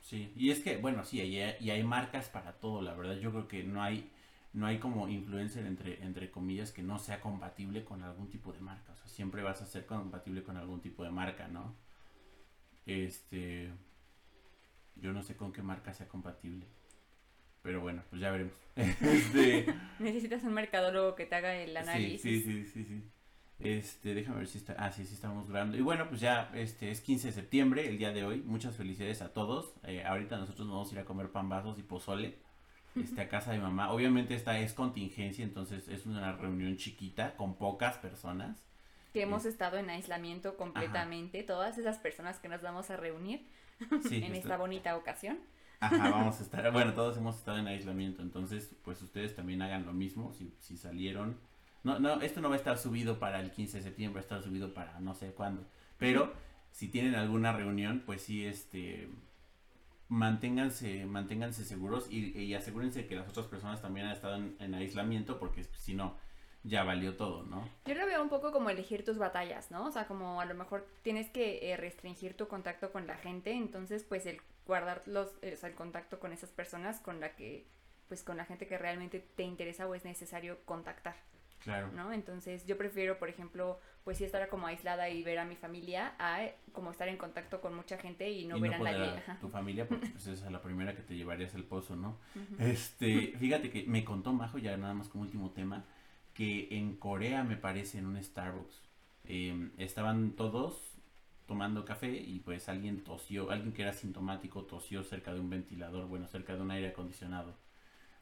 Sí, 0.00 0.32
y 0.36 0.50
es 0.50 0.60
que, 0.60 0.76
bueno, 0.76 1.04
sí, 1.04 1.20
y 1.20 1.40
hay, 1.40 1.56
y 1.60 1.70
hay 1.70 1.82
marcas 1.82 2.28
para 2.28 2.52
todo, 2.52 2.82
la 2.82 2.94
verdad. 2.94 3.16
Yo 3.16 3.30
creo 3.30 3.48
que 3.48 3.64
no 3.64 3.82
hay 3.82 4.10
no 4.54 4.66
hay 4.66 4.78
como 4.78 5.08
influencer, 5.08 5.66
entre, 5.66 6.02
entre 6.04 6.30
comillas, 6.30 6.70
que 6.70 6.82
no 6.82 6.98
sea 7.00 7.20
compatible 7.20 7.84
con 7.84 8.02
algún 8.02 8.30
tipo 8.30 8.52
de 8.52 8.60
marca. 8.60 8.92
O 8.92 8.96
sea, 8.96 9.08
siempre 9.08 9.42
vas 9.42 9.60
a 9.60 9.66
ser 9.66 9.84
compatible 9.84 10.44
con 10.44 10.56
algún 10.56 10.80
tipo 10.80 11.02
de 11.02 11.10
marca, 11.10 11.48
¿no? 11.48 11.74
Este. 12.86 13.72
Yo 14.94 15.12
no 15.12 15.22
sé 15.22 15.36
con 15.36 15.52
qué 15.52 15.60
marca 15.60 15.92
sea 15.92 16.06
compatible. 16.06 16.66
Pero 17.62 17.80
bueno, 17.80 18.04
pues 18.10 18.22
ya 18.22 18.30
veremos. 18.30 18.54
este. 18.76 19.66
necesitas 19.98 20.44
un 20.44 20.54
mercadólogo 20.54 21.16
que 21.16 21.26
te 21.26 21.34
haga 21.34 21.56
el 21.56 21.76
análisis 21.76 22.22
Sí, 22.22 22.40
sí, 22.40 22.64
sí, 22.64 22.70
sí, 22.70 22.84
sí. 22.84 23.10
Este, 23.58 24.14
déjame 24.14 24.38
ver 24.38 24.46
si 24.46 24.58
está. 24.58 24.76
Ah, 24.78 24.92
sí, 24.92 25.04
sí, 25.04 25.14
estamos 25.14 25.48
grabando. 25.48 25.76
Y 25.76 25.80
bueno, 25.80 26.08
pues 26.08 26.20
ya, 26.20 26.52
este, 26.54 26.92
es 26.92 27.00
15 27.00 27.28
de 27.28 27.32
septiembre, 27.32 27.88
el 27.88 27.98
día 27.98 28.12
de 28.12 28.22
hoy. 28.22 28.40
Muchas 28.42 28.76
felicidades 28.76 29.20
a 29.20 29.32
todos. 29.32 29.74
Eh, 29.82 30.04
ahorita 30.04 30.36
nosotros 30.36 30.68
nos 30.68 30.76
vamos 30.76 30.90
a 30.92 30.94
ir 30.94 31.00
a 31.00 31.04
comer 31.04 31.30
pambazos 31.30 31.76
y 31.80 31.82
pozole. 31.82 32.38
Este, 32.96 33.20
a 33.20 33.28
casa 33.28 33.52
de 33.52 33.58
mamá. 33.58 33.90
Obviamente 33.90 34.34
esta 34.34 34.58
es 34.60 34.72
contingencia, 34.72 35.44
entonces 35.44 35.88
es 35.88 36.06
una 36.06 36.32
reunión 36.36 36.76
chiquita 36.76 37.36
con 37.36 37.56
pocas 37.56 37.96
personas. 37.98 38.64
que 39.12 39.22
hemos 39.22 39.44
estado 39.44 39.78
en 39.78 39.90
aislamiento 39.90 40.56
completamente 40.56 41.42
todas 41.42 41.78
esas 41.78 41.98
personas 41.98 42.38
que 42.38 42.48
nos 42.48 42.62
vamos 42.62 42.90
a 42.90 42.96
reunir 42.96 43.46
Sí, 44.08 44.22
en 44.24 44.34
esta 44.34 44.56
bonita 44.56 44.96
ocasión 44.96 45.38
Ajá, 45.80 46.10
vamos 46.10 46.40
a 46.40 46.42
estar, 46.44 46.72
bueno, 46.72 46.94
todos 46.94 47.16
hemos 47.16 47.36
estado 47.36 47.58
en 47.58 47.66
aislamiento, 47.66 48.22
entonces, 48.22 48.74
pues 48.84 49.02
ustedes 49.02 49.34
también 49.34 49.60
hagan 49.62 49.84
lo 49.84 49.92
mismo, 49.92 50.32
si, 50.32 50.54
si 50.60 50.76
salieron. 50.76 51.36
No, 51.82 51.98
no, 51.98 52.20
esto 52.22 52.40
no 52.40 52.48
va 52.48 52.54
a 52.54 52.58
estar 52.58 52.78
subido 52.78 53.18
para 53.18 53.40
el 53.40 53.50
15 53.50 53.78
de 53.78 53.82
septiembre, 53.82 54.14
va 54.14 54.20
a 54.20 54.22
estar 54.22 54.42
subido 54.42 54.72
para 54.72 54.98
no 55.00 55.14
sé 55.14 55.32
cuándo. 55.32 55.66
Pero 55.98 56.32
si 56.70 56.88
tienen 56.88 57.14
alguna 57.14 57.52
reunión, 57.52 58.02
pues 58.06 58.22
sí, 58.22 58.44
este, 58.46 59.08
manténganse, 60.08 61.06
manténganse 61.06 61.64
seguros 61.64 62.06
y, 62.10 62.38
y 62.38 62.54
asegúrense 62.54 63.06
que 63.06 63.16
las 63.16 63.28
otras 63.28 63.46
personas 63.46 63.80
también 63.82 64.06
han 64.06 64.12
estado 64.12 64.36
en, 64.36 64.56
en 64.58 64.74
aislamiento, 64.74 65.38
porque 65.38 65.64
si 65.64 65.94
no, 65.94 66.16
ya 66.64 66.82
valió 66.82 67.16
todo, 67.16 67.42
¿no? 67.44 67.68
Yo 67.84 67.94
lo 67.94 68.06
veo 68.06 68.22
un 68.22 68.30
poco 68.30 68.50
como 68.50 68.70
elegir 68.70 69.04
tus 69.04 69.18
batallas, 69.18 69.70
¿no? 69.70 69.86
O 69.86 69.92
sea, 69.92 70.06
como 70.06 70.40
a 70.40 70.46
lo 70.46 70.54
mejor 70.54 70.86
tienes 71.02 71.28
que 71.30 71.70
eh, 71.70 71.76
restringir 71.76 72.36
tu 72.36 72.48
contacto 72.48 72.90
con 72.90 73.06
la 73.06 73.16
gente, 73.16 73.52
entonces 73.52 74.02
pues 74.02 74.24
el 74.26 74.40
guardar 74.66 75.02
los, 75.06 75.36
eh, 75.42 75.52
o 75.54 75.56
sea, 75.56 75.68
el 75.68 75.74
contacto 75.74 76.18
con 76.18 76.32
esas 76.32 76.50
personas 76.50 77.00
con 77.00 77.20
la 77.20 77.36
que, 77.36 77.66
pues 78.08 78.22
con 78.22 78.38
la 78.38 78.46
gente 78.46 78.66
que 78.66 78.78
realmente 78.78 79.20
te 79.20 79.42
interesa 79.42 79.86
o 79.86 79.94
es 79.94 80.04
necesario 80.04 80.58
contactar, 80.64 81.16
Claro. 81.64 81.90
¿no? 81.92 82.12
Entonces 82.12 82.66
yo 82.66 82.76
prefiero, 82.76 83.18
por 83.18 83.30
ejemplo, 83.30 83.80
pues 84.04 84.18
sí 84.18 84.24
estar 84.24 84.46
como 84.50 84.66
aislada 84.66 85.08
y 85.08 85.22
ver 85.22 85.38
a 85.38 85.46
mi 85.46 85.56
familia 85.56 86.14
a 86.18 86.44
eh, 86.44 86.54
como 86.72 86.90
estar 86.90 87.08
en 87.08 87.16
contacto 87.16 87.62
con 87.62 87.74
mucha 87.74 87.96
gente 87.96 88.30
y 88.30 88.46
no 88.46 88.58
y 88.58 88.60
ver 88.60 88.74
a 88.74 88.78
nadie. 88.78 89.22
a 89.26 89.38
tu 89.40 89.48
familia, 89.48 89.88
porque 89.88 90.08
pues 90.08 90.26
esa 90.26 90.46
es 90.46 90.52
la 90.52 90.60
primera 90.60 90.94
que 90.94 91.02
te 91.02 91.16
llevarías 91.16 91.54
al 91.54 91.64
pozo, 91.64 91.96
¿no? 91.96 92.18
Este, 92.58 93.34
fíjate 93.38 93.70
que 93.70 93.84
me 93.84 94.04
contó 94.04 94.34
Majo, 94.34 94.58
ya 94.58 94.76
nada 94.76 94.92
más 94.92 95.08
como 95.08 95.24
último 95.24 95.50
tema, 95.52 95.84
que 96.34 96.68
en 96.70 96.96
Corea 96.96 97.44
me 97.44 97.56
parece 97.56 97.98
en 97.98 98.06
un 98.06 98.22
Starbucks 98.22 98.82
eh, 99.24 99.70
estaban 99.78 100.32
todos 100.32 100.92
tomando 101.46 101.84
café 101.86 102.10
y 102.10 102.40
pues 102.40 102.68
alguien 102.68 103.04
tosió, 103.04 103.50
alguien 103.50 103.72
que 103.72 103.82
era 103.82 103.94
sintomático 103.94 104.64
tosió 104.64 105.02
cerca 105.02 105.32
de 105.32 105.40
un 105.40 105.48
ventilador, 105.48 106.08
bueno, 106.08 106.26
cerca 106.26 106.54
de 106.54 106.60
un 106.60 106.70
aire 106.70 106.88
acondicionado 106.88 107.56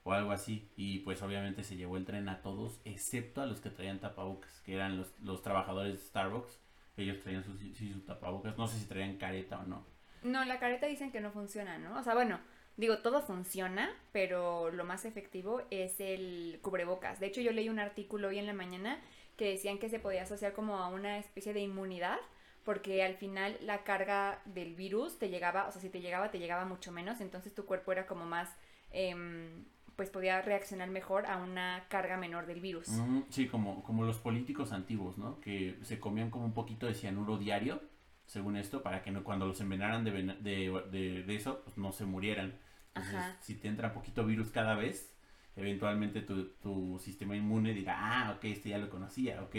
o 0.05 0.13
algo 0.13 0.33
así 0.33 0.71
y 0.77 1.01
pues 1.01 1.23
obviamente 1.23 1.63
se 1.63 1.77
llevó 1.77 1.97
el 1.97 2.05
tren 2.05 2.29
a 2.29 2.43
todos 2.43 2.81
excepto 2.85 3.41
a 3.41 3.47
los 3.47 3.61
que 3.61 3.71
traían 3.71 4.01
tapabocas, 4.01 4.61
que 4.63 4.75
eran 4.75 4.97
los, 4.97 5.13
los 5.21 5.43
trabajadores 5.43 5.95
de 5.95 5.99
Starbucks, 5.99 6.59
ellos 6.97 7.21
traían 7.21 7.45
su, 7.45 7.57
sí, 7.57 7.75
su 7.75 8.01
tapabocas, 8.01 8.57
no 8.59 8.67
sé 8.67 8.79
si 8.79 8.87
traían 8.87 9.17
careta 9.17 9.61
o 9.61 9.65
no. 9.65 9.87
No, 10.23 10.45
la 10.45 10.59
careta 10.59 10.87
dicen 10.87 11.11
que 11.11 11.21
no 11.21 11.33
funciona, 11.33 11.79
¿no? 11.79 11.99
O 11.99 12.03
sea, 12.03 12.15
bueno, 12.15 12.39
digo, 12.77 12.99
todo 12.99 13.23
funciona, 13.23 13.91
pero 14.13 14.71
lo 14.71 14.85
más 14.85 15.05
efectivo 15.05 15.63
es 15.71 15.99
el 16.01 16.59
cubrebocas. 16.63 17.19
De 17.19 17.27
hecho, 17.27 17.41
yo 17.41 17.53
leí 17.53 17.69
un 17.69 17.79
artículo 17.79 18.29
hoy 18.29 18.39
en 18.39 18.47
la 18.47 18.53
mañana 18.53 19.01
que 19.37 19.51
decían 19.51 19.79
que 19.79 19.89
se 19.89 19.99
podía 19.99 20.23
asociar 20.23 20.53
como 20.53 20.77
a 20.77 20.89
una 20.89 21.19
especie 21.19 21.53
de 21.53 21.61
inmunidad, 21.61 22.19
porque 22.65 23.03
al 23.03 23.17
final 23.17 23.57
la 23.61 23.83
carga 23.83 24.41
del 24.45 24.75
virus 24.75 25.19
te 25.19 25.29
llegaba, 25.29 25.67
o 25.67 25.73
sea, 25.73 25.81
si 25.81 25.89
te 25.89 26.01
llegaba, 26.01 26.31
te 26.31 26.39
llegaba 26.39 26.65
mucho 26.65 26.93
menos, 26.93 27.21
entonces 27.21 27.55
tu 27.55 27.65
cuerpo 27.65 27.93
era 27.93 28.07
como 28.07 28.25
más, 28.25 28.55
em, 28.91 29.65
pues 30.03 30.11
podía 30.11 30.43
reaccionar 30.43 30.91
mejor 30.91 31.27
a 31.27 31.37
una 31.37 31.85
carga 31.89 32.17
menor 32.17 32.47
del 32.47 32.61
virus. 32.61 32.89
Mm, 32.89 33.21
sí, 33.31 33.47
como, 33.47 33.85
como 33.85 34.03
los 34.03 34.19
políticos 34.19 34.73
antiguos, 34.73 35.17
¿no? 35.17 35.39
Que 35.39 35.79
se 35.83 36.01
comían 36.01 36.29
como 36.29 36.45
un 36.45 36.55
poquito 36.55 36.87
de 36.87 36.95
cianuro 36.95 37.39
diario, 37.39 37.81
según 38.27 38.57
esto, 38.57 38.83
para 38.83 39.05
que 39.05 39.13
no, 39.13 39.23
cuando 39.23 39.47
los 39.47 39.61
envenenaran 39.61 40.03
de, 40.03 40.11
de, 40.11 40.83
de, 40.91 41.23
de 41.23 41.37
eso, 41.37 41.63
pues 41.63 41.79
no 41.79 41.93
se 41.93 42.05
murieran. 42.05 42.59
Entonces, 42.89 43.15
Ajá. 43.15 43.37
si 43.43 43.55
te 43.55 43.69
entra 43.69 43.95
poquito 43.95 44.27
virus 44.27 44.51
cada 44.51 44.75
vez, 44.75 45.15
eventualmente 45.55 46.21
tu, 46.23 46.49
tu 46.55 46.99
sistema 46.99 47.37
inmune 47.37 47.73
dirá, 47.73 47.95
ah, 48.01 48.33
ok, 48.33 48.45
este 48.47 48.71
ya 48.71 48.79
lo 48.79 48.91
conocía, 48.91 49.41
ok. 49.41 49.55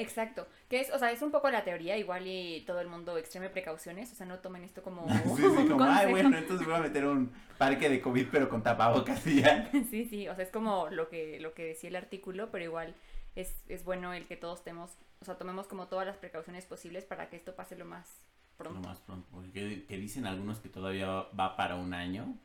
Exacto, 0.00 0.46
que 0.68 0.78
es, 0.80 0.90
o 0.92 0.98
sea, 0.98 1.10
es 1.10 1.22
un 1.22 1.32
poco 1.32 1.50
la 1.50 1.64
teoría, 1.64 1.96
igual 1.96 2.24
y 2.26 2.62
todo 2.66 2.80
el 2.80 2.86
mundo 2.86 3.18
extreme 3.18 3.50
precauciones, 3.50 4.12
o 4.12 4.14
sea, 4.14 4.26
no 4.26 4.38
tomen 4.38 4.62
esto 4.62 4.80
como 4.80 5.08
sí, 5.36 5.42
sí, 5.56 5.66
como, 5.66 5.84
ay, 5.84 6.06
bueno, 6.06 6.38
entonces 6.38 6.64
voy 6.64 6.76
a 6.76 6.80
meter 6.80 7.04
un 7.04 7.32
parque 7.58 7.88
de 7.88 8.00
COVID, 8.00 8.28
pero 8.30 8.48
con 8.48 8.62
tapabocas 8.62 9.26
y 9.26 9.42
ya. 9.42 9.68
Sí, 9.90 10.04
sí, 10.04 10.28
o 10.28 10.34
sea, 10.36 10.44
es 10.44 10.50
como 10.52 10.88
lo 10.90 11.08
que, 11.08 11.40
lo 11.40 11.52
que 11.52 11.64
decía 11.64 11.90
el 11.90 11.96
artículo, 11.96 12.50
pero 12.52 12.64
igual 12.64 12.94
es, 13.34 13.64
es 13.68 13.82
bueno 13.84 14.14
el 14.14 14.26
que 14.28 14.36
todos 14.36 14.62
temos, 14.62 14.96
o 15.20 15.24
sea, 15.24 15.36
tomemos 15.36 15.66
como 15.66 15.88
todas 15.88 16.06
las 16.06 16.16
precauciones 16.16 16.64
posibles 16.66 17.04
para 17.04 17.28
que 17.28 17.36
esto 17.36 17.56
pase 17.56 17.76
lo 17.76 17.84
más 17.84 18.22
Lo 18.48 18.56
pronto. 18.56 18.80
más 18.80 19.00
pronto, 19.00 19.26
porque 19.32 19.50
que, 19.52 19.86
que 19.86 19.96
dicen 19.98 20.26
algunos 20.26 20.60
que 20.60 20.68
todavía 20.68 21.06
va 21.38 21.56
para 21.56 21.76
un 21.76 21.92
año. 21.94 22.38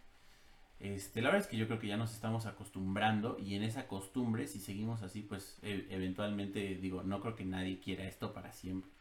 Este, 0.80 1.22
la 1.22 1.30
verdad 1.30 1.42
es 1.46 1.48
que 1.48 1.58
yo 1.58 1.68
creo 1.68 1.80
que 1.80 1.88
ya 1.88 1.98
nos 1.98 2.14
estamos 2.14 2.46
acostumbrando 2.46 3.38
y 3.40 3.56
en 3.56 3.64
esa 3.64 3.88
costumbre, 3.88 4.48
si 4.48 4.60
seguimos 4.60 5.02
así, 5.02 5.22
pues 5.22 5.58
e- 5.64 5.88
eventualmente 5.90 6.76
digo, 6.76 7.04
no 7.04 7.22
creo 7.22 7.36
que 7.36 7.46
nadie 7.46 7.80
quiera 7.80 8.06
esto 8.06 8.34
para 8.34 8.52
siempre. 8.52 8.92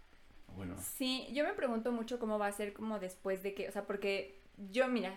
Bueno, 0.57 0.77
Sí, 0.77 1.29
yo 1.33 1.45
me 1.45 1.53
pregunto 1.55 1.93
mucho 1.93 2.19
cómo 2.19 2.39
va 2.39 2.47
a 2.49 2.53
ser 2.53 2.73
como 2.73 2.99
después 2.99 3.43
de 3.43 3.55
que, 3.55 3.69
o 3.69 3.73
sea, 3.73 3.87
porque 3.87 4.41
yo, 4.71 4.89
mira, 4.89 5.15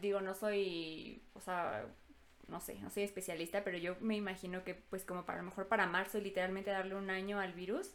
digo, 0.00 0.20
no 0.20 0.34
soy, 0.34 1.22
o 1.34 1.40
sea, 1.40 1.86
no 2.48 2.60
sé, 2.60 2.78
no 2.80 2.90
soy 2.90 3.04
especialista, 3.04 3.64
pero 3.64 3.78
yo 3.78 3.96
me 4.00 4.16
imagino 4.16 4.64
que 4.64 4.74
pues 4.74 5.04
como 5.04 5.24
para 5.24 5.38
lo 5.38 5.44
mejor 5.44 5.68
para 5.68 5.86
marzo 5.86 6.18
literalmente 6.20 6.70
darle 6.70 6.94
un 6.94 7.10
año 7.10 7.40
al 7.40 7.52
virus 7.54 7.92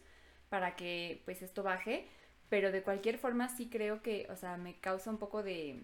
para 0.50 0.76
que 0.76 1.22
pues 1.26 1.42
esto 1.42 1.64
baje, 1.64 2.08
pero 2.50 2.72
de 2.72 2.84
cualquier 2.84 3.18
forma 3.18 3.50
sí 3.50 3.70
creo 3.70 4.02
que, 4.02 4.28
o 4.32 4.36
sea, 4.36 4.58
me 4.58 4.80
causa 4.80 5.10
un 5.10 5.18
poco 5.18 5.44
de 5.44 5.82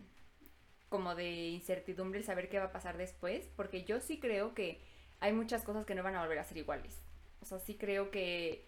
como 0.89 1.15
de 1.15 1.49
incertidumbre 1.49 2.19
el 2.19 2.25
saber 2.25 2.49
qué 2.49 2.59
va 2.59 2.65
a 2.65 2.71
pasar 2.71 2.97
después, 2.97 3.49
porque 3.55 3.83
yo 3.83 3.99
sí 3.99 4.19
creo 4.19 4.53
que 4.53 4.79
hay 5.19 5.33
muchas 5.33 5.63
cosas 5.63 5.85
que 5.85 5.95
no 5.95 6.03
van 6.03 6.15
a 6.15 6.21
volver 6.21 6.39
a 6.39 6.43
ser 6.43 6.57
iguales. 6.57 7.01
O 7.41 7.45
sea, 7.45 7.59
sí 7.59 7.75
creo 7.75 8.11
que 8.11 8.65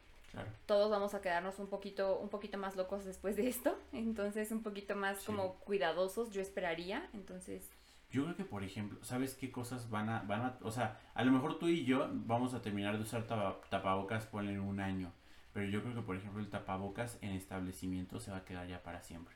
todos 0.65 0.91
vamos 0.91 1.13
a 1.13 1.21
quedarnos 1.21 1.59
un 1.59 1.67
poquito, 1.67 2.19
un 2.19 2.29
poquito 2.29 2.57
más 2.57 2.75
locos 2.75 3.05
después 3.05 3.35
de 3.35 3.47
esto. 3.47 3.77
Entonces, 3.93 4.51
un 4.51 4.61
poquito 4.61 4.95
más 4.95 5.23
como 5.23 5.55
cuidadosos, 5.55 6.31
yo 6.31 6.41
esperaría. 6.41 7.09
Entonces. 7.13 7.69
Yo 8.11 8.23
creo 8.23 8.35
que, 8.35 8.45
por 8.45 8.63
ejemplo, 8.63 8.97
¿sabes 9.03 9.35
qué 9.35 9.51
cosas 9.51 9.89
van 9.89 10.09
a, 10.09 10.21
van 10.23 10.41
a, 10.41 10.57
o 10.61 10.71
sea, 10.71 10.99
a 11.13 11.23
lo 11.23 11.31
mejor 11.31 11.59
tú 11.59 11.67
y 11.67 11.85
yo 11.85 12.09
vamos 12.11 12.55
a 12.55 12.61
terminar 12.61 12.97
de 12.97 13.03
usar 13.03 13.27
tapabocas 13.27 14.25
por 14.25 14.43
en 14.43 14.59
un 14.59 14.79
año, 14.79 15.13
pero 15.53 15.67
yo 15.67 15.83
creo 15.83 15.93
que, 15.93 16.01
por 16.01 16.15
ejemplo, 16.15 16.41
el 16.41 16.49
tapabocas 16.49 17.19
en 17.21 17.33
establecimientos 17.33 18.23
se 18.23 18.31
va 18.31 18.37
a 18.37 18.45
quedar 18.45 18.67
ya 18.67 18.81
para 18.81 19.03
siempre. 19.03 19.35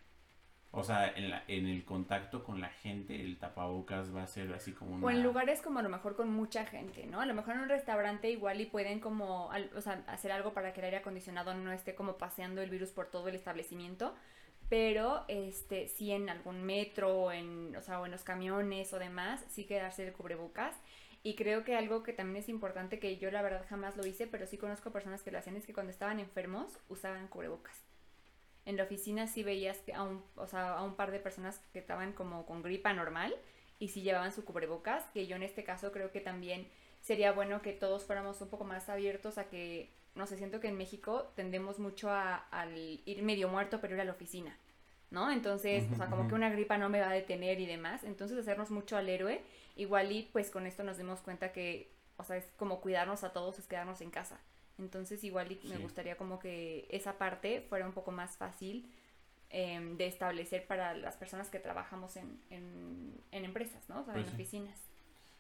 O 0.75 0.83
sea, 0.83 1.13
en, 1.15 1.29
la, 1.29 1.43
en 1.47 1.67
el 1.67 1.85
contacto 1.85 2.43
con 2.43 2.59
la 2.59 2.69
gente, 2.69 3.21
el 3.21 3.37
tapabocas 3.37 4.13
va 4.13 4.23
a 4.23 4.27
ser 4.27 4.51
así 4.53 4.71
como 4.71 4.95
una... 4.95 5.05
O 5.05 5.11
en 5.11 5.21
lugares 5.21 5.61
como 5.61 5.77
a 5.77 5.83
lo 5.83 5.89
mejor 5.89 6.15
con 6.15 6.33
mucha 6.33 6.65
gente, 6.65 7.05
¿no? 7.05 7.21
A 7.21 7.27
lo 7.27 7.35
mejor 7.35 7.53
en 7.53 7.61
un 7.61 7.69
restaurante 7.69 8.31
igual 8.31 8.59
y 8.59 8.65
pueden 8.65 8.99
como, 8.99 9.51
o 9.75 9.81
sea, 9.81 10.03
hacer 10.07 10.31
algo 10.31 10.53
para 10.53 10.73
que 10.73 10.79
el 10.79 10.85
aire 10.85 10.97
acondicionado 10.97 11.53
no 11.53 11.71
esté 11.71 11.93
como 11.93 12.17
paseando 12.17 12.59
el 12.63 12.71
virus 12.71 12.89
por 12.89 13.05
todo 13.11 13.27
el 13.27 13.35
establecimiento. 13.35 14.15
Pero, 14.67 15.25
este, 15.27 15.89
sí 15.89 16.11
en 16.11 16.27
algún 16.27 16.63
metro, 16.63 17.31
en, 17.31 17.75
o 17.75 17.81
sea, 17.83 18.01
o 18.01 18.07
en 18.07 18.11
los 18.11 18.23
camiones 18.23 18.93
o 18.93 18.97
demás, 18.97 19.45
sí 19.49 19.65
quedarse 19.65 20.07
el 20.07 20.13
cubrebocas. 20.13 20.75
Y 21.21 21.35
creo 21.35 21.63
que 21.63 21.75
algo 21.75 22.01
que 22.01 22.13
también 22.13 22.37
es 22.37 22.49
importante, 22.49 22.97
que 22.97 23.17
yo 23.17 23.29
la 23.29 23.43
verdad 23.43 23.63
jamás 23.69 23.95
lo 23.95 24.07
hice, 24.07 24.25
pero 24.25 24.47
sí 24.47 24.57
conozco 24.57 24.89
personas 24.89 25.21
que 25.21 25.29
lo 25.29 25.37
hacían, 25.37 25.55
es 25.55 25.67
que 25.67 25.73
cuando 25.73 25.91
estaban 25.91 26.19
enfermos 26.19 26.79
usaban 26.89 27.27
cubrebocas 27.27 27.92
en 28.65 28.77
la 28.77 28.83
oficina 28.83 29.27
sí 29.27 29.43
veías 29.43 29.77
a 29.93 30.03
un, 30.03 30.23
o 30.35 30.47
sea, 30.47 30.73
a 30.73 30.83
un 30.83 30.95
par 30.95 31.11
de 31.11 31.19
personas 31.19 31.59
que 31.73 31.79
estaban 31.79 32.13
como 32.13 32.45
con 32.45 32.61
gripa 32.61 32.93
normal 32.93 33.35
y 33.79 33.89
sí 33.89 34.01
llevaban 34.01 34.31
su 34.31 34.45
cubrebocas, 34.45 35.03
que 35.13 35.27
yo 35.27 35.35
en 35.35 35.43
este 35.43 35.63
caso 35.63 35.91
creo 35.91 36.11
que 36.11 36.21
también 36.21 36.67
sería 37.01 37.33
bueno 37.33 37.61
que 37.61 37.73
todos 37.73 38.05
fuéramos 38.05 38.39
un 38.41 38.49
poco 38.49 38.63
más 38.63 38.87
abiertos 38.87 39.37
a 39.37 39.49
que, 39.49 39.91
no 40.15 40.25
sé, 40.25 40.37
siento 40.37 40.59
que 40.59 40.69
en 40.69 40.77
México 40.77 41.31
tendemos 41.35 41.79
mucho 41.79 42.09
a, 42.09 42.35
al 42.51 42.77
ir 42.77 43.21
medio 43.23 43.49
muerto 43.49 43.81
pero 43.81 43.95
ir 43.95 44.01
a 44.01 44.05
la 44.05 44.13
oficina, 44.13 44.57
¿no? 45.11 45.29
Entonces, 45.29 45.85
o 45.91 45.95
sea, 45.95 46.07
como 46.07 46.27
que 46.29 46.35
una 46.35 46.49
gripa 46.49 46.77
no 46.77 46.87
me 46.87 47.01
va 47.01 47.09
a 47.09 47.13
detener 47.13 47.59
y 47.59 47.65
demás, 47.65 48.05
entonces 48.05 48.37
hacernos 48.37 48.71
mucho 48.71 48.95
al 48.95 49.09
héroe, 49.09 49.41
igual 49.75 50.11
y 50.13 50.29
pues 50.31 50.49
con 50.49 50.65
esto 50.65 50.83
nos 50.83 50.97
dimos 50.97 51.19
cuenta 51.19 51.51
que, 51.51 51.91
o 52.15 52.23
sea, 52.23 52.37
es 52.37 52.45
como 52.57 52.79
cuidarnos 52.79 53.25
a 53.25 53.33
todos, 53.33 53.59
es 53.59 53.67
quedarnos 53.67 53.99
en 53.99 54.11
casa. 54.11 54.39
Entonces 54.79 55.23
igual 55.23 55.57
me 55.65 55.77
gustaría 55.77 56.17
como 56.17 56.39
que 56.39 56.87
esa 56.89 57.17
parte 57.17 57.61
fuera 57.61 57.85
un 57.85 57.93
poco 57.93 58.11
más 58.11 58.37
fácil 58.37 58.91
em, 59.49 59.97
de 59.97 60.07
establecer 60.07 60.65
para 60.65 60.95
las 60.95 61.15
personas 61.15 61.49
que 61.49 61.59
trabajamos 61.59 62.15
en, 62.17 62.39
en, 62.49 63.45
empresas, 63.45 63.87
¿no? 63.89 64.01
O 64.01 64.03
sea, 64.03 64.15
en 64.15 64.23
pues 64.23 64.33
oficinas. 64.33 64.79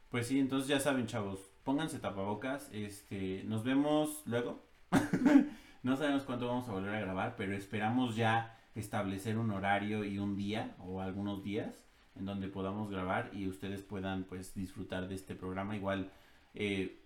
Pues 0.09 0.27
sí, 0.27 0.39
entonces 0.39 0.67
ya 0.67 0.79
saben, 0.79 1.07
chavos, 1.07 1.39
pónganse 1.63 1.97
tapabocas, 1.97 2.69
este, 2.71 3.43
nos 3.45 3.63
vemos 3.63 4.21
luego. 4.25 4.63
no 5.83 5.97
sabemos 5.97 6.23
cuánto 6.23 6.47
vamos 6.47 6.69
a 6.69 6.73
volver 6.73 6.93
a 6.93 6.99
grabar, 6.99 7.35
pero 7.35 7.55
esperamos 7.55 8.15
ya 8.15 8.59
establecer 8.75 9.37
un 9.37 9.51
horario 9.51 10.03
y 10.03 10.19
un 10.19 10.35
día 10.35 10.75
o 10.79 11.01
algunos 11.01 11.43
días 11.43 11.85
en 12.15 12.25
donde 12.25 12.47
podamos 12.47 12.89
grabar 12.89 13.31
y 13.33 13.47
ustedes 13.47 13.81
puedan 13.81 14.23
pues 14.25 14.53
disfrutar 14.53 15.07
de 15.07 15.15
este 15.15 15.35
programa. 15.35 15.75
Igual 15.75 16.11
eh, 16.53 17.02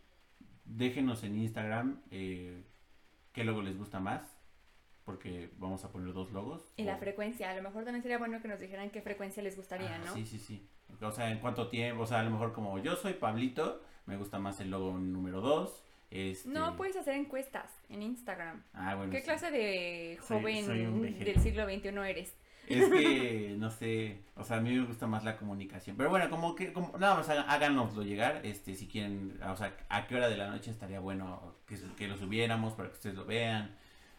déjenos 0.67 1.23
en 1.23 1.37
Instagram 1.37 2.01
eh, 2.11 2.63
qué 3.33 3.43
logo 3.43 3.61
les 3.61 3.77
gusta 3.77 3.99
más, 3.99 4.37
porque 5.05 5.51
vamos 5.57 5.83
a 5.85 5.91
poner 5.91 6.13
dos 6.13 6.31
logos. 6.31 6.73
Y 6.75 6.83
la 6.83 6.97
frecuencia, 6.97 7.49
a 7.49 7.55
lo 7.55 7.63
mejor 7.63 7.83
también 7.83 8.01
sería 8.01 8.17
bueno 8.17 8.41
que 8.41 8.47
nos 8.47 8.59
dijeran 8.59 8.89
qué 8.89 9.01
frecuencia 9.01 9.41
les 9.43 9.55
gustaría, 9.55 9.95
ah, 9.95 9.99
¿no? 10.05 10.13
Sí, 10.13 10.25
sí, 10.25 10.37
sí. 10.37 10.67
O 11.01 11.11
sea, 11.11 11.31
en 11.31 11.39
cuánto 11.39 11.69
tiempo, 11.69 12.03
o 12.03 12.05
sea, 12.07 12.19
a 12.19 12.23
lo 12.23 12.31
mejor 12.31 12.53
como 12.53 12.79
yo 12.79 12.95
soy 12.95 13.13
Pablito, 13.13 13.81
me 14.05 14.17
gusta 14.17 14.39
más 14.39 14.59
el 14.59 14.71
logo 14.71 14.97
número 14.97 15.41
dos. 15.41 15.83
Este... 16.09 16.49
No, 16.49 16.75
puedes 16.77 16.95
hacer 16.95 17.15
encuestas 17.15 17.71
en 17.89 18.01
Instagram. 18.01 18.63
Ah, 18.73 18.95
bueno. 18.95 19.11
¿Qué 19.11 19.21
clase 19.21 19.51
de 19.51 20.17
joven 20.21 21.01
del 21.19 21.39
siglo 21.41 21.65
XXI 21.65 21.89
eres? 22.09 22.35
Es 22.67 22.89
que, 22.89 23.55
no 23.57 23.71
sé, 23.71 24.19
o 24.35 24.43
sea, 24.43 24.57
a 24.57 24.61
mí 24.61 24.73
me 24.75 24.85
gusta 24.85 25.07
más 25.07 25.23
la 25.23 25.37
comunicación. 25.37 25.95
Pero 25.95 26.09
bueno, 26.09 26.29
como 26.29 26.55
que, 26.55 26.73
como, 26.73 26.97
nada 26.97 27.15
más 27.15 27.29
háganoslo 27.29 28.03
llegar, 28.03 28.41
este, 28.43 28.75
si 28.75 28.87
quieren, 28.87 29.39
o 29.41 29.55
sea, 29.55 29.75
a 29.89 30.07
qué 30.07 30.15
hora 30.15 30.29
de 30.29 30.37
la 30.37 30.49
noche 30.49 30.71
estaría 30.71 30.99
bueno 30.99 31.55
que, 31.65 31.77
que 31.95 32.07
lo 32.07 32.17
subiéramos 32.17 32.73
para 32.73 32.89
que 32.89 32.95
ustedes 32.95 33.15
lo 33.15 33.25
vean. 33.25 33.75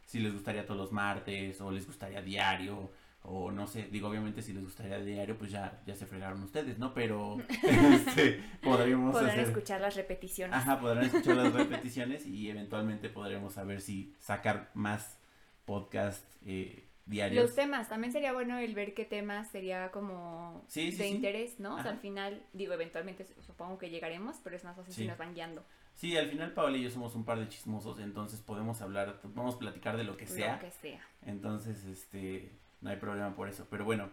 Si 0.07 0.19
les 0.21 0.33
gustaría 0.33 0.65
todos 0.65 0.81
los 0.81 0.93
martes, 0.93 1.61
o 1.61 1.71
les 1.71 1.87
gustaría 1.87 2.23
diario, 2.23 2.91
o 3.23 3.51
no 3.51 3.67
sé, 3.67 3.89
digo, 3.91 4.09
obviamente 4.09 4.41
si 4.41 4.53
les 4.53 4.65
gustaría 4.65 4.99
diario, 5.01 5.37
pues 5.37 5.51
ya, 5.51 5.83
ya 5.87 5.95
se 5.95 6.07
fregaron 6.07 6.43
ustedes, 6.43 6.79
¿no? 6.79 6.95
Pero, 6.95 7.37
este, 7.63 8.43
podríamos 8.63 9.13
Podrán 9.13 9.41
escuchar 9.41 9.81
las 9.81 9.97
repeticiones. 9.97 10.57
Ajá, 10.57 10.81
podrán 10.81 11.05
escuchar 11.05 11.37
las 11.37 11.53
repeticiones 11.53 12.27
y 12.27 12.49
eventualmente 12.49 13.11
podremos 13.11 13.53
saber 13.55 13.83
si 13.83 14.15
sacar 14.19 14.71
más 14.73 15.19
podcast, 15.67 16.25
eh, 16.47 16.88
los 17.09 17.55
temas, 17.55 17.89
también 17.89 18.13
sería 18.13 18.33
bueno 18.33 18.59
el 18.59 18.75
ver 18.75 18.95
qué 18.95 19.05
temas 19.05 19.51
sería 19.51 19.91
como 19.91 20.65
de 20.75 21.09
interés, 21.09 21.59
¿no? 21.59 21.77
O 21.77 21.83
sea, 21.83 21.93
al 21.93 21.99
final, 21.99 22.43
digo, 22.53 22.75
eventualmente 22.75 23.27
supongo 23.41 23.79
que 23.79 23.91
llegaremos, 23.91 24.37
pero 24.45 24.57
es 24.57 24.65
más 24.65 24.77
fácil 24.77 24.95
si 24.95 25.07
nos 25.07 25.19
van 25.19 25.35
guiando. 25.35 25.65
Sí, 25.95 26.17
al 26.17 26.29
final 26.29 26.53
Paola 26.53 26.77
y 26.77 26.85
yo 26.85 26.91
somos 26.91 27.17
un 27.17 27.25
par 27.25 27.41
de 27.41 27.49
chismosos, 27.49 27.99
entonces 27.99 28.41
podemos 28.41 28.81
hablar, 28.83 29.21
podemos 29.21 29.57
platicar 29.57 29.97
de 29.97 30.05
lo 30.05 30.17
que 30.17 30.27
sea. 30.27 30.55
Lo 30.55 30.61
que 30.61 30.71
sea. 30.71 31.05
Entonces, 31.27 31.85
este, 31.85 32.53
no 32.81 32.91
hay 32.91 32.97
problema 32.97 33.35
por 33.35 33.49
eso. 33.49 33.67
Pero 33.69 33.85
bueno, 33.85 34.11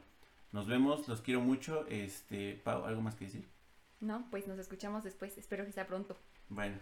nos 0.52 0.66
vemos, 0.68 1.08
los 1.08 1.22
quiero 1.22 1.42
mucho. 1.42 1.86
Este, 1.88 2.60
Pau, 2.64 2.86
¿algo 2.86 3.02
más 3.02 3.16
que 3.16 3.26
decir? 3.26 3.48
No, 4.00 4.26
pues 4.32 4.48
nos 4.48 4.58
escuchamos 4.58 5.04
después, 5.04 5.38
espero 5.38 5.66
que 5.66 5.72
sea 5.72 5.86
pronto. 5.86 6.18
Bueno, 6.50 6.78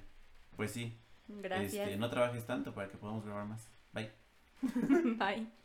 pues 0.55 0.71
sí. 0.71 0.97
Gracias. 1.27 1.87
Este, 1.87 1.97
no 1.97 2.09
trabajes 2.09 2.45
tanto 2.45 2.73
para 2.73 2.89
que 2.89 2.97
podamos 2.97 3.25
grabar 3.25 3.45
más. 3.45 3.69
Bye. 3.93 4.11
Bye. 5.17 5.62